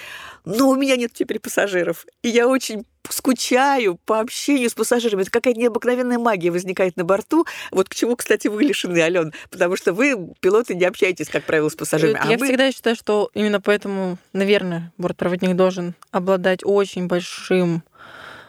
но 0.44 0.68
у 0.68 0.74
меня 0.74 0.96
нет 0.96 1.12
теперь 1.14 1.38
пассажиров. 1.38 2.06
И 2.22 2.28
я 2.28 2.48
очень 2.48 2.84
скучаю 3.08 3.98
по 4.04 4.20
общению 4.20 4.70
с 4.70 4.74
пассажирами. 4.74 5.22
Это 5.22 5.30
какая-то 5.30 5.58
необыкновенная 5.58 6.18
магия 6.18 6.50
возникает 6.50 6.96
на 6.96 7.04
борту. 7.04 7.46
Вот 7.70 7.88
к 7.88 7.94
чему, 7.94 8.16
кстати, 8.16 8.48
вы 8.48 8.64
лишены, 8.64 8.98
Ален, 8.98 9.32
потому 9.50 9.76
что 9.76 9.92
вы, 9.92 10.34
пилоты, 10.40 10.74
не 10.74 10.84
общаетесь, 10.84 11.28
как 11.28 11.44
правило, 11.44 11.68
с 11.68 11.74
пассажирами. 11.74 12.20
Я 12.28 12.36
а 12.36 12.38
мы- 12.38 12.46
всегда 12.46 12.70
считаю, 12.72 12.96
что 12.96 13.30
именно 13.34 13.60
поэтому, 13.60 14.18
наверное, 14.32 14.92
бортпроводник 14.98 15.56
должен 15.56 15.94
обладать 16.10 16.60
очень 16.64 17.06
большим, 17.06 17.82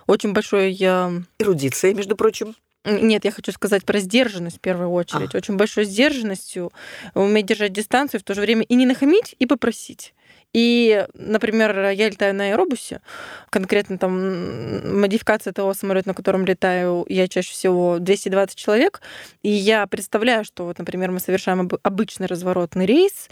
очень 0.08 0.34
большой 0.34 0.72
я, 0.72 1.12
Эрудиция, 1.40 1.94
между 1.94 2.16
прочим. 2.16 2.56
Нет, 2.84 3.26
я 3.26 3.32
хочу 3.32 3.52
сказать 3.52 3.86
про 3.86 4.00
сдержанность 4.00 4.58
в 4.58 4.60
первую 4.60 4.90
очередь. 4.90 5.36
А. 5.36 5.38
Очень 5.38 5.56
большой 5.56 5.86
сдержанностью, 5.86 6.72
уметь 7.14 7.46
держать 7.46 7.74
дистанцию, 7.74 8.20
в 8.20 8.24
то 8.24 8.34
же 8.34 8.42
время 8.42 8.64
и 8.64 8.74
не 8.74 8.88
нахамить, 8.88 9.36
и 9.38 9.46
попросить. 9.46 10.16
И, 10.54 11.06
например, 11.14 11.90
я 11.92 12.10
летаю 12.10 12.36
на 12.36 12.46
аэробусе, 12.46 13.02
конкретно 13.50 13.98
там 13.98 15.00
модификация 15.00 15.54
того 15.54 15.74
самолета, 15.74 16.10
на 16.10 16.14
котором 16.14 16.46
летаю, 16.46 17.06
я 17.08 17.28
чаще 17.28 17.54
всего 17.54 18.00
220 18.00 18.58
человек, 18.58 19.02
и 19.44 19.50
я 19.50 19.88
представляю, 19.88 20.44
что 20.44 20.66
вот, 20.66 20.78
например, 20.78 21.12
мы 21.12 21.20
совершаем 21.20 21.62
об- 21.62 21.80
обычный 21.84 22.28
разворотный 22.28 22.86
рейс, 22.86 23.30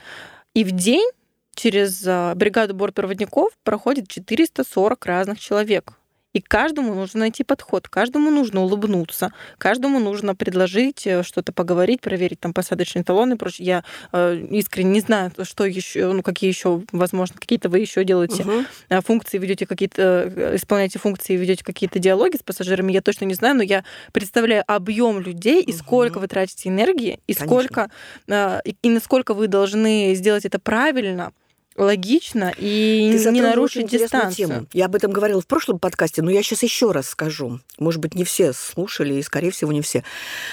и 0.53 0.63
в 0.63 0.71
день 0.71 1.09
через 1.55 2.03
а, 2.07 2.33
бригаду 2.35 2.73
бортпроводников 2.73 3.51
проходит 3.63 4.07
440 4.07 5.05
разных 5.05 5.39
человек. 5.39 5.98
И 6.33 6.41
каждому 6.41 6.93
нужно 6.93 7.21
найти 7.21 7.43
подход, 7.43 7.87
каждому 7.87 8.29
нужно 8.29 8.61
улыбнуться, 8.61 9.31
каждому 9.57 9.99
нужно 9.99 10.35
предложить 10.35 11.07
э, 11.07 11.23
что-то 11.23 11.51
поговорить, 11.51 12.01
проверить 12.01 12.39
там 12.39 12.53
посадочные 12.53 13.03
талоны 13.03 13.33
и 13.33 13.37
прочее. 13.37 13.65
Я 13.65 13.83
э, 14.11 14.35
искренне 14.51 14.91
не 14.91 14.99
знаю, 14.99 15.31
что 15.43 15.65
еще, 15.65 16.11
ну 16.13 16.21
какие 16.21 16.49
еще, 16.49 16.83
возможно, 16.91 17.35
какие-то 17.39 17.67
вы 17.69 17.79
еще 17.79 18.03
делаете 18.03 18.45
э, 18.89 19.01
функции, 19.01 19.39
ведете 19.39 19.65
какие-то, 19.65 20.31
э, 20.35 20.55
исполняете 20.55 20.99
функции, 20.99 21.35
ведете 21.35 21.63
какие-то 21.63 21.97
диалоги 21.97 22.37
с 22.37 22.43
пассажирами, 22.43 22.91
я 22.91 23.01
точно 23.01 23.25
не 23.25 23.33
знаю, 23.33 23.55
но 23.55 23.63
я 23.63 23.83
представляю 24.11 24.63
объем 24.67 25.19
людей 25.19 25.63
и 25.63 25.71
Мгм. 25.71 25.79
сколько 25.79 26.19
вы 26.19 26.27
тратите 26.27 26.69
энергии, 26.69 27.19
и 27.25 27.33
Конечно. 27.33 27.45
сколько 27.45 27.89
э, 28.27 28.59
и 28.83 28.89
насколько 28.89 29.33
вы 29.33 29.47
должны 29.47 30.13
сделать 30.13 30.45
это 30.45 30.59
правильно, 30.59 31.31
логично 31.79 32.53
и 32.57 33.17
Ты 33.23 33.31
не 33.31 33.41
нарушить 33.41 33.87
дистанцию. 33.89 34.35
тему. 34.47 34.67
Я 34.73 34.85
об 34.85 34.95
этом 34.95 35.11
говорила 35.11 35.41
в 35.41 35.47
прошлом 35.47 35.79
подкасте, 35.79 36.21
но 36.21 36.29
я 36.29 36.43
сейчас 36.43 36.61
еще 36.63 36.91
раз 36.91 37.09
скажу. 37.09 37.59
Может 37.77 38.01
быть, 38.01 38.13
не 38.15 38.23
все 38.23 38.53
слушали, 38.53 39.15
и, 39.15 39.23
скорее 39.23 39.51
всего, 39.51 39.71
не 39.71 39.81
все. 39.81 40.03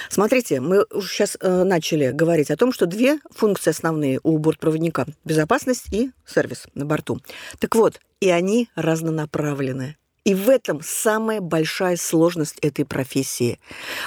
Смотрите, 0.09 0.61
мы 0.61 0.85
уже 0.91 1.07
сейчас 1.09 1.37
начали 1.41 2.11
говорить 2.11 2.49
о 2.49 2.57
том, 2.57 2.71
что 2.71 2.85
две 2.85 3.19
функции 3.35 3.69
основные 3.69 4.19
у 4.23 4.37
бортпроводника– 4.37 5.05
безопасность 5.25 5.91
и 5.91 6.11
сервис 6.25 6.65
на 6.73 6.85
борту. 6.85 7.19
Так 7.59 7.75
вот, 7.75 7.99
и 8.21 8.29
они 8.29 8.69
разнонаправлены. 8.75 9.97
И 10.23 10.33
в 10.33 10.49
этом 10.49 10.81
самая 10.83 11.39
большая 11.39 11.97
сложность 11.97 12.57
этой 12.61 12.85
профессии. 12.85 13.59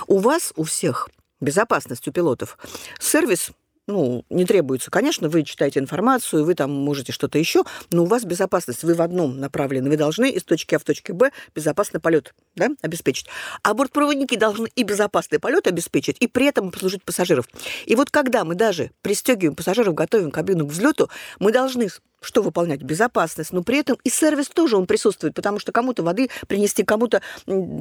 У 0.06 0.18
вас, 0.18 0.52
у 0.56 0.64
всех, 0.64 1.08
безопасность 1.40 2.06
у 2.08 2.12
пилотов, 2.12 2.58
сервис 2.98 3.52
ну, 3.86 4.24
не 4.30 4.44
требуется. 4.44 4.90
Конечно, 4.90 5.28
вы 5.28 5.42
читаете 5.42 5.80
информацию, 5.80 6.44
вы 6.44 6.54
там 6.54 6.70
можете 6.70 7.12
что-то 7.12 7.38
еще, 7.38 7.64
но 7.90 8.04
у 8.04 8.06
вас 8.06 8.24
безопасность, 8.24 8.84
вы 8.84 8.94
в 8.94 9.02
одном 9.02 9.38
направлены. 9.38 9.90
Вы 9.90 9.96
должны 9.96 10.30
из 10.30 10.44
точки 10.44 10.74
А 10.74 10.78
в 10.78 10.84
точке 10.84 11.12
Б 11.12 11.32
безопасный 11.54 12.00
полет 12.00 12.34
да, 12.54 12.68
обеспечить. 12.82 13.26
А 13.62 13.74
бортпроводники 13.74 14.36
должны 14.36 14.68
и 14.74 14.82
безопасный 14.84 15.40
полет 15.40 15.66
обеспечить, 15.66 16.16
и 16.20 16.28
при 16.28 16.46
этом 16.46 16.70
послужить 16.70 17.02
пассажиров. 17.02 17.48
И 17.86 17.96
вот 17.96 18.10
когда 18.10 18.44
мы 18.44 18.54
даже 18.54 18.92
пристегиваем 19.02 19.56
пассажиров, 19.56 19.94
готовим 19.94 20.30
кабину 20.30 20.66
к 20.66 20.70
взлету, 20.70 21.10
мы 21.38 21.52
должны 21.52 21.88
что 22.20 22.42
выполнять? 22.42 22.82
Безопасность, 22.82 23.52
но 23.52 23.62
при 23.62 23.78
этом 23.78 23.96
и 24.04 24.10
сервис 24.10 24.48
тоже 24.48 24.76
он 24.76 24.86
присутствует, 24.86 25.34
потому 25.34 25.58
что 25.58 25.72
кому-то 25.72 26.02
воды 26.02 26.28
принести, 26.48 26.84
кому-то 26.84 27.22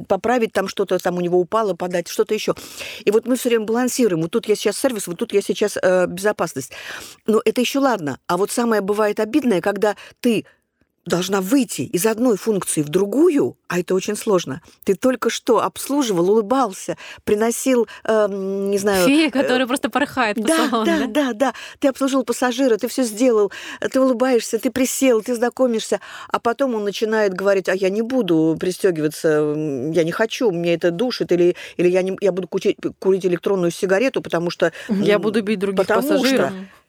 поправить 0.08 0.52
там 0.52 0.68
что-то, 0.68 0.98
там 0.98 1.16
у 1.16 1.20
него 1.20 1.38
упало, 1.38 1.74
подать, 1.74 2.08
что-то 2.08 2.34
еще. 2.34 2.54
И 3.04 3.10
вот 3.10 3.26
мы 3.26 3.36
все 3.36 3.50
время 3.50 3.64
балансируем. 3.64 4.22
Вот 4.22 4.30
тут 4.30 4.46
я 4.48 4.54
сейчас 4.56 4.78
сервис, 4.78 5.06
вот 5.06 5.18
тут 5.18 5.32
я 5.32 5.42
сейчас 5.42 5.76
э, 5.80 6.06
безопасность. 6.06 6.72
Но 7.26 7.40
это 7.44 7.60
еще 7.60 7.78
ладно. 7.78 8.18
А 8.26 8.36
вот 8.36 8.50
самое 8.50 8.80
бывает 8.80 9.20
обидное, 9.20 9.60
когда 9.60 9.96
ты 10.20 10.46
должна 11.10 11.40
выйти 11.40 11.82
из 11.82 12.06
одной 12.06 12.38
функции 12.38 12.82
в 12.82 12.88
другую, 12.88 13.58
а 13.68 13.78
это 13.80 13.94
очень 13.94 14.16
сложно. 14.16 14.62
Ты 14.84 14.94
только 14.94 15.28
что 15.28 15.62
обслуживал, 15.62 16.30
улыбался, 16.30 16.96
приносил, 17.24 17.86
эм, 18.04 18.70
не 18.70 18.78
знаю... 18.78 19.06
Фея, 19.06 19.28
э, 19.28 19.30
которая 19.30 19.66
просто 19.66 19.90
порхает 19.90 20.36
по 20.36 20.46
да, 20.46 20.68
салону, 20.70 20.86
да, 20.86 20.98
да? 20.98 21.06
да, 21.06 21.32
да. 21.32 21.54
Ты 21.78 21.88
обслужил 21.88 22.24
пассажира, 22.24 22.76
ты 22.76 22.88
все 22.88 23.02
сделал, 23.02 23.52
ты 23.80 24.00
улыбаешься, 24.00 24.58
ты 24.58 24.70
присел, 24.70 25.20
ты 25.20 25.34
знакомишься, 25.34 26.00
а 26.28 26.38
потом 26.38 26.74
он 26.74 26.84
начинает 26.84 27.34
говорить, 27.34 27.68
а 27.68 27.74
я 27.74 27.90
не 27.90 28.02
буду 28.02 28.56
пристегиваться, 28.58 29.28
я 29.28 30.04
не 30.04 30.12
хочу, 30.12 30.50
мне 30.50 30.74
это 30.74 30.90
душит, 30.90 31.32
или, 31.32 31.56
или 31.76 31.88
я, 31.88 32.02
не, 32.02 32.16
я 32.20 32.32
буду 32.32 32.48
курить, 32.48 32.76
курить 32.98 33.26
электронную 33.26 33.70
сигарету, 33.70 34.22
потому 34.22 34.50
что... 34.50 34.72
Я 34.88 35.18
буду 35.18 35.42
бить 35.42 35.58
других 35.58 35.76
потому 35.86 36.08
пассажиров. 36.08 36.50
что- 36.50 36.79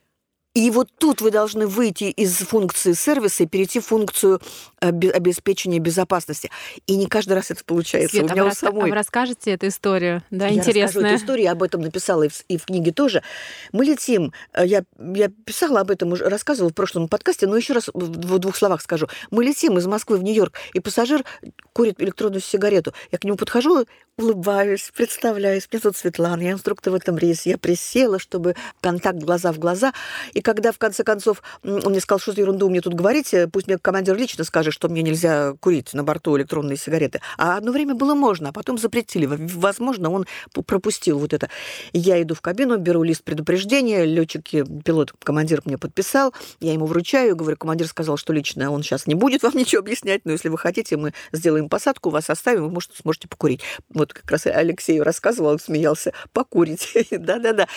И 0.53 0.69
вот 0.69 0.89
тут 0.97 1.21
вы 1.21 1.31
должны 1.31 1.65
выйти 1.65 2.05
из 2.05 2.35
функции 2.37 2.91
сервиса 2.91 3.43
и 3.43 3.45
перейти 3.45 3.79
в 3.79 3.85
функцию 3.85 4.41
бе- 4.81 5.09
обеспечения 5.11 5.79
безопасности. 5.79 6.49
И 6.87 6.97
не 6.97 7.07
каждый 7.07 7.33
раз 7.33 7.51
это 7.51 7.63
получается. 7.63 8.17
Свет, 8.17 8.23
У 8.23 8.27
а 8.27 8.33
меня 8.33 8.43
вы, 8.43 8.49
у 8.49 8.51
а 8.51 8.55
самой 8.55 8.89
вы 8.89 8.95
расскажете 8.95 9.51
эту 9.51 9.67
историю, 9.69 10.23
да, 10.29 10.47
я 10.47 10.57
расскажу 10.57 10.69
интересная? 10.69 11.11
эту 11.13 11.21
историю, 11.23 11.45
я 11.45 11.51
об 11.53 11.63
этом 11.63 11.79
написала 11.79 12.23
и 12.23 12.27
в, 12.27 12.43
и 12.49 12.57
в 12.57 12.65
книге 12.65 12.91
тоже. 12.91 13.23
Мы 13.71 13.85
летим, 13.85 14.33
э, 14.53 14.65
я, 14.65 14.83
я 14.99 15.29
писала 15.29 15.79
об 15.79 15.89
этом, 15.89 16.11
уже 16.11 16.27
рассказывала 16.27 16.69
в 16.69 16.73
прошлом 16.73 17.07
подкасте, 17.07 17.47
но 17.47 17.55
еще 17.55 17.71
раз 17.71 17.89
в, 17.93 18.39
двух 18.39 18.57
словах 18.57 18.81
скажу. 18.81 19.07
Мы 19.29 19.45
летим 19.45 19.77
из 19.77 19.87
Москвы 19.87 20.17
в 20.17 20.23
Нью-Йорк, 20.23 20.57
и 20.73 20.81
пассажир 20.81 21.23
курит 21.71 22.01
электронную 22.01 22.41
сигарету. 22.41 22.93
Я 23.09 23.19
к 23.19 23.23
нему 23.23 23.37
подхожу, 23.37 23.85
улыбаюсь, 24.17 24.91
представляюсь. 24.93 25.67
Меня 25.71 25.81
зовут 25.81 25.95
Светлана, 25.95 26.41
я 26.41 26.51
инструктор 26.51 26.91
в 26.91 26.95
этом 26.95 27.17
рейсе. 27.17 27.51
Я 27.51 27.57
присела, 27.57 28.19
чтобы 28.19 28.55
контакт 28.81 29.19
глаза 29.19 29.53
в 29.53 29.59
глаза. 29.59 29.93
И 30.33 30.40
когда, 30.41 30.71
в 30.71 30.77
конце 30.77 31.03
концов, 31.03 31.41
он 31.63 31.81
мне 31.91 31.99
сказал, 31.99 32.19
что 32.19 32.31
за 32.31 32.41
ерунду 32.41 32.69
мне 32.69 32.81
тут 32.81 32.93
говорите, 32.93 33.47
пусть 33.47 33.67
мне 33.67 33.77
командир 33.77 34.15
лично 34.15 34.43
скажет, 34.43 34.73
что 34.73 34.89
мне 34.89 35.01
нельзя 35.01 35.53
курить 35.59 35.93
на 35.93 36.03
борту 36.03 36.37
электронные 36.37 36.77
сигареты. 36.77 37.21
А 37.37 37.57
одно 37.57 37.71
время 37.71 37.95
было 37.95 38.15
можно, 38.15 38.49
а 38.49 38.51
потом 38.51 38.77
запретили. 38.77 39.27
Возможно, 39.27 40.09
он 40.09 40.25
пропустил 40.65 41.19
вот 41.19 41.33
это. 41.33 41.49
Я 41.93 42.21
иду 42.21 42.35
в 42.35 42.41
кабину, 42.41 42.77
беру 42.77 43.03
лист 43.03 43.23
предупреждения, 43.23 44.05
летчик, 44.05 44.43
пилот, 44.83 45.13
командир 45.23 45.61
мне 45.65 45.77
подписал, 45.77 46.33
я 46.59 46.73
ему 46.73 46.85
вручаю, 46.85 47.35
говорю, 47.35 47.57
командир 47.57 47.87
сказал, 47.87 48.17
что 48.17 48.33
лично 48.33 48.71
он 48.71 48.83
сейчас 48.83 49.07
не 49.07 49.15
будет 49.15 49.43
вам 49.43 49.53
ничего 49.55 49.79
объяснять, 49.79 50.25
но 50.25 50.31
если 50.31 50.49
вы 50.49 50.57
хотите, 50.57 50.97
мы 50.97 51.13
сделаем 51.31 51.69
посадку, 51.69 52.09
вас 52.09 52.29
оставим, 52.29 52.63
вы 52.63 52.71
может, 52.71 52.95
сможете 52.95 53.27
покурить. 53.27 53.61
Вот 53.89 54.13
как 54.13 54.29
раз 54.29 54.45
Алексею 54.45 55.03
рассказывал, 55.03 55.51
он 55.51 55.59
смеялся, 55.59 56.13
покурить. 56.33 56.89
Да-да-да. 57.11 57.67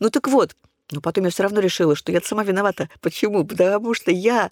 Ну 0.00 0.10
так 0.10 0.28
вот, 0.28 0.56
но 0.90 1.00
потом 1.00 1.24
я 1.24 1.30
все 1.30 1.42
равно 1.42 1.60
решила, 1.60 1.96
что 1.96 2.12
я 2.12 2.20
сама 2.20 2.44
виновата. 2.44 2.88
Почему? 3.00 3.44
Потому 3.44 3.94
что 3.94 4.10
я 4.10 4.50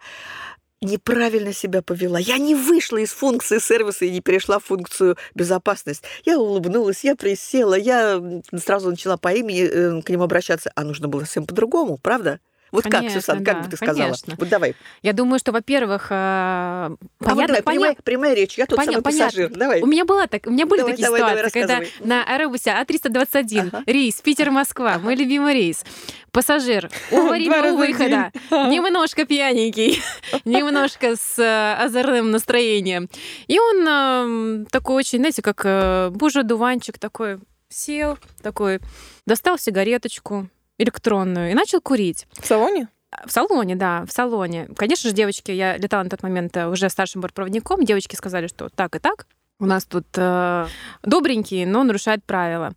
неправильно 0.81 1.53
себя 1.53 1.81
повела. 1.81 2.19
Я 2.19 2.39
не 2.39 2.55
вышла 2.55 2.99
из 2.99 3.11
функции 3.11 3.59
сервиса 3.59 4.05
и 4.05 4.11
не 4.11 4.21
перешла 4.21 4.59
в 4.59 4.65
функцию 4.65 5.17
безопасность. 5.35 6.03
Я 6.25 6.39
улыбнулась, 6.39 7.05
я 7.05 7.15
присела, 7.15 7.75
я 7.75 8.21
сразу 8.57 8.91
начала 8.91 9.17
по 9.17 9.33
имени 9.33 9.63
э, 9.63 10.03
к 10.03 10.09
ним 10.09 10.23
обращаться. 10.23 10.73
А 10.75 10.83
нужно 10.83 11.09
было 11.09 11.21
совсем 11.21 11.47
по-другому, 11.47 11.99
правда? 11.99 12.41
Вот 12.73 12.85
как, 12.85 12.93
Конечно, 12.93 13.21
как 13.21 13.43
да, 13.43 13.55
бы 13.61 13.69
ты 13.69 13.77
сказала? 13.77 13.99
конечно. 13.99 14.35
Вот 14.39 14.49
давай. 14.49 14.75
Я 15.03 15.13
думаю, 15.13 15.39
что, 15.39 15.53
во-первых, 15.53 16.07
э, 16.11 16.15
а 16.15 16.89
вот 16.89 16.99
понятно, 17.19 17.47
давай, 17.49 17.63
понятно, 17.63 17.63
прямая, 17.63 17.97
прямая 18.03 18.35
речь. 18.35 18.57
Я 18.57 18.65
тот 18.67 18.79
Поня- 18.79 18.93
самый 18.93 19.03
понятно. 19.03 19.27
пассажир. 19.27 19.51
Давай. 19.51 19.83
У 19.83 19.87
меня 19.87 20.07
была 20.07 20.27
так, 20.27 20.47
у 20.47 20.51
меня 20.51 20.65
были 20.65 20.81
Давай, 20.81 20.93
такие 20.95 21.05
давай, 21.07 21.21
давай, 21.21 21.37
ситуации, 21.37 21.61
когда 21.61 21.79
рассказывай. 21.81 22.09
на 22.09 22.25
аэробусе 22.25 22.71
А321 22.71 23.69
Ага. 23.73 23.83
рейс 23.87 24.15
Питер-Москва, 24.23 24.99
мой 24.99 25.15
любимый 25.17 25.53
рейс, 25.53 25.85
пассажир 26.31 26.89
у 27.11 27.17
Два 27.17 27.27
аварийного 27.27 27.63
раза 27.63 27.77
в 27.77 27.79
выхода, 27.79 28.33
немножко 28.51 29.27
пьяненький, 29.27 30.03
немножко 30.47 31.17
с 31.17 31.39
э, 31.39 31.75
озорным 31.85 32.31
настроением. 32.31 33.11
И 33.49 33.59
он 33.59 33.87
эм, 33.87 34.67
такой 34.71 34.97
очень, 34.97 35.19
знаете, 35.19 35.43
как 35.43 35.61
э, 35.65 36.09
божий 36.11 36.43
дуванчик 36.43 36.99
такой, 36.99 37.39
сел, 37.69 38.19
такой, 38.43 38.81
достал 39.27 39.59
сигареточку 39.59 40.49
электронную 40.79 41.51
и 41.51 41.55
начал 41.55 41.81
курить. 41.81 42.27
В 42.39 42.47
салоне? 42.47 42.89
В 43.27 43.31
салоне, 43.31 43.77
да, 43.77 44.05
в 44.07 44.13
салоне. 44.13 44.69
Конечно 44.77 45.11
же, 45.11 45.15
девочки, 45.15 45.51
я 45.51 45.77
летала 45.77 46.03
на 46.03 46.11
тот 46.11 46.23
момент 46.23 46.57
э, 46.57 46.67
уже 46.67 46.89
старшим 46.89 47.21
бортпроводником, 47.21 47.85
девочки 47.85 48.17
сказали, 48.17 48.47
что 48.47 48.69
так 48.71 48.97
и 48.97 48.99
так, 48.99 49.27
у 49.61 49.67
нас 49.67 49.85
тут 49.85 50.07
э, 50.17 50.67
добренький, 51.03 51.65
но 51.67 51.85
нарушает 51.85 52.25
правила. 52.25 52.73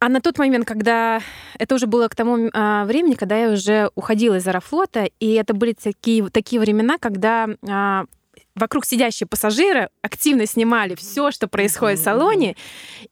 А 0.00 0.08
на 0.08 0.20
тот 0.20 0.38
момент, 0.38 0.66
когда 0.66 1.20
это 1.58 1.74
уже 1.74 1.88
было 1.88 2.06
к 2.06 2.14
тому 2.14 2.50
а, 2.52 2.84
времени, 2.84 3.14
когда 3.14 3.36
я 3.36 3.50
уже 3.50 3.90
уходила 3.96 4.36
из 4.36 4.46
Аэрофлота, 4.46 5.08
и 5.18 5.32
это 5.32 5.54
были 5.54 5.72
такие, 5.72 6.28
такие 6.30 6.60
времена, 6.60 6.98
когда 6.98 7.48
а, 7.68 8.04
вокруг 8.58 8.84
сидящие 8.84 9.26
пассажиры 9.26 9.88
активно 10.02 10.46
снимали 10.46 10.94
все, 10.94 11.30
что 11.30 11.48
происходит 11.48 11.98
в 11.98 12.02
салоне, 12.02 12.56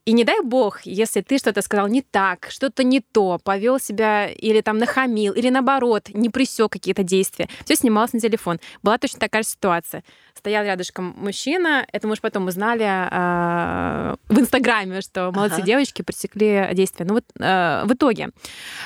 и 0.04 0.12
не 0.12 0.24
дай 0.24 0.40
бог, 0.42 0.80
если 0.84 1.20
ты 1.20 1.38
что-то 1.38 1.62
сказал 1.62 1.88
не 1.88 2.02
так, 2.02 2.48
что-то 2.50 2.84
не 2.84 3.00
то, 3.00 3.38
повел 3.42 3.78
себя 3.78 4.28
или 4.28 4.60
там 4.60 4.78
нахамил, 4.78 5.32
или 5.32 5.48
наоборот, 5.48 6.08
не 6.12 6.28
присек 6.30 6.72
какие-то 6.72 7.02
действия, 7.02 7.48
все 7.64 7.76
снималось 7.76 8.12
на 8.12 8.20
телефон. 8.20 8.60
Была 8.82 8.98
точно 8.98 9.20
такая 9.20 9.42
же 9.42 9.48
ситуация. 9.48 10.04
Стоял 10.34 10.64
рядышком 10.64 11.14
мужчина, 11.16 11.86
это 11.92 12.06
мы 12.06 12.12
уже 12.12 12.20
потом 12.20 12.46
узнали 12.46 12.84
а, 12.86 14.16
в 14.28 14.38
Инстаграме, 14.38 15.00
что 15.00 15.30
молодцы 15.32 15.56
Ага. 15.56 15.66
девочки 15.66 16.02
пресекли 16.02 16.68
действия. 16.72 17.06
Ну 17.06 17.14
вот 17.14 17.24
а, 17.40 17.84
в 17.84 17.92
итоге, 17.92 18.30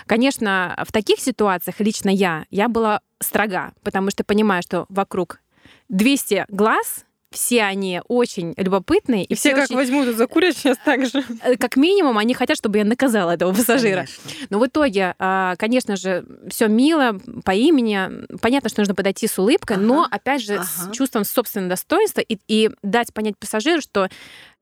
конечно, 0.06 0.76
в 0.86 0.92
таких 0.92 1.20
ситуациях 1.20 1.80
лично 1.80 2.10
я, 2.10 2.44
я 2.50 2.68
была 2.68 3.00
строга, 3.20 3.72
потому 3.82 4.10
что 4.10 4.24
понимаю, 4.24 4.62
что 4.62 4.86
вокруг 4.88 5.40
200 5.90 6.46
глаз, 6.48 7.04
все 7.32 7.62
они 7.62 8.00
очень 8.08 8.54
любопытные. 8.56 9.24
И, 9.24 9.34
все, 9.34 9.50
все 9.50 9.54
как 9.56 9.64
очень- 9.66 9.76
возьмут 9.76 10.08
и 10.08 10.12
закурят 10.12 10.56
сейчас 10.56 10.78
так 10.84 11.06
же. 11.06 11.22
э, 11.44 11.56
как 11.56 11.76
минимум, 11.76 12.18
они 12.18 12.34
хотят, 12.34 12.56
чтобы 12.56 12.78
я 12.78 12.84
наказала 12.84 13.30
этого 13.30 13.52
пассажира. 13.54 14.06
Конечно. 14.06 14.46
Но 14.50 14.58
в 14.58 14.66
итоге, 14.66 15.14
а, 15.20 15.54
конечно 15.56 15.94
же, 15.94 16.24
все 16.48 16.66
мило, 16.66 17.20
по 17.44 17.52
имени. 17.52 18.26
Понятно, 18.40 18.68
что 18.68 18.80
нужно 18.80 18.96
подойти 18.96 19.28
с 19.28 19.38
улыбкой, 19.38 19.76
Ага, 19.76 19.84
но, 19.86 20.08
опять 20.10 20.42
же, 20.42 20.54
ага. 20.56 20.64
с 20.64 20.90
чувством 20.92 21.24
собственного 21.24 21.70
достоинства 21.70 22.20
и, 22.20 22.38
и 22.48 22.70
дать 22.82 23.14
понять 23.14 23.38
пассажиру, 23.38 23.80
что 23.80 24.08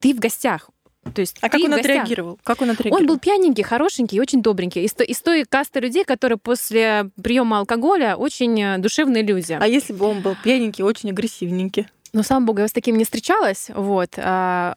ты 0.01 0.13
в 0.13 0.19
гостях. 0.19 0.69
То 1.15 1.21
есть 1.21 1.39
А 1.41 1.49
как 1.49 1.61
он 1.61 1.75
отреагировал? 1.75 2.39
Как 2.43 2.63
он 2.63 2.71
отреагировал? 2.71 3.01
Он 3.01 3.07
был 3.07 3.19
пьяненький, 3.19 3.65
хорошенький, 3.65 4.21
очень 4.21 4.43
добренький. 4.43 4.85
Из, 4.85 4.95
из 5.07 5.21
той 5.21 5.45
касты 5.45 5.81
людей, 5.81 6.05
которые 6.05 6.39
после 6.39 7.11
приема 7.23 7.59
алкоголя 7.59 8.17
очень 8.17 8.61
э, 8.61 8.79
душевные 8.79 9.23
люди. 9.23 9.57
А 9.59 9.67
если 9.67 9.93
бы 9.93 10.07
он 10.07 10.21
был 10.21 10.37
пьяненький, 10.43 10.85
очень 10.85 11.11
агрессивненький? 11.11 11.87
Но, 12.13 12.23
слава 12.23 12.45
богу, 12.45 12.61
я 12.61 12.69
с 12.69 12.73
таким 12.73 12.97
не 12.97 13.05
встречалась. 13.05 13.71
Вот. 13.75 14.11
А, 14.17 14.75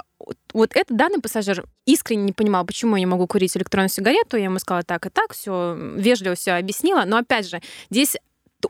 вот 0.53 0.75
этот 0.75 0.97
данный 0.97 1.19
пассажир 1.19 1.65
искренне 1.85 2.23
не 2.23 2.31
понимал, 2.33 2.65
почему 2.65 2.95
я 2.95 2.99
не 2.99 3.05
могу 3.05 3.27
курить 3.27 3.55
электронную 3.55 3.89
сигарету. 3.89 4.37
Я 4.37 4.45
ему 4.45 4.59
сказала 4.59 4.83
так 4.83 5.05
и 5.05 5.09
так, 5.09 5.33
все 5.33 5.75
вежливо 5.95 6.35
все 6.35 6.53
объяснила. 6.53 7.03
Но 7.05 7.17
опять 7.17 7.49
же, 7.49 7.61
здесь 7.89 8.17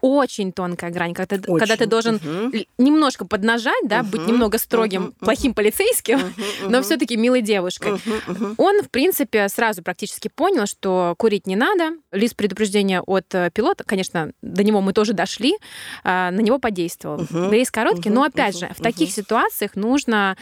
очень 0.02 0.52
тонкая 0.54 0.92
грань, 0.92 1.14
когда, 1.14 1.38
ты- 1.38 1.44
когда 1.58 1.76
ты 1.76 1.84
Очень. 1.84 1.89
должен 1.89 2.20
л- 2.54 2.66
немножко 2.78 3.26
поднажать, 3.26 3.84
да, 3.84 4.04
быть 4.04 4.22
Мгм, 4.22 4.30
немного 4.32 4.58
строгим, 4.58 5.02
мгм, 5.02 5.12
плохим 5.14 5.54
полицейским, 5.54 6.20
Мгм, 6.20 6.34
но 6.70 6.82
все-таки 6.82 7.18
милой 7.18 7.42
девушкой. 7.42 7.94
Мгм. 8.28 8.56
Он, 8.58 8.82
в 8.82 8.89
принципе, 8.89 9.50
сразу 9.50 9.84
практически 9.84 10.30
понял, 10.34 10.66
что 10.68 11.16
курить 11.18 11.48
не 11.48 11.56
надо. 11.56 11.92
Лист 12.12 12.36
предупреждения 12.36 13.02
от 13.02 13.34
э, 13.34 13.50
пилота, 13.54 13.84
конечно, 13.84 14.32
до 14.42 14.64
него 14.64 14.82
мы 14.82 14.94
тоже 14.94 15.14
дошли, 15.14 15.56
а, 16.04 16.32
на 16.32 16.39
него 16.42 16.60
подействовал. 16.60 17.22
Мгм, 17.32 17.52
Рейс 17.52 17.72
короткий, 17.72 18.10
мгм, 18.10 18.16
но 18.16 18.24
опять 18.24 18.56
мгм, 18.56 18.68
же, 18.70 18.74
в 18.74 18.82
таких 18.82 19.12
ситуациях 19.12 19.76
нужно 19.76 20.38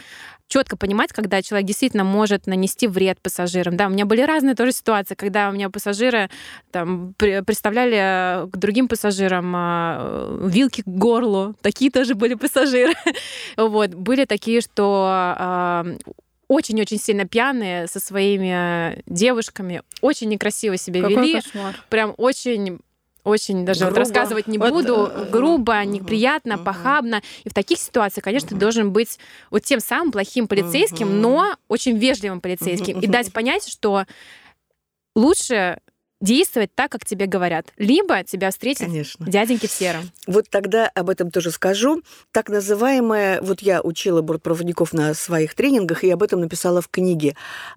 четко 0.50 0.76
понимать, 0.76 1.12
когда 1.12 1.40
человек 1.42 1.66
действительно 1.66 2.04
может 2.04 2.46
нанести 2.46 2.86
вред 2.88 3.20
пассажирам. 3.22 3.76
Да, 3.76 3.86
у 3.86 3.90
меня 3.90 4.04
были 4.04 4.20
разные 4.22 4.54
тоже 4.54 4.72
ситуации, 4.72 5.14
когда 5.14 5.48
у 5.48 5.52
меня 5.52 5.70
пассажиры 5.70 6.28
там 6.72 7.14
при- 7.16 7.40
представляли 7.42 8.44
э, 8.44 8.46
к 8.48 8.56
другим 8.58 8.88
пассажирам 8.88 9.52
а, 9.56 10.38
вилки 10.46 10.82
к 10.82 10.86
горлу. 10.88 11.54
Такие 11.62 11.90
тоже 11.90 12.14
были 12.14 12.34
пассажиры. 12.34 12.92
Вот. 13.56 13.94
Были 13.94 14.24
такие, 14.24 14.60
что 14.60 15.06
а, 15.08 15.86
очень-очень 16.48 16.98
сильно 16.98 17.26
пьяные 17.26 17.86
со 17.86 18.00
своими 18.00 19.02
девушками, 19.06 19.82
очень 20.00 20.28
некрасиво 20.28 20.76
себя 20.76 21.00
Какой 21.02 21.16
вели, 21.16 21.40
кошмар. 21.40 21.76
прям 21.88 22.14
очень 22.16 22.80
очень 23.24 23.64
даже 23.64 23.84
вот 23.84 23.94
Грубо. 23.94 24.00
рассказывать 24.00 24.46
не 24.46 24.58
Вот, 24.58 24.70
буду, 24.70 25.10
э, 25.14 25.30
грубо, 25.30 25.84
неприятно, 25.84 26.54
мгм. 26.54 26.64
похабно. 26.64 27.22
И 27.44 27.48
в 27.48 27.54
таких 27.54 27.78
ситуациях, 27.78 28.24
конечно, 28.24 28.48
ты 28.48 28.54
должен 28.56 28.92
быть 28.92 29.18
вот 29.50 29.62
тем 29.62 29.80
самым 29.80 30.12
плохим 30.12 30.48
полицейским, 30.48 31.08
Мгм. 31.08 31.20
но 31.20 31.56
очень 31.68 31.96
вежливым 31.98 32.40
полицейским. 32.40 32.98
И 32.98 33.02
Мгм. 33.02 33.10
дать 33.12 33.32
понять, 33.32 33.68
что 33.68 34.06
лучше 35.14 35.80
действовать 36.20 36.70
так, 36.74 36.90
как 36.92 37.04
тебе 37.04 37.26
говорят. 37.26 37.72
Либо 37.76 38.22
тебя 38.24 38.50
встретят 38.50 38.86
Конечно. 38.86 39.26
дяденьки 39.26 39.66
в 39.66 39.70
сером. 39.70 40.10
Вот 40.26 40.48
тогда 40.50 40.88
об 40.94 41.08
этом 41.08 41.30
тоже 41.30 41.50
скажу. 41.50 42.02
Так 42.30 42.48
называемая, 42.48 43.40
вот 43.40 43.60
я 43.60 43.80
учила 43.80 44.20
бортпроводников 44.20 44.92
на 44.92 45.14
своих 45.14 45.54
тренингах 45.54 46.04
и 46.04 46.10
об 46.10 46.22
этом 46.22 46.40
написала 46.40 46.82
в 46.82 46.88
книге, 46.88 47.36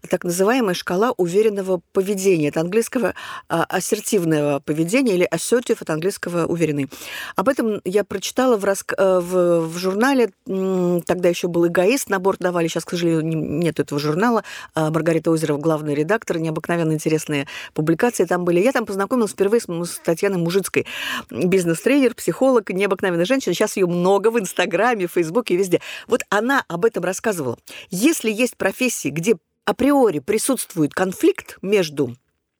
так 0.09 0.23
называемая 0.23 0.73
шкала 0.73 1.13
уверенного 1.17 1.81
поведения. 1.93 2.49
Это 2.49 2.61
английского 2.61 3.13
а, 3.47 3.63
ассертивного 3.63 4.59
поведения 4.59 5.15
или 5.15 5.27
assertive 5.31 5.77
от 5.79 5.89
английского 5.89 6.45
уверенный. 6.45 6.89
Об 7.35 7.47
этом 7.47 7.81
я 7.85 8.03
прочитала 8.03 8.57
в, 8.57 8.65
раск- 8.65 8.93
э, 8.97 9.19
в, 9.19 9.67
в 9.67 9.77
журнале, 9.77 10.31
тогда 10.45 11.29
еще 11.29 11.47
был 11.47 11.67
эгоист, 11.67 12.09
на 12.09 12.19
борт 12.19 12.39
давали, 12.39 12.67
сейчас, 12.67 12.85
к 12.85 12.91
сожалению, 12.91 13.25
не- 13.25 13.35
нет 13.35 13.79
этого 13.79 13.99
журнала. 13.99 14.43
А, 14.75 14.91
Маргарита 14.91 15.31
Озерова, 15.31 15.57
главный 15.59 15.95
редактор, 15.95 16.39
необыкновенно 16.39 16.91
интересные 16.91 17.47
публикации 17.73 18.25
там 18.33 18.45
были. 18.45 18.59
Я 18.59 18.71
там 18.71 18.87
познакомилась 18.87 19.31
впервые 19.31 19.61
с, 19.61 19.65
с 19.65 19.99
Татьяной 19.99 20.39
Мужицкой, 20.39 20.87
бизнес-тренер, 21.29 22.15
психолог, 22.15 22.71
необыкновенная 22.71 23.25
женщина. 23.25 23.53
Сейчас 23.53 23.77
ее 23.77 23.85
много 23.85 24.31
в 24.31 24.39
Инстаграме, 24.39 25.05
Фейсбуке, 25.05 25.55
везде. 25.55 25.81
Вот 26.07 26.23
она 26.29 26.65
об 26.67 26.83
этом 26.83 27.03
рассказывала. 27.03 27.59
Если 27.91 28.31
есть 28.31 28.57
профессии, 28.57 29.09
где 29.09 29.35
априори 29.65 30.17
присутствует 30.17 30.95
конфликт 30.95 31.59
между 31.61 32.15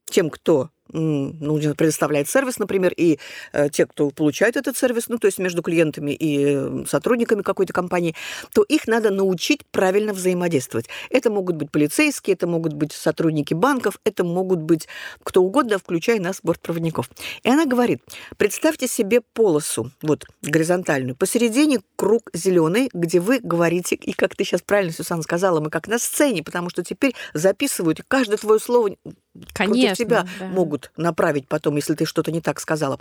тем, 0.06 0.30
кто 0.30 0.70
ну, 0.94 1.60
предоставляет 1.76 2.30
сервис, 2.30 2.60
например, 2.60 2.94
и 2.96 3.20
э, 3.52 3.70
те, 3.70 3.86
кто 3.86 4.10
получает 4.10 4.56
этот 4.56 4.78
сервис, 4.78 5.10
ну, 5.10 5.18
то 5.18 5.28
есть 5.28 5.40
между 5.40 5.62
клиентами 5.62 6.12
и 6.12 6.86
сотрудниками 6.86 7.42
какой-то 7.42 7.74
компании, 7.74 8.16
то 8.54 8.64
их 8.64 8.88
надо 8.88 9.10
научить 9.10 9.66
правильно 9.72 10.14
взаимодействовать. 10.14 10.88
Это 11.10 11.30
могут 11.30 11.56
быть 11.56 11.72
полицейские, 11.72 12.36
это 12.36 12.48
могут 12.48 12.74
быть 12.74 12.94
сотрудники 12.94 13.54
банков, 13.54 14.00
это 14.04 14.24
могут 14.24 14.60
быть 14.60 14.88
кто 15.24 15.42
угодно, 15.42 15.78
включая 15.80 16.20
нас, 16.20 16.40
бортпроводников. 16.44 17.10
И 17.44 17.50
она 17.50 17.66
говорит, 17.66 18.02
представьте 18.38 18.88
себе 18.88 19.22
полосу, 19.22 19.92
вот, 20.02 20.26
горизонтальную, 20.42 21.16
посередине 21.16 21.80
круг 21.96 22.30
зеленый, 22.34 22.90
где 22.94 23.20
вы 23.20 23.40
говорите, 23.40 23.96
и 23.96 24.14
как 24.14 24.36
ты 24.36 24.44
сейчас 24.44 24.62
правильно, 24.62 24.94
Сюсан, 24.94 25.22
сказала, 25.22 25.60
мы 25.60 25.70
как 25.70 25.88
на 25.88 25.98
сцене, 25.98 26.44
потому 26.44 26.70
что 26.70 26.84
теперь 26.84 27.16
записывают, 27.34 28.02
каждое 28.08 28.38
твое 28.38 28.60
слово 28.60 28.96
против 29.34 29.54
Конечно. 29.54 29.96
тебя 29.96 30.28
да. 30.40 30.46
могут 30.48 30.92
направить 30.98 31.48
потом, 31.48 31.76
если 31.76 31.96
ты 31.96 32.06
что-то 32.06 32.32
не 32.32 32.42
так 32.42 32.60
сказала. 32.60 33.00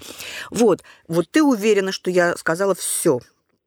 Вот, 0.51 0.83
вот 1.09 1.31
ты 1.31 1.43
уверена, 1.43 1.93
что 1.93 2.11
я 2.11 2.37
сказала 2.37 2.75
все 2.75 3.21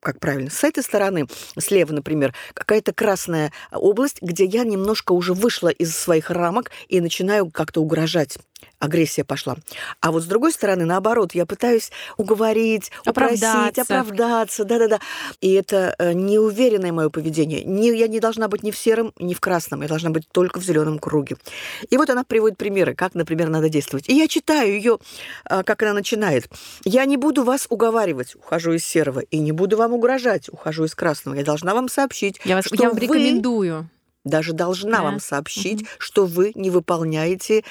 как 0.06 0.20
правильно. 0.20 0.52
С 0.52 0.64
этой 0.64 0.84
стороны, 0.84 1.28
слева, 1.58 1.92
например, 1.92 2.36
какая-то 2.54 2.94
красная 2.94 3.52
область, 3.72 4.22
где 4.22 4.46
я 4.46 4.64
немножко 4.64 5.14
уже 5.14 5.34
вышла 5.34 5.70
из 5.70 5.98
своих 5.98 6.30
рамок 6.30 6.70
и 6.88 7.02
начинаю 7.02 7.50
как-то 7.50 7.82
угрожать. 7.82 8.38
Агрессия 8.86 9.24
пошла. 9.24 9.56
А 10.00 10.12
вот 10.12 10.24
с 10.24 10.26
другой 10.26 10.52
стороны, 10.52 10.86
наоборот, 10.86 11.34
я 11.34 11.46
пытаюсь 11.46 11.92
уговорить, 12.18 12.92
упросить, 13.06 13.44
Оправдаться. 13.44 13.82
оправдаться. 13.82 14.64
Да-да-да. 14.64 15.00
И 15.42 15.52
это 15.54 15.96
э, 15.98 16.14
неуверенное 16.14 16.92
мое 16.92 17.10
поведение. 17.10 17.64
Не, 17.64 17.90
я 17.98 18.08
не 18.08 18.20
должна 18.20 18.48
быть 18.48 18.64
ни 18.64 18.72
в 18.72 18.78
сером, 18.78 19.14
ни 19.20 19.34
в 19.34 19.40
красном. 19.40 19.82
Я 19.82 19.88
должна 19.88 20.10
быть 20.10 20.28
только 20.32 20.60
в 20.60 20.64
зеленом 20.64 21.00
круге. 21.00 21.38
И 21.90 21.98
вот 21.98 22.10
она 22.10 22.24
приводит 22.24 22.58
примеры, 22.58 22.96
как, 22.96 23.16
например, 23.16 23.50
надо 23.50 23.70
действовать. 23.70 24.08
И 24.10 24.16
я 24.16 24.28
читаю 24.28 24.74
ее, 24.74 25.00
как 25.44 25.82
она 25.84 25.94
начинает. 25.94 26.50
Я 26.84 27.06
не 27.06 27.18
буду 27.18 27.44
вас 27.44 27.68
уговаривать, 27.70 28.36
ухожу 28.36 28.74
из 28.74 28.86
серого, 28.86 29.20
и 29.20 29.40
не 29.40 29.52
буду 29.52 29.78
вам 29.78 29.94
угрожать, 29.94 30.50
ухожу 30.50 30.86
из 30.86 30.96
красного. 30.96 31.36
Я 31.36 31.44
должна 31.44 31.74
вам 31.74 31.90
сообщить, 31.90 32.40
Я, 32.46 32.56
вас, 32.56 32.66
что 32.66 32.76
я 32.76 32.90
вам 32.90 32.96
вы 32.96 33.02
рекомендую. 33.02 33.90
Даже 34.26 34.52
должна 34.54 34.98
Да. 34.98 35.04
вам 35.04 35.20
сообщить, 35.20 35.86
что 35.98 36.26
вы 36.26 36.52
не 36.56 36.70
выполняете 36.70 37.64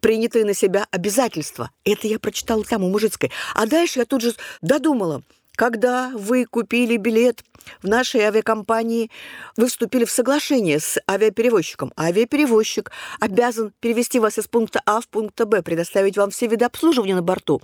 принятые 0.00 0.44
на 0.44 0.54
себя 0.54 0.86
обязательства. 0.90 1.70
Это 1.84 2.06
я 2.06 2.18
прочитала 2.18 2.64
там 2.64 2.84
у 2.84 2.88
Мужицкой. 2.88 3.30
А 3.54 3.66
дальше 3.66 3.98
я 3.98 4.04
тут 4.06 4.22
же 4.22 4.34
додумала. 4.62 5.22
Когда 5.56 6.10
вы 6.14 6.44
купили 6.44 6.98
билет 6.98 7.42
в 7.82 7.88
нашей 7.88 8.20
авиакомпании, 8.20 9.10
вы 9.56 9.68
вступили 9.68 10.04
в 10.04 10.10
соглашение 10.10 10.78
с 10.78 10.98
авиаперевозчиком. 11.10 11.92
Авиаперевозчик 11.98 12.92
обязан 13.20 13.72
перевести 13.80 14.18
вас 14.20 14.38
из 14.38 14.46
пункта 14.48 14.82
А 14.84 15.00
в 15.00 15.08
пункт 15.08 15.42
Б, 15.42 15.62
предоставить 15.62 16.18
вам 16.18 16.30
все 16.30 16.46
виды 16.46 16.66
обслуживания 16.66 17.14
на 17.14 17.22
борту. 17.22 17.62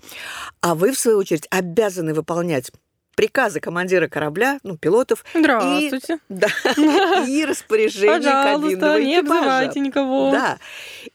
А 0.62 0.74
вы, 0.74 0.92
в 0.92 0.98
свою 0.98 1.18
очередь, 1.18 1.46
обязаны 1.50 2.14
выполнять 2.14 2.72
приказы 3.14 3.60
командира 3.60 4.08
корабля, 4.08 4.58
ну, 4.62 4.76
пилотов, 4.76 5.24
Здравствуйте. 5.34 6.18
да, 6.28 6.48
и 7.26 7.44
распоряжение 7.44 8.18
Пожалуйста, 8.18 8.60
кабинного 8.80 8.96
не 8.98 9.20
экипажа. 9.20 9.78
никого. 9.80 10.30
Да. 10.32 10.58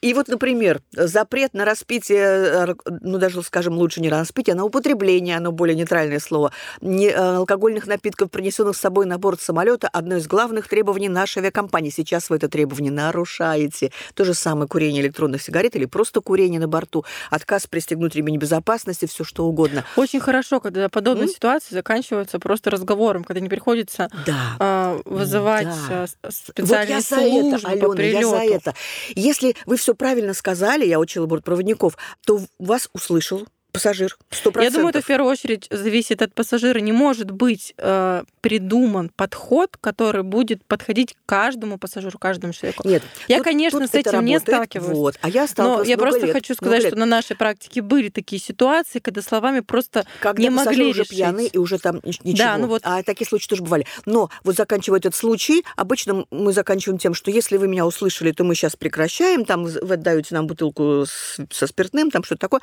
И 0.00 0.14
вот, 0.14 0.28
например, 0.28 0.80
запрет 0.92 1.54
на 1.54 1.64
распитие, 1.64 2.76
ну, 3.00 3.18
даже, 3.18 3.42
скажем, 3.42 3.74
лучше 3.78 4.00
не 4.00 4.08
распитие, 4.08 4.54
а 4.54 4.56
на 4.56 4.64
употребление, 4.64 5.36
оно 5.36 5.52
более 5.52 5.74
нейтральное 5.76 6.20
слово, 6.20 6.52
не, 6.80 7.08
э, 7.08 7.14
алкогольных 7.14 7.86
напитков, 7.86 8.30
принесенных 8.30 8.76
с 8.76 8.80
собой 8.80 9.06
на 9.06 9.18
борт 9.18 9.40
самолета, 9.40 9.88
одно 9.88 10.16
из 10.16 10.26
главных 10.26 10.68
требований 10.68 11.08
нашей 11.08 11.38
авиакомпании. 11.38 11.90
Сейчас 11.90 12.30
вы 12.30 12.36
это 12.36 12.48
требование 12.48 12.92
нарушаете. 12.92 13.92
То 14.14 14.24
же 14.24 14.34
самое 14.34 14.68
курение 14.68 15.02
электронных 15.02 15.42
сигарет 15.42 15.76
или 15.76 15.84
просто 15.84 16.20
курение 16.20 16.60
на 16.60 16.68
борту, 16.68 17.04
отказ 17.30 17.66
пристегнуть 17.66 18.14
ремень 18.14 18.36
безопасности, 18.38 19.06
все 19.06 19.24
что 19.24 19.44
угодно. 19.46 19.84
Очень 19.96 20.20
хорошо, 20.20 20.60
когда 20.60 20.88
подобные 20.88 21.24
М? 21.26 21.30
ситуации 21.32 21.74
заканчиваются 21.88 22.38
просто 22.38 22.70
разговором, 22.70 23.24
когда 23.24 23.40
не 23.40 23.48
приходится 23.48 24.10
Да. 24.26 24.56
а, 24.58 25.00
вызывать 25.04 25.66
Да. 25.88 26.02
а, 26.02 26.06
с- 26.06 26.16
Вот 26.22 26.32
специальные 26.34 26.94
я 26.96 27.00
за 27.00 27.06
службы 27.16 27.48
это, 27.48 27.86
по 27.86 27.92
Алена, 27.92 28.02
я 28.02 28.12
прилету. 28.12 28.30
за 28.30 28.36
это. 28.54 28.74
Если 29.14 29.56
вы 29.66 29.76
все 29.76 29.94
правильно 29.94 30.34
сказали, 30.34 30.84
я 30.84 30.98
учила 31.00 31.26
бортпроводников, 31.26 31.96
то 32.26 32.40
вас 32.58 32.88
услышал 32.92 33.46
Пассажир, 33.78 34.16
сто 34.30 34.50
Я 34.60 34.70
думаю, 34.70 34.88
это 34.88 35.00
в 35.02 35.06
первую 35.06 35.30
очередь 35.30 35.66
зависит 35.70 36.20
от 36.22 36.34
пассажира. 36.34 36.78
Не 36.80 36.92
может 36.92 37.30
быть 37.30 37.74
э, 37.78 38.22
придуман 38.40 39.10
подход, 39.14 39.76
который 39.80 40.22
будет 40.22 40.64
подходить 40.64 41.14
каждому 41.26 41.78
пассажиру, 41.78 42.18
каждому 42.18 42.52
человеку. 42.52 42.86
Нет, 42.88 43.02
Я, 43.28 43.36
тут- 43.36 43.44
конечно, 43.44 43.80
тут 43.80 43.90
с 43.90 43.94
этим 43.94 44.24
не 44.24 44.38
сталкиваюсь. 44.40 44.96
Вот. 44.96 45.14
А 45.20 45.28
я 45.28 45.42
Но 45.42 45.46
сталкивалась 45.46 45.88
я 45.88 45.96
просто 45.96 46.26
лет, 46.26 46.32
хочу 46.32 46.54
сказать, 46.54 46.86
что 46.86 46.96
на 46.96 47.06
нашей 47.06 47.36
практике 47.36 47.82
были 47.82 48.08
такие 48.08 48.40
ситуации, 48.40 48.98
когда 48.98 49.22
словами 49.22 49.60
просто 49.60 50.04
когда 50.20 50.42
не 50.42 50.50
могли 50.50 50.86
уже 50.86 51.00
решить. 51.02 51.10
пьяный 51.16 51.46
и 51.46 51.58
уже 51.58 51.78
там 51.78 52.00
ни- 52.04 52.08
ничего. 52.24 52.36
Да, 52.38 52.58
ну 52.58 52.66
вот- 52.66 52.82
А 52.84 53.02
такие 53.04 53.26
случаи 53.28 53.48
тоже 53.48 53.62
бывали. 53.62 53.86
Но 54.06 54.28
вот 54.44 54.56
заканчивая 54.56 54.98
этот 54.98 55.14
случай, 55.14 55.64
обычно 55.76 56.24
мы 56.30 56.52
заканчиваем 56.52 56.98
тем, 56.98 57.14
что 57.14 57.30
если 57.30 57.56
вы 57.56 57.68
меня 57.68 57.86
услышали, 57.86 58.32
то 58.32 58.42
мы 58.44 58.54
сейчас 58.54 58.74
прекращаем, 58.76 59.44
там 59.44 59.64
вы 59.64 59.94
отдаете 59.94 60.34
нам 60.34 60.46
бутылку 60.46 61.04
с- 61.06 61.38
со 61.52 61.66
спиртным, 61.66 62.10
там 62.10 62.24
что-то 62.24 62.40
такое. 62.40 62.60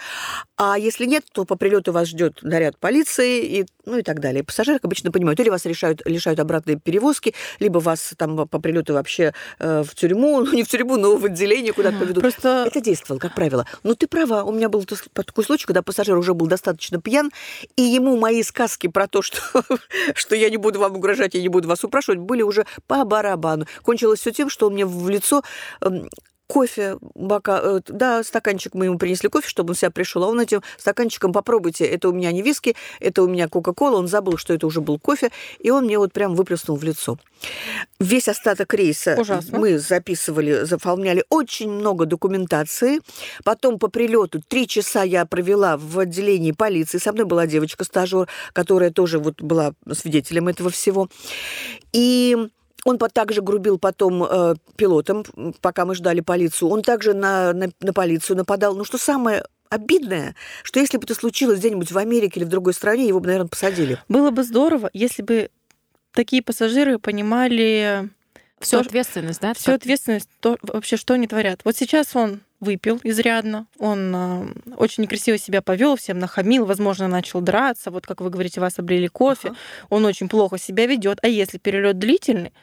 А 0.57 0.77
если 0.77 1.04
нет, 1.05 1.25
то 1.31 1.45
по 1.45 1.55
прилету 1.55 1.91
вас 1.91 2.07
ждет 2.07 2.39
наряд 2.41 2.77
полиции 2.77 3.43
и 3.43 3.65
ну 3.85 3.97
и 3.97 4.01
так 4.01 4.19
далее. 4.19 4.43
Пассажиры 4.43 4.79
обычно 4.81 5.11
понимают, 5.11 5.39
или 5.39 5.49
вас 5.49 5.65
решают, 5.65 6.01
лишают 6.05 6.39
обратной 6.39 6.77
перевозки, 6.77 7.33
либо 7.59 7.79
вас 7.79 8.13
там 8.17 8.47
по 8.47 8.59
прилету 8.59 8.93
вообще 8.93 9.33
э, 9.59 9.83
в 9.83 9.95
тюрьму, 9.95 10.39
ну 10.45 10.53
не 10.53 10.63
в 10.63 10.67
тюрьму, 10.67 10.97
но 10.97 11.15
в 11.17 11.25
отделение 11.25 11.73
куда-то 11.73 11.97
поведут. 11.97 12.21
Просто 12.21 12.65
Это 12.67 12.81
действовало, 12.81 13.19
как 13.19 13.35
правило. 13.35 13.65
Но 13.83 13.95
ты 13.95 14.07
права, 14.07 14.43
у 14.43 14.51
меня 14.51 14.69
был 14.69 14.83
такой 14.85 15.43
случай, 15.43 15.65
когда 15.65 15.81
пассажир 15.81 16.17
уже 16.17 16.33
был 16.33 16.47
достаточно 16.47 16.99
пьян, 16.99 17.31
и 17.75 17.81
ему 17.81 18.17
мои 18.17 18.43
сказки 18.43 18.87
про 18.87 19.07
то, 19.07 19.21
что, 19.25 19.39
что 20.13 20.35
я 20.35 20.49
не 20.49 20.57
буду 20.57 20.79
вам 20.79 20.95
угрожать, 20.95 21.33
я 21.33 21.41
не 21.41 21.49
буду 21.49 21.67
вас 21.67 21.83
упрашивать, 21.83 22.19
были 22.19 22.41
уже 22.41 22.65
по 22.87 23.03
барабану. 23.05 23.65
Кончилось 23.83 24.19
все 24.19 24.31
тем, 24.31 24.49
что 24.49 24.67
он 24.67 24.73
мне 24.73 24.85
в 24.85 25.09
лицо 25.09 25.43
эм, 25.81 26.09
кофе, 26.47 26.97
бока, 27.15 27.59
э, 27.63 27.79
да, 27.87 28.23
стаканчик 28.23 28.73
мы 28.73 28.85
ему 28.85 28.97
принесли 28.97 29.29
кофе, 29.29 29.47
чтобы 29.47 29.71
он 29.71 29.75
себя 29.75 29.91
пришел, 29.91 30.23
а 30.23 30.27
он 30.27 30.39
этим 30.39 30.61
стаканчиком 30.77 31.33
попробуйте, 31.33 31.85
это 31.85 32.09
у 32.09 32.13
меня 32.13 32.31
не 32.31 32.41
виски, 32.41 32.75
это 32.99 33.23
у 33.23 33.27
меня 33.27 33.47
кока-кола, 33.47 33.97
он 33.97 34.07
забыл, 34.07 34.37
что 34.37 34.53
это 34.53 34.67
уже 34.67 34.81
был 34.81 34.99
кофе, 34.99 35.31
и 35.59 35.69
он 35.69 35.85
мне 35.85 35.97
вот 35.97 36.13
прям 36.13 36.35
выплеснул 36.35 36.77
в 36.77 36.83
лицо. 36.83 37.17
Весь 37.99 38.27
остаток 38.27 38.73
рейса 38.73 39.15
Ужасно. 39.19 39.59
мы 39.59 39.79
записывали, 39.79 40.63
заполняли 40.63 41.23
очень 41.29 41.71
много 41.71 42.05
документации. 42.05 42.99
Потом 43.43 43.79
по 43.79 43.87
прилету 43.87 44.41
три 44.47 44.67
часа 44.67 45.03
я 45.03 45.25
провела 45.25 45.77
в 45.77 45.99
отделении 45.99 46.51
полиции. 46.51 46.97
Со 46.97 47.11
мной 47.11 47.25
была 47.25 47.47
девочка-стажер, 47.47 48.27
которая 48.53 48.91
тоже 48.91 49.19
вот 49.19 49.41
была 49.41 49.73
свидетелем 49.91 50.47
этого 50.47 50.69
всего. 50.69 51.09
И 51.93 52.37
он 52.85 52.99
также 52.99 53.41
грубил 53.41 53.79
потом 53.79 54.23
э, 54.23 54.55
пилотам, 54.77 55.25
пока 55.59 55.85
мы 55.85 55.95
ждали 55.95 56.21
полицию. 56.21 56.69
Он 56.69 56.83
также 56.83 57.13
на, 57.13 57.51
на, 57.51 57.69
на 57.81 57.93
полицию 57.93 58.37
нападал. 58.37 58.75
Но 58.75 58.83
что 58.85 58.97
самое 58.97 59.43
обидное, 59.69 60.35
что 60.63 60.79
если 60.79 60.97
бы 60.97 61.03
это 61.03 61.15
случилось 61.15 61.59
где-нибудь 61.59 61.91
в 61.91 61.97
Америке 61.97 62.39
или 62.39 62.45
в 62.45 62.49
другой 62.49 62.73
стране, 62.73 63.07
его 63.07 63.19
бы, 63.19 63.25
наверное, 63.25 63.49
посадили. 63.49 63.99
было 64.07 64.29
бы 64.29 64.43
здорово, 64.43 64.91
если 64.93 65.23
бы 65.23 65.49
такие 66.13 66.43
пассажиры 66.43 66.99
понимали 66.99 68.09
Всю 68.59 68.77
ответственность, 68.77 69.41
да? 69.41 69.53
всю 69.53 69.73
ответственность, 69.73 70.29
то, 70.39 70.57
вообще, 70.61 70.95
что 70.95 71.15
они 71.15 71.27
творят. 71.27 71.61
Вот 71.65 71.75
сейчас 71.75 72.15
он 72.15 72.41
выпил 72.61 72.99
изрядно, 73.03 73.67
он 73.77 74.15
э, 74.15 74.47
очень 74.77 75.03
некрасиво 75.03 75.37
себя 75.37 75.61
повел, 75.61 75.97
всем 75.97 76.19
нахамил, 76.19 76.65
возможно, 76.65 77.07
начал 77.07 77.41
драться. 77.41 77.91
Вот 77.91 78.07
как 78.07 78.21
вы 78.21 78.29
говорите, 78.29 78.61
вас 78.61 78.79
облили 78.79 79.07
кофе, 79.07 79.49
Ага. 79.49 79.57
он 79.89 80.05
очень 80.05 80.29
плохо 80.29 80.57
себя 80.57 80.85
ведет. 80.85 81.19
А 81.21 81.27
если 81.27 81.57
перелет 81.57 81.99
длительный, 81.99 82.53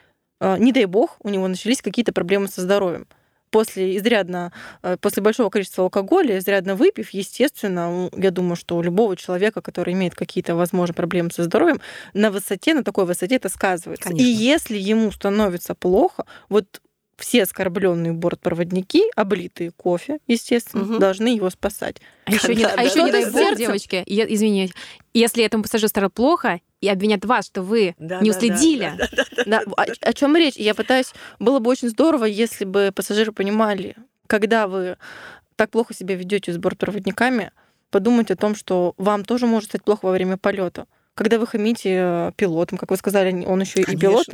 не 0.59 0.73
дай 0.73 0.87
бог, 0.87 1.17
у 1.23 1.29
него 1.29 1.49
начались 1.49 1.83
какие-то 1.83 2.13
проблемы 2.13 2.49
со 2.49 2.61
здоровьем. 2.61 3.07
После 3.51 3.99
изрядно, 3.99 4.51
э, 4.83 4.97
после 4.99 5.23
большого 5.23 5.51
количества 5.51 5.85
алкоголя, 5.85 6.39
изрядно 6.39 6.75
выпив, 6.75 7.11
естественно, 7.11 8.09
я 8.17 8.31
думаю, 8.31 8.57
что 8.57 8.77
у 8.79 8.83
любого 8.83 9.15
человека, 9.15 9.61
который 9.61 9.93
имеет 9.93 10.15
какие-то, 10.15 10.55
возможно, 10.57 10.95
проблемы 10.95 11.31
со 11.31 11.45
здоровьем, 11.45 11.81
на 12.15 12.31
высоте, 12.31 12.73
на 12.73 12.83
такой 12.83 13.05
высоте 13.05 13.37
это 13.37 13.51
сказывается. 13.51 14.09
Конечно. 14.09 14.27
И 14.27 14.31
если 14.31 14.79
ему 14.79 15.13
становится 15.13 15.75
плохо, 15.75 16.25
вот 16.49 16.81
все 17.23 17.45
оскорбленные 17.45 18.13
бортпроводники, 18.13 19.05
облитые 19.15 19.71
кофе, 19.71 20.19
естественно, 20.27 20.83
Мгм. 20.85 20.99
должны 20.99 21.29
его 21.29 21.49
спасать. 21.51 21.99
А 22.25 22.33
еще 22.33 22.55
не, 22.55 22.65
Да, 22.65 22.73
а 22.73 22.77
да, 22.79 22.83
еще 22.83 22.97
да, 22.97 23.05
не 23.05 23.13
дай 23.13 23.25
да, 23.25 23.31
бог, 23.31 23.41
сердцем. 23.41 23.57
девочки, 23.59 24.03
я, 24.07 24.27
извините, 24.29 24.75
если 25.15 25.45
этому 25.45 25.63
пассажиру 25.63 25.89
стало 25.89 26.09
плохо 26.09 26.61
и 26.81 26.89
обвинят 26.89 27.25
вас, 27.25 27.47
что 27.47 27.63
вы 27.63 27.95
Да, 27.99 28.21
не 28.21 28.31
да, 28.31 28.37
уследили, 28.37 28.93
да, 28.99 29.09
да, 29.13 29.25
да, 29.45 29.63
Да, 29.65 29.73
о, 29.77 29.85
о 30.01 30.13
чем 30.13 30.37
речь? 30.37 30.57
Я 30.57 30.75
пытаюсь. 30.75 31.13
Было 31.39 31.61
бы 31.61 31.71
очень 31.71 31.89
здорово, 31.89 32.25
если 32.25 32.65
бы 32.65 32.91
пассажиры 32.95 33.31
понимали, 33.31 33.95
когда 34.27 34.67
вы 34.67 34.97
так 35.55 35.71
плохо 35.71 35.95
себя 35.95 36.17
ведете 36.17 36.53
с 36.53 36.59
бортпроводниками, 36.59 37.53
подумать 37.91 38.33
о 38.33 38.37
том, 38.37 38.57
что 38.57 38.95
вам 38.97 39.25
тоже 39.25 39.47
может 39.47 39.69
стать 39.71 39.85
плохо 39.85 40.07
во 40.07 40.11
время 40.13 40.39
полета. 40.39 40.87
Когда 41.15 41.39
вы 41.39 41.47
хамите 41.47 41.91
э, 41.95 42.33
пилотом, 42.37 42.79
как 42.79 42.91
вы 42.91 42.97
сказали, 42.97 43.45
он 43.45 43.61
еще 43.61 43.81
и 43.83 43.97
пилот. 43.97 44.27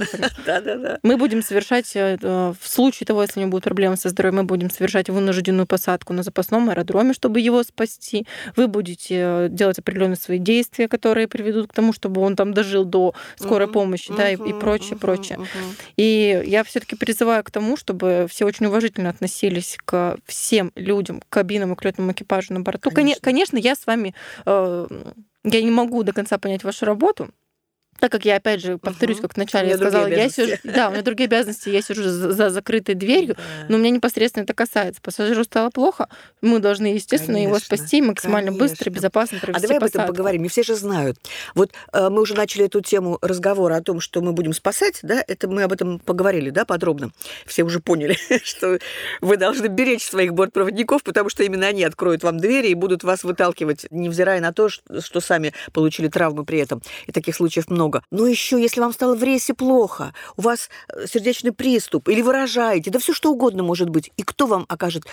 Да, 0.46 0.60
да, 0.60 0.76
да. 0.76 0.98
Мы 1.02 1.16
будем 1.16 1.42
совершать, 1.42 1.96
э, 1.96 2.16
э, 2.22 2.52
в 2.60 2.68
случае 2.68 3.06
того, 3.06 3.22
если 3.22 3.40
у 3.40 3.42
него 3.42 3.50
будут 3.50 3.64
проблемы 3.64 3.96
со 3.96 4.08
здоровьем, 4.10 4.36
мы 4.36 4.44
будем 4.44 4.70
совершать 4.70 5.08
вынужденную 5.10 5.66
посадку 5.66 6.12
на 6.12 6.22
запасном 6.22 6.70
аэродроме, 6.70 7.14
чтобы 7.14 7.40
его 7.40 7.62
спасти. 7.64 8.26
Вы 8.54 8.68
будете 8.68 9.48
делать 9.50 9.78
определенные 9.80 10.16
свои 10.16 10.38
действия, 10.38 10.86
которые 10.88 11.26
приведут 11.26 11.70
к 11.70 11.74
тому, 11.74 11.92
чтобы 11.92 12.20
он 12.20 12.36
там 12.36 12.54
дожил 12.54 12.84
до 12.84 13.14
скорой 13.36 13.66
помощи, 13.68 14.12
да, 14.16 14.30
и, 14.30 14.36
прочее, 14.36 14.96
прочее. 14.96 15.38
И 15.96 16.42
я 16.46 16.62
все-таки 16.62 16.94
призываю 16.96 17.42
к 17.42 17.50
тому, 17.50 17.76
чтобы 17.76 18.26
все 18.30 18.44
очень 18.44 18.66
уважительно 18.66 19.10
относились 19.10 19.76
к 19.84 20.16
всем 20.26 20.70
людям, 20.76 21.20
к 21.20 21.28
кабинам 21.28 21.72
и 21.72 21.76
к 21.76 21.84
летному 21.84 22.12
экипажу 22.12 22.54
на 22.54 22.60
борту. 22.60 22.90
Коне- 22.90 22.94
Конечно. 23.20 23.20
Конечно, 23.22 23.56
я 23.56 23.74
с 23.74 23.86
вами, 23.86 24.14
э, 24.46 24.86
я 25.44 25.62
не 25.62 25.70
могу 25.70 26.02
до 26.02 26.12
конца 26.12 26.38
понять 26.38 26.64
вашу 26.64 26.86
работу, 26.86 27.30
так 28.00 28.12
как 28.12 28.24
я, 28.24 28.36
опять 28.36 28.60
же, 28.60 28.78
повторюсь, 28.78 29.20
как 29.20 29.34
вначале 29.36 29.70
я 29.70 29.76
сказала, 29.76 30.06
я 30.06 30.28
сижу, 30.28 30.56
да, 30.64 30.88
у 30.88 30.92
меня 30.92 31.02
другие 31.02 31.26
обязанности, 31.26 31.68
я 31.68 31.82
сижу 31.82 32.02
за, 32.02 32.32
за 32.32 32.50
закрытой 32.50 32.94
дверью, 32.94 33.34
Да. 33.36 33.42
но 33.68 33.78
меня 33.78 33.90
непосредственно 33.90 34.44
это 34.44 34.54
касается. 34.54 35.00
Пассажиру 35.02 35.44
стало 35.44 35.70
плохо, 35.70 36.08
мы 36.40 36.58
должны, 36.60 36.86
естественно, 36.86 37.36
его 37.42 37.58
спасти 37.58 38.00
максимально 38.02 38.52
быстро, 38.52 38.90
безопасно 38.90 39.38
А 39.38 39.40
провести 39.40 39.62
давай 39.62 39.76
об 39.78 39.82
этом 39.84 39.92
посадку. 39.92 40.12
поговорим. 40.14 40.42
Не 40.42 40.48
все 40.48 40.62
же 40.62 40.74
знают. 40.76 41.18
Вот 41.54 41.72
э, 41.92 42.08
мы 42.08 42.20
уже 42.22 42.34
начали 42.34 42.66
эту 42.66 42.80
тему 42.80 43.18
разговора 43.20 43.76
о 43.76 43.82
том, 43.82 44.00
что 44.00 44.20
мы 44.20 44.32
будем 44.32 44.52
спасать, 44.52 45.00
да? 45.02 45.24
Это 45.26 45.48
мы 45.48 45.62
об 45.64 45.72
этом 45.72 45.98
поговорили, 45.98 46.50
да, 46.50 46.64
подробно. 46.64 47.10
Все 47.46 47.64
уже 47.64 47.80
поняли, 47.80 48.16
что 48.44 48.78
вы 49.20 49.36
должны 49.36 49.66
беречь 49.66 50.04
своих 50.04 50.34
бортпроводников, 50.34 51.02
потому 51.02 51.30
что 51.30 51.42
именно 51.42 51.66
они 51.66 51.82
откроют 51.84 52.22
вам 52.22 52.38
двери 52.38 52.68
и 52.68 52.74
будут 52.74 53.02
вас 53.02 53.24
выталкивать, 53.24 53.86
невзирая 53.90 54.40
на 54.40 54.52
то, 54.52 54.68
что 54.68 55.20
сами 55.20 55.52
получили 55.72 56.08
травмы 56.08 56.44
при 56.44 56.58
этом. 56.60 56.82
И 57.06 57.12
таких 57.12 57.34
случаев 57.34 57.68
много. 57.68 57.87
Но 58.10 58.26
еще, 58.26 58.60
если 58.60 58.80
вам 58.80 58.92
стало 58.92 59.14
в 59.14 59.22
рейсе 59.22 59.54
плохо, 59.54 60.14
у 60.36 60.42
вас 60.42 60.68
э, 60.88 61.06
сердечный 61.06 61.52
приступ 61.52 62.08
или 62.08 62.22
вы 62.22 62.32
рожаете, 62.32 62.90
да 62.90 62.98
все 62.98 63.12
что 63.12 63.30
угодно 63.30 63.62
может 63.62 63.88
быть. 63.90 64.10
И 64.16 64.22
кто 64.22 64.46
вам 64.46 64.64
окажет 64.68 65.04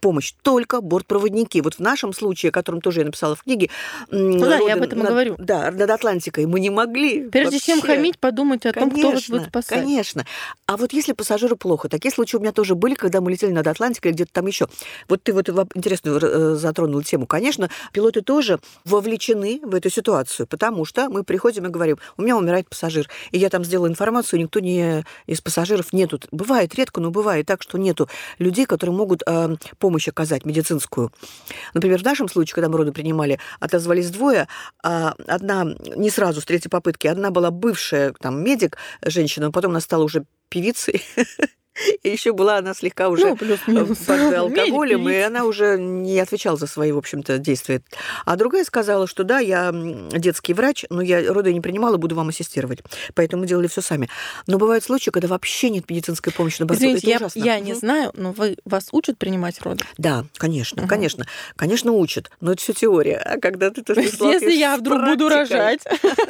помощь? 0.00 0.34
Только 0.42 0.80
бортпроводники. 0.80 1.60
Вот 1.60 1.74
в 1.74 1.80
нашем 1.80 2.12
случае, 2.12 2.50
о 2.50 2.52
котором 2.52 2.80
тоже 2.80 3.00
я 3.00 3.06
написала 3.06 3.34
в 3.34 3.42
книге, 3.42 3.70
Ну 4.10 4.38
да, 4.38 4.58
я 4.58 4.74
об 4.74 4.82
этом 4.82 5.00
и 5.00 5.06
говорю. 5.06 5.34
Да, 5.38 5.70
над 5.70 5.90
Атлантикой 5.90 6.46
мы 6.46 6.60
не 6.60 6.70
могли. 6.70 7.28
Прежде 7.28 7.58
чем 7.58 7.78
вообще. 7.78 7.96
хамить, 7.96 8.18
подумайте 8.18 8.70
о 8.70 8.72
том, 8.72 8.90
кто 8.90 9.10
вас 9.10 9.28
будет 9.28 9.28
Конечно, 9.28 9.48
спасать. 9.48 9.84
Конечно. 9.84 10.26
А 10.66 10.76
вот 10.76 10.92
если 10.92 11.12
пассажиру 11.12 11.56
плохо, 11.56 11.88
такие 11.88 12.12
случаи 12.12 12.36
у 12.36 12.40
меня 12.40 12.52
тоже 12.52 12.74
были, 12.74 12.94
когда 12.94 13.20
мы 13.20 13.30
летели 13.30 13.52
над 13.52 13.66
Атлантикой 13.66 14.10
или 14.10 14.16
где-то 14.16 14.32
там 14.32 14.46
еще. 14.46 14.68
Вот 15.08 15.22
ты 15.22 15.32
вот 15.32 15.48
интересную 15.74 16.20
э, 16.20 16.54
затронул 16.56 17.02
тему. 17.02 17.26
Конечно, 17.26 17.70
пилоты 17.92 18.22
тоже 18.22 18.60
вовлечены 18.84 19.60
в 19.62 19.74
эту 19.74 19.90
ситуацию, 19.90 20.46
потому 20.46 20.84
что 20.84 21.08
мы 21.08 21.24
приходим 21.24 21.66
и 21.66 21.68
говорим, 21.68 21.98
у 22.16 22.22
меня 22.24 22.36
умирает 22.36 22.68
пассажир, 22.68 23.08
и 23.30 23.38
я 23.38 23.50
там 23.50 23.64
сделала 23.64 23.88
информацию, 23.88 24.40
никто 24.40 24.60
не 24.60 25.04
из 25.26 25.40
пассажиров 25.40 25.92
нету. 25.92 26.20
Бывает 26.30 26.74
редко, 26.74 27.00
но 27.00 27.10
бывает 27.10 27.46
так, 27.46 27.62
что 27.62 27.78
нету 27.78 28.08
людей, 28.38 28.66
которые 28.66 28.96
могут 28.96 29.22
э, 29.26 29.56
помощь 29.78 30.08
оказать 30.08 30.44
медицинскую. 30.44 31.12
Например, 31.74 31.98
в 31.98 32.04
нашем 32.04 32.28
случае, 32.28 32.54
когда 32.54 32.68
мы 32.68 32.78
роды 32.78 32.92
принимали, 32.92 33.38
отозвались 33.60 34.10
двое, 34.10 34.48
а 34.82 35.14
одна 35.26 35.64
не 35.96 36.10
сразу 36.10 36.40
с 36.40 36.44
третьей 36.44 36.70
попытки, 36.70 37.06
одна 37.06 37.30
была 37.30 37.50
бывшая 37.50 38.14
там 38.20 38.42
медик, 38.42 38.76
женщина, 39.02 39.50
потом 39.50 39.72
она 39.72 39.80
стала 39.80 40.04
уже 40.04 40.24
певицей. 40.48 41.02
И 42.02 42.08
еще 42.08 42.32
была 42.32 42.58
она 42.58 42.72
слегка 42.74 43.08
уже 43.08 43.26
Ну, 43.26 43.36
плюс-минус. 43.36 43.98
под 43.98 44.20
алкоголем, 44.34 45.08
и 45.08 45.16
она 45.16 45.44
уже 45.44 45.76
не 45.78 46.18
отвечала 46.20 46.56
за 46.56 46.66
свои, 46.66 46.92
в 46.92 46.98
общем-то, 46.98 47.38
действия. 47.38 47.82
А 48.24 48.36
другая 48.36 48.64
сказала, 48.64 49.06
что 49.06 49.24
да, 49.24 49.40
я 49.40 49.72
детский 49.72 50.54
врач, 50.54 50.84
но 50.90 51.02
я 51.02 51.32
роды 51.32 51.52
не 51.52 51.60
принимала, 51.60 51.96
буду 51.96 52.14
вам 52.14 52.28
ассистировать. 52.28 52.80
Поэтому 53.14 53.42
мы 53.42 53.48
делали 53.48 53.66
все 53.66 53.80
сами. 53.80 54.08
Но 54.46 54.58
бывают 54.58 54.84
случаи, 54.84 55.10
когда 55.10 55.28
вообще 55.28 55.70
нет 55.70 55.88
медицинской 55.90 56.32
помощи 56.32 56.60
на 56.60 56.66
борту. 56.66 56.82
Извините, 56.84 57.10
Это 57.12 57.28
я, 57.34 57.54
я 57.54 57.60
не 57.60 57.74
знаю, 57.74 58.12
но 58.14 58.32
вы 58.32 58.56
вас 58.64 58.88
учат 58.92 59.18
принимать 59.18 59.60
роды? 59.62 59.84
Да, 59.98 60.24
конечно, 60.36 60.82
Мгм. 60.82 60.88
конечно. 60.88 61.26
Конечно, 61.56 61.92
учат, 61.92 62.30
но 62.40 62.52
это 62.52 62.60
все 62.62 62.72
теория. 62.72 63.16
А 63.16 63.38
когда 63.40 63.70
ты... 63.70 63.82
ты 63.82 63.94
Если 64.00 64.52
я 64.52 64.76
вдруг 64.76 65.02
буду 65.04 65.28
рожать, 65.28 65.80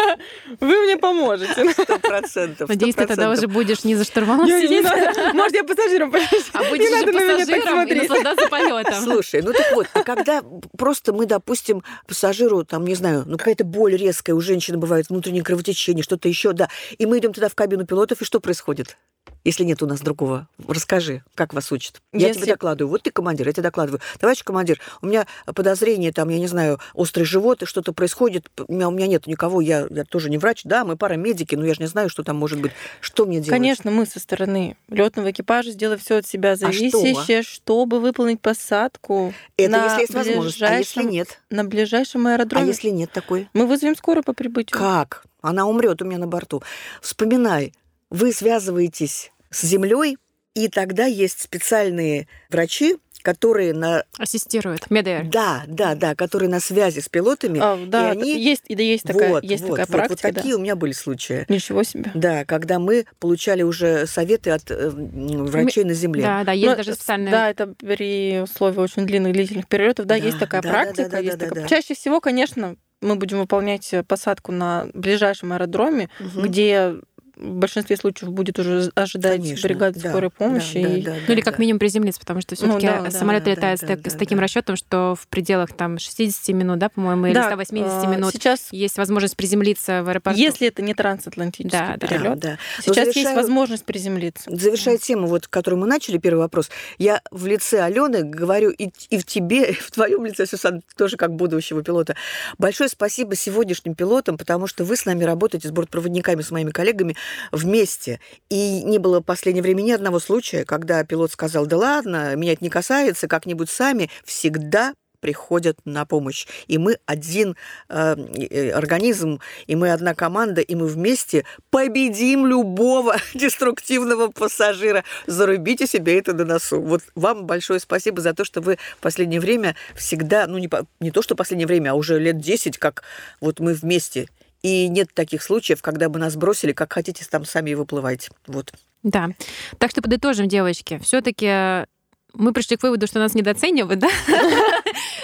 вы 0.60 0.80
мне 0.84 0.96
поможете. 0.96 1.70
Сто 1.72 1.98
процентов. 1.98 2.68
Надеюсь, 2.68 2.94
ты 2.94 3.06
тогда 3.06 3.30
уже 3.30 3.46
будешь 3.46 3.84
не 3.84 3.94
за 3.94 4.04
штурвалом 4.04 4.46
сидеть. 4.46 4.86
Может, 5.34 5.54
я 5.54 5.64
пассажиром 5.64 6.10
полечу? 6.10 6.36
А 6.52 6.64
будешь 6.64 6.82
Не 6.82 6.88
же 6.88 7.06
надо 7.06 7.12
на 7.12 7.20
меня 7.20 7.46
так 7.46 7.58
и 7.58 7.62
смотреть. 7.62 8.02
наслаждаться 8.08 8.48
полетом. 8.48 9.02
Слушай, 9.02 9.42
ну 9.42 9.52
так 9.52 9.72
вот, 9.74 9.86
а 9.92 10.02
когда 10.02 10.42
просто 10.78 11.12
мы, 11.12 11.26
допустим, 11.26 11.82
пассажиру, 12.06 12.64
там, 12.64 12.86
не 12.86 12.94
знаю, 12.94 13.24
ну 13.26 13.36
какая-то 13.36 13.64
боль 13.64 13.96
резкая, 13.96 14.34
у 14.36 14.40
женщины 14.40 14.78
бывает 14.78 15.08
внутреннее 15.08 15.42
кровотечение, 15.42 16.02
что-то 16.04 16.28
еще, 16.28 16.52
да, 16.52 16.68
и 16.96 17.06
мы 17.06 17.18
идем 17.18 17.32
туда 17.32 17.48
в 17.48 17.54
кабину 17.54 17.84
пилотов, 17.84 18.22
и 18.22 18.24
что 18.24 18.40
происходит? 18.40 18.96
Если 19.44 19.62
нет 19.64 19.82
у 19.82 19.86
нас 19.86 20.00
другого, 20.00 20.48
расскажи, 20.66 21.22
как 21.34 21.52
вас 21.52 21.70
учат. 21.70 22.00
Я 22.12 22.28
Если- 22.28 22.40
тебе 22.42 22.52
докладываю. 22.54 22.90
Вот 22.90 23.02
ты 23.02 23.10
командир, 23.10 23.46
я 23.46 23.52
тебе 23.52 23.62
докладываю. 23.64 24.00
Товарищ 24.18 24.42
командир, 24.42 24.80
у 25.02 25.06
меня 25.06 25.26
подозрение, 25.44 26.12
там, 26.12 26.30
я 26.30 26.38
не 26.38 26.46
знаю, 26.46 26.80
острый 26.94 27.24
живот, 27.24 27.62
и 27.62 27.66
что-то 27.66 27.92
происходит. 27.92 28.48
У 28.66 28.72
меня, 28.72 28.88
у 28.88 28.90
меня 28.90 29.06
нет 29.06 29.26
никого, 29.26 29.60
я, 29.60 29.86
я 29.90 30.04
тоже 30.04 30.30
не 30.30 30.38
врач. 30.38 30.62
Да, 30.64 30.86
мы 30.86 30.96
парамедики, 30.96 31.54
но 31.56 31.66
я 31.66 31.74
же 31.74 31.80
не 31.82 31.88
знаю, 31.88 32.08
что 32.08 32.22
там 32.24 32.36
может 32.36 32.58
быть. 32.60 32.72
Что 33.00 33.26
мне 33.26 33.36
делать? 33.36 33.50
Конечно, 33.50 33.90
мы 33.90 34.06
со 34.06 34.18
стороны 34.18 34.78
летного 34.88 35.30
экипажа 35.30 35.72
сделаем 35.72 36.00
все 36.00 36.16
от 36.16 36.26
себя 36.26 36.56
зависящее, 36.56 37.42
чтобы 37.42 38.00
выполнить 38.00 38.40
посадку 38.40 39.34
Это 39.58 39.70
на 39.70 39.84
если 39.84 40.00
есть 40.00 40.14
возможность. 40.14 40.62
А 40.62 40.78
если 40.78 41.02
нет? 41.02 41.40
на 41.50 41.64
ближайшем 41.64 42.26
А 42.26 42.32
аэродроме. 42.34 42.68
если 42.68 42.88
нет 42.88 43.12
такой? 43.12 43.48
Мы 43.52 43.66
вызовем 43.66 43.94
скорую 43.94 44.24
по 44.24 44.32
прибытию. 44.32 44.78
Как? 44.78 45.24
Она 45.42 45.66
умрет 45.66 46.00
у 46.00 46.06
меня 46.06 46.16
на 46.18 46.26
борту. 46.26 46.62
Вспоминай, 47.02 47.74
вы 48.10 48.32
связываетесь 48.32 49.30
с 49.54 49.62
землей, 49.62 50.18
и 50.54 50.68
тогда 50.68 51.06
есть 51.06 51.40
специальные 51.40 52.28
врачи, 52.50 52.96
которые 53.22 53.72
на 53.72 54.04
Ассистирует. 54.18 54.90
Медэйр. 54.90 55.24
да, 55.30 55.62
да, 55.66 55.94
да, 55.94 56.14
которые 56.14 56.50
на 56.50 56.60
связи 56.60 57.00
с 57.00 57.08
пилотами. 57.08 57.58
А, 57.62 57.82
да, 57.86 58.08
и 58.12 58.18
они- 58.18 58.38
есть, 58.38 58.64
и 58.68 58.74
да, 58.74 58.82
есть 58.82 59.04
такая, 59.04 59.30
вот, 59.30 59.42
есть 59.44 59.62
вот, 59.62 59.78
такая 59.78 59.86
вот, 59.86 60.08
практика. 60.08 60.26
вот 60.28 60.34
такие 60.36 60.54
у 60.56 60.58
меня 60.58 60.76
были 60.76 60.92
случаи. 60.92 61.46
да. 61.48 61.54
Ничего 61.54 61.82
себе. 61.84 62.10
Да, 62.14 62.44
когда 62.44 62.78
мы 62.78 63.06
получали 63.20 63.62
уже 63.62 64.06
советы 64.06 64.50
от 64.50 64.70
э, 64.70 64.90
врачей 64.90 65.84
на 65.84 65.94
земле. 65.94 66.22
Да, 66.22 66.44
да, 66.44 66.52
есть 66.52 66.68
Ну, 66.68 66.76
даже 66.76 66.94
специальные... 66.94 67.30
Да, 67.30 67.48
это 67.50 67.68
при 67.68 68.40
условии 68.42 68.78
очень 68.80 69.06
длинных 69.06 69.32
длительных 69.32 69.68
перелетов, 69.68 70.04
да, 70.04 70.18
Да, 70.18 70.24
есть 70.24 70.38
такая 70.38 70.60
да, 70.60 70.68
да, 70.68 70.74
практика. 70.74 71.02
да, 71.04 71.08
да, 71.08 71.18
есть 71.20 71.38
да, 71.38 71.46
такая- 71.48 71.62
да. 71.62 71.68
Чаще 71.68 71.94
всего, 71.94 72.20
конечно, 72.20 72.76
мы 73.00 73.16
будем 73.16 73.38
выполнять 73.38 73.90
посадку 74.06 74.52
на 74.52 74.88
ближайшем 74.92 75.52
аэродроме, 75.54 76.10
Мгм. 76.20 76.42
где 76.42 76.94
в 77.36 77.54
большинстве 77.54 77.96
случаев 77.96 78.32
будет 78.32 78.58
уже 78.58 78.90
ожидать 78.94 79.40
Конечно, 79.42 79.68
бригада 79.68 80.00
да, 80.00 80.10
скорой 80.10 80.30
помощи. 80.30 80.82
да, 80.82 80.88
и- 80.88 81.02
да, 81.02 81.10
да, 81.12 81.16
Ну 81.26 81.32
или 81.34 81.40
да, 81.40 81.50
как 81.50 81.58
минимум 81.58 81.78
приземлиться, 81.78 82.20
потому 82.20 82.40
что 82.40 82.54
Ну 82.60 82.78
все-таки 82.78 82.86
да, 82.86 83.00
да, 83.02 83.10
самолет 83.10 83.44
да, 83.44 83.50
летает 83.50 83.80
да, 83.80 83.86
с, 83.86 84.00
да, 84.02 84.10
с 84.10 84.14
таким 84.14 84.38
да. 84.38 84.42
расчетом, 84.42 84.76
что 84.76 85.14
в 85.20 85.26
пределах 85.28 85.72
там 85.76 85.98
60 85.98 86.48
минут, 86.54 86.78
да, 86.78 86.88
по-моему, 86.88 87.26
или 87.26 87.34
Да, 87.34 87.46
180 87.46 88.04
а, 88.04 88.06
минут 88.06 88.32
Сейчас, 88.32 88.68
есть 88.72 88.96
возможность 88.98 89.36
приземлиться 89.36 90.02
в 90.02 90.08
аэропорту. 90.08 90.38
если 90.38 90.68
это 90.68 90.82
не 90.82 90.94
трансатлантический 90.94 91.78
Да, 91.78 91.96
да. 91.98 92.06
перелет, 92.06 92.38
Да, 92.38 92.50
да. 92.50 92.58
Сейчас 92.82 93.06
есть 93.08 93.14
завершаю- 93.18 93.36
возможность 93.36 93.84
приземлиться. 93.84 94.54
Завершая 94.54 94.98
тему, 94.98 95.26
вот, 95.26 95.48
которую 95.48 95.80
мы 95.80 95.86
начали, 95.86 96.18
первый 96.18 96.40
вопрос, 96.40 96.70
я 96.98 97.20
в 97.30 97.46
лице 97.46 97.80
Алены 97.80 98.22
говорю 98.22 98.70
и, 98.70 98.90
и 99.10 99.18
в 99.18 99.24
тебе, 99.24 99.70
и 99.70 99.74
в 99.74 99.90
твоем 99.90 100.24
лице, 100.24 100.46
Сюсан, 100.46 100.82
тоже 100.96 101.16
как 101.16 101.34
будущего 101.34 101.82
пилота. 101.82 102.14
Большое 102.58 102.88
спасибо 102.88 103.34
сегодняшним 103.34 103.94
пилотам, 103.94 104.38
потому 104.38 104.66
что 104.66 104.84
вы 104.84 104.96
с 104.96 105.04
нами 105.04 105.24
работаете, 105.24 105.68
с 105.68 105.70
бортпроводниками, 105.70 106.42
с 106.42 106.50
моими 106.50 106.70
коллегами 106.70 107.16
вместе. 107.52 108.20
И 108.48 108.82
не 108.82 108.98
было 108.98 109.20
в 109.20 109.24
последнее 109.24 109.62
время 109.62 109.82
ни 109.82 109.92
одного 109.92 110.18
случая, 110.18 110.64
когда 110.64 111.04
пилот 111.04 111.32
сказал, 111.32 111.66
да 111.66 111.76
ладно, 111.76 112.34
меня 112.36 112.52
это 112.52 112.64
не 112.64 112.70
касается, 112.70 113.28
как-нибудь 113.28 113.70
сами. 113.70 114.10
Всегда 114.24 114.94
приходят 115.24 115.78
на 115.86 116.04
помощь. 116.04 116.46
И 116.66 116.76
мы 116.76 116.98
один 117.06 117.56
э, 117.88 118.14
э, 118.14 118.70
организм, 118.72 119.40
и 119.66 119.74
мы 119.74 119.90
одна 119.90 120.14
команда, 120.14 120.60
и 120.60 120.74
мы 120.74 120.86
вместе 120.86 121.46
победим 121.70 122.44
любого 122.44 123.16
деструктивного 123.34 124.28
пассажира. 124.28 125.02
Зарубите 125.26 125.86
себе 125.86 126.18
это 126.18 126.34
на 126.34 126.44
носу. 126.44 126.78
Вот 126.78 127.00
вам 127.14 127.46
большое 127.46 127.80
спасибо 127.80 128.20
за 128.20 128.34
то, 128.34 128.44
что 128.44 128.60
вы 128.60 128.76
в 128.98 129.00
последнее 129.00 129.40
время 129.40 129.76
всегда, 129.96 130.46
ну 130.46 130.58
не, 130.58 130.68
не 131.00 131.10
то, 131.10 131.22
что 131.22 131.32
в 131.32 131.38
последнее 131.38 131.68
время, 131.68 131.92
а 131.92 131.94
уже 131.94 132.18
лет 132.18 132.38
10, 132.38 132.76
как 132.76 133.02
вот 133.40 133.60
мы 133.60 133.72
вместе. 133.72 134.28
И 134.64 134.88
нет 134.88 135.12
таких 135.12 135.42
случаев, 135.42 135.82
когда 135.82 136.08
бы 136.08 136.18
нас 136.18 136.36
бросили, 136.36 136.72
как 136.72 136.94
хотите, 136.94 137.22
там 137.30 137.44
сами 137.44 137.70
и 137.70 137.74
выплывайте. 137.74 138.30
Вот. 138.46 138.72
Да. 139.02 139.28
Так 139.76 139.90
что 139.90 140.00
подытожим, 140.00 140.48
девочки. 140.48 140.98
Все-таки 141.02 141.84
мы 142.32 142.52
пришли 142.54 142.78
к 142.78 142.82
выводу, 142.82 143.06
что 143.06 143.18
нас 143.18 143.34
недооценивают, 143.34 144.00
да? 144.00 144.08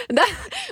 Да, 0.08 0.24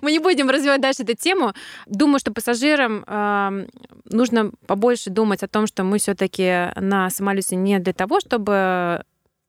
мы 0.02 0.10
не 0.10 0.18
будем 0.18 0.50
развивать 0.50 0.80
дальше 0.80 1.04
эту 1.04 1.14
тему. 1.14 1.52
Думаю, 1.86 2.18
что 2.18 2.32
пассажирам 2.32 3.04
эм, 3.06 3.68
нужно 4.04 4.50
побольше 4.66 5.10
думать 5.10 5.44
о 5.44 5.48
том, 5.48 5.68
что 5.68 5.84
мы 5.84 5.98
все-таки 5.98 6.72
на 6.74 7.08
самолете 7.08 7.54
не 7.54 7.78
для 7.78 7.92
того, 7.92 8.18
чтобы 8.18 9.04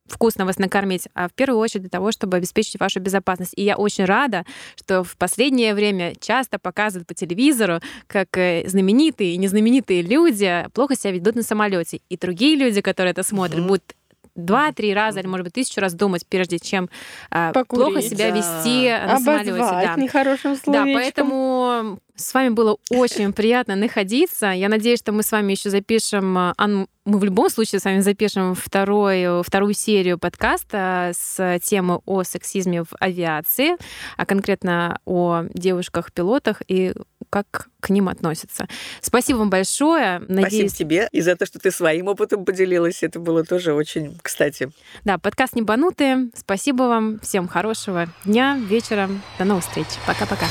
вкусно 0.09 0.45
вас 0.45 0.57
накормить, 0.59 1.07
а 1.13 1.27
в 1.27 1.33
первую 1.33 1.59
очередь 1.59 1.83
для 1.83 1.89
того, 1.89 2.11
чтобы 2.11 2.37
обеспечить 2.37 2.79
вашу 2.79 2.99
безопасность. 2.99 3.53
И 3.55 3.63
я 3.63 3.75
очень 3.77 4.05
рада, 4.05 4.45
что 4.75 5.03
в 5.03 5.15
последнее 5.17 5.73
время 5.73 6.13
часто 6.19 6.59
показывают 6.59 7.07
по 7.07 7.13
телевизору, 7.13 7.79
как 8.07 8.37
э, 8.37 8.63
знаменитые 8.67 9.33
и 9.33 9.37
незнаменитые 9.37 10.01
люди 10.01 10.65
плохо 10.73 10.95
себя 10.95 11.11
ведут 11.11 11.35
на 11.35 11.43
самолете. 11.43 12.01
И 12.09 12.17
другие 12.17 12.55
люди, 12.55 12.81
которые 12.81 13.11
это 13.11 13.23
смотрят, 13.23 13.59
Мгм. 13.59 13.67
будут 13.67 13.95
два-три 14.35 14.93
раза 14.93 15.19
или, 15.19 15.27
может 15.27 15.43
быть, 15.45 15.53
тысячу 15.53 15.81
раз 15.81 15.93
думать, 15.93 16.25
прежде 16.27 16.59
чем 16.59 16.89
э, 17.31 17.51
Покурить, 17.53 17.85
плохо 17.85 18.01
себя 18.01 18.29
да. 18.31 18.37
вести 18.37 18.89
на 18.89 19.19
самолете. 19.19 19.51
Обозвать 19.51 19.85
Да. 19.95 20.01
нехорошим 20.01 20.55
Да, 20.65 20.83
поэтому 20.85 21.99
с 22.19 22.33
вами 22.33 22.49
было 22.49 22.77
очень 22.89 23.33
приятно 23.33 23.75
находиться. 23.75 24.47
Я 24.47 24.69
надеюсь, 24.69 24.99
что 24.99 25.11
мы 25.11 25.23
с 25.23 25.31
вами 25.31 25.53
еще 25.53 25.69
запишем, 25.69 26.37
а, 26.37 26.53
мы 27.05 27.17
в 27.17 27.23
любом 27.23 27.49
случае 27.49 27.79
с 27.79 27.85
вами 27.85 28.01
запишем 28.01 28.55
вторую, 28.55 29.41
вторую 29.43 29.73
серию 29.73 30.19
подкаста 30.19 31.11
с 31.17 31.59
темой 31.63 31.99
о 32.05 32.23
сексизме 32.23 32.83
в 32.83 32.89
авиации, 32.99 33.77
а 34.17 34.25
конкретно 34.25 34.99
о 35.05 35.45
девушках-пилотах 35.53 36.61
и 36.67 36.93
как 37.29 37.69
к 37.79 37.89
ним 37.89 38.09
относятся. 38.09 38.67
Спасибо 39.01 39.37
вам 39.37 39.49
большое. 39.49 40.19
Надеюсь, 40.27 40.71
Спасибо 40.71 40.89
тебе 40.89 41.09
и 41.11 41.21
за 41.21 41.35
то, 41.35 41.45
что 41.45 41.59
ты 41.59 41.71
своим 41.71 42.07
опытом 42.07 42.45
поделилась. 42.45 43.03
Это 43.03 43.19
было 43.19 43.43
тоже 43.43 43.73
очень 43.73 44.17
кстати. 44.21 44.71
да, 45.03 45.17
подкаст 45.17 45.55
«Небанутые». 45.55 46.29
Спасибо 46.35 46.83
вам. 46.83 47.19
Всем 47.19 47.47
хорошего 47.47 48.07
дня, 48.25 48.57
вечера. 48.57 49.09
До 49.37 49.45
новых 49.45 49.63
встреч. 49.63 49.87
Пока-пока. 50.05 50.45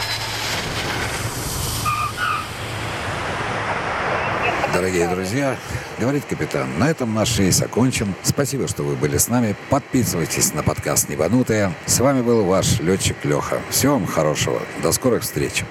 Дорогие 4.79 5.09
друзья, 5.09 5.57
говорит 5.99 6.25
капитан, 6.25 6.79
на 6.79 6.89
этом 6.89 7.13
наш 7.13 7.37
рейс 7.37 7.61
окончен. 7.61 8.15
Спасибо, 8.23 8.69
что 8.69 8.85
вы 8.85 8.95
были 8.95 9.19
с 9.19 9.27
нами. 9.27 9.57
Подписывайтесь 9.71 10.55
на 10.55 10.63
подкаст 10.63 11.09
«Небанутые». 11.09 11.73
С 11.87 11.99
вами 11.99 12.23
был 12.23 12.45
ваш 12.45 12.79
летчик 12.79 13.17
Леха. 13.25 13.61
Всего 13.71 13.95
вам 13.95 14.07
хорошего. 14.07 14.63
До 14.81 14.93
скорых 14.93 15.25
встреч. 15.25 15.65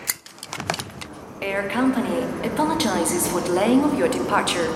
Air 1.39 1.72
Company 1.74 2.26
apologizes 2.43 3.26
for 3.32 3.41
delaying 3.47 3.82
of 3.86 3.97
your 3.97 4.12
departure. 4.12 4.70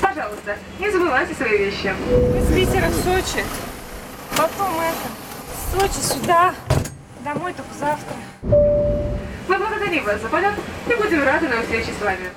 Пожалуйста, 0.00 0.56
не 0.78 0.90
забывайте 0.90 1.34
свои 1.34 1.58
вещи. 1.58 1.92
Из 2.38 2.54
Питера 2.54 2.88
в 2.88 2.94
Сочи. 2.94 3.44
Потом 4.38 4.80
это, 4.80 5.06
с 5.52 5.78
Сочи 5.78 6.02
сюда. 6.02 6.54
Домой 7.22 7.52
только 7.52 7.74
завтра. 7.78 8.16
Мы 8.42 9.58
благодарим 9.58 10.04
вас 10.04 10.18
за 10.22 10.28
полет 10.28 10.54
и 10.88 10.94
будем 10.94 11.22
рады 11.24 11.46
на 11.46 11.60
встрече 11.60 11.90
с 11.98 12.02
вами. 12.02 12.30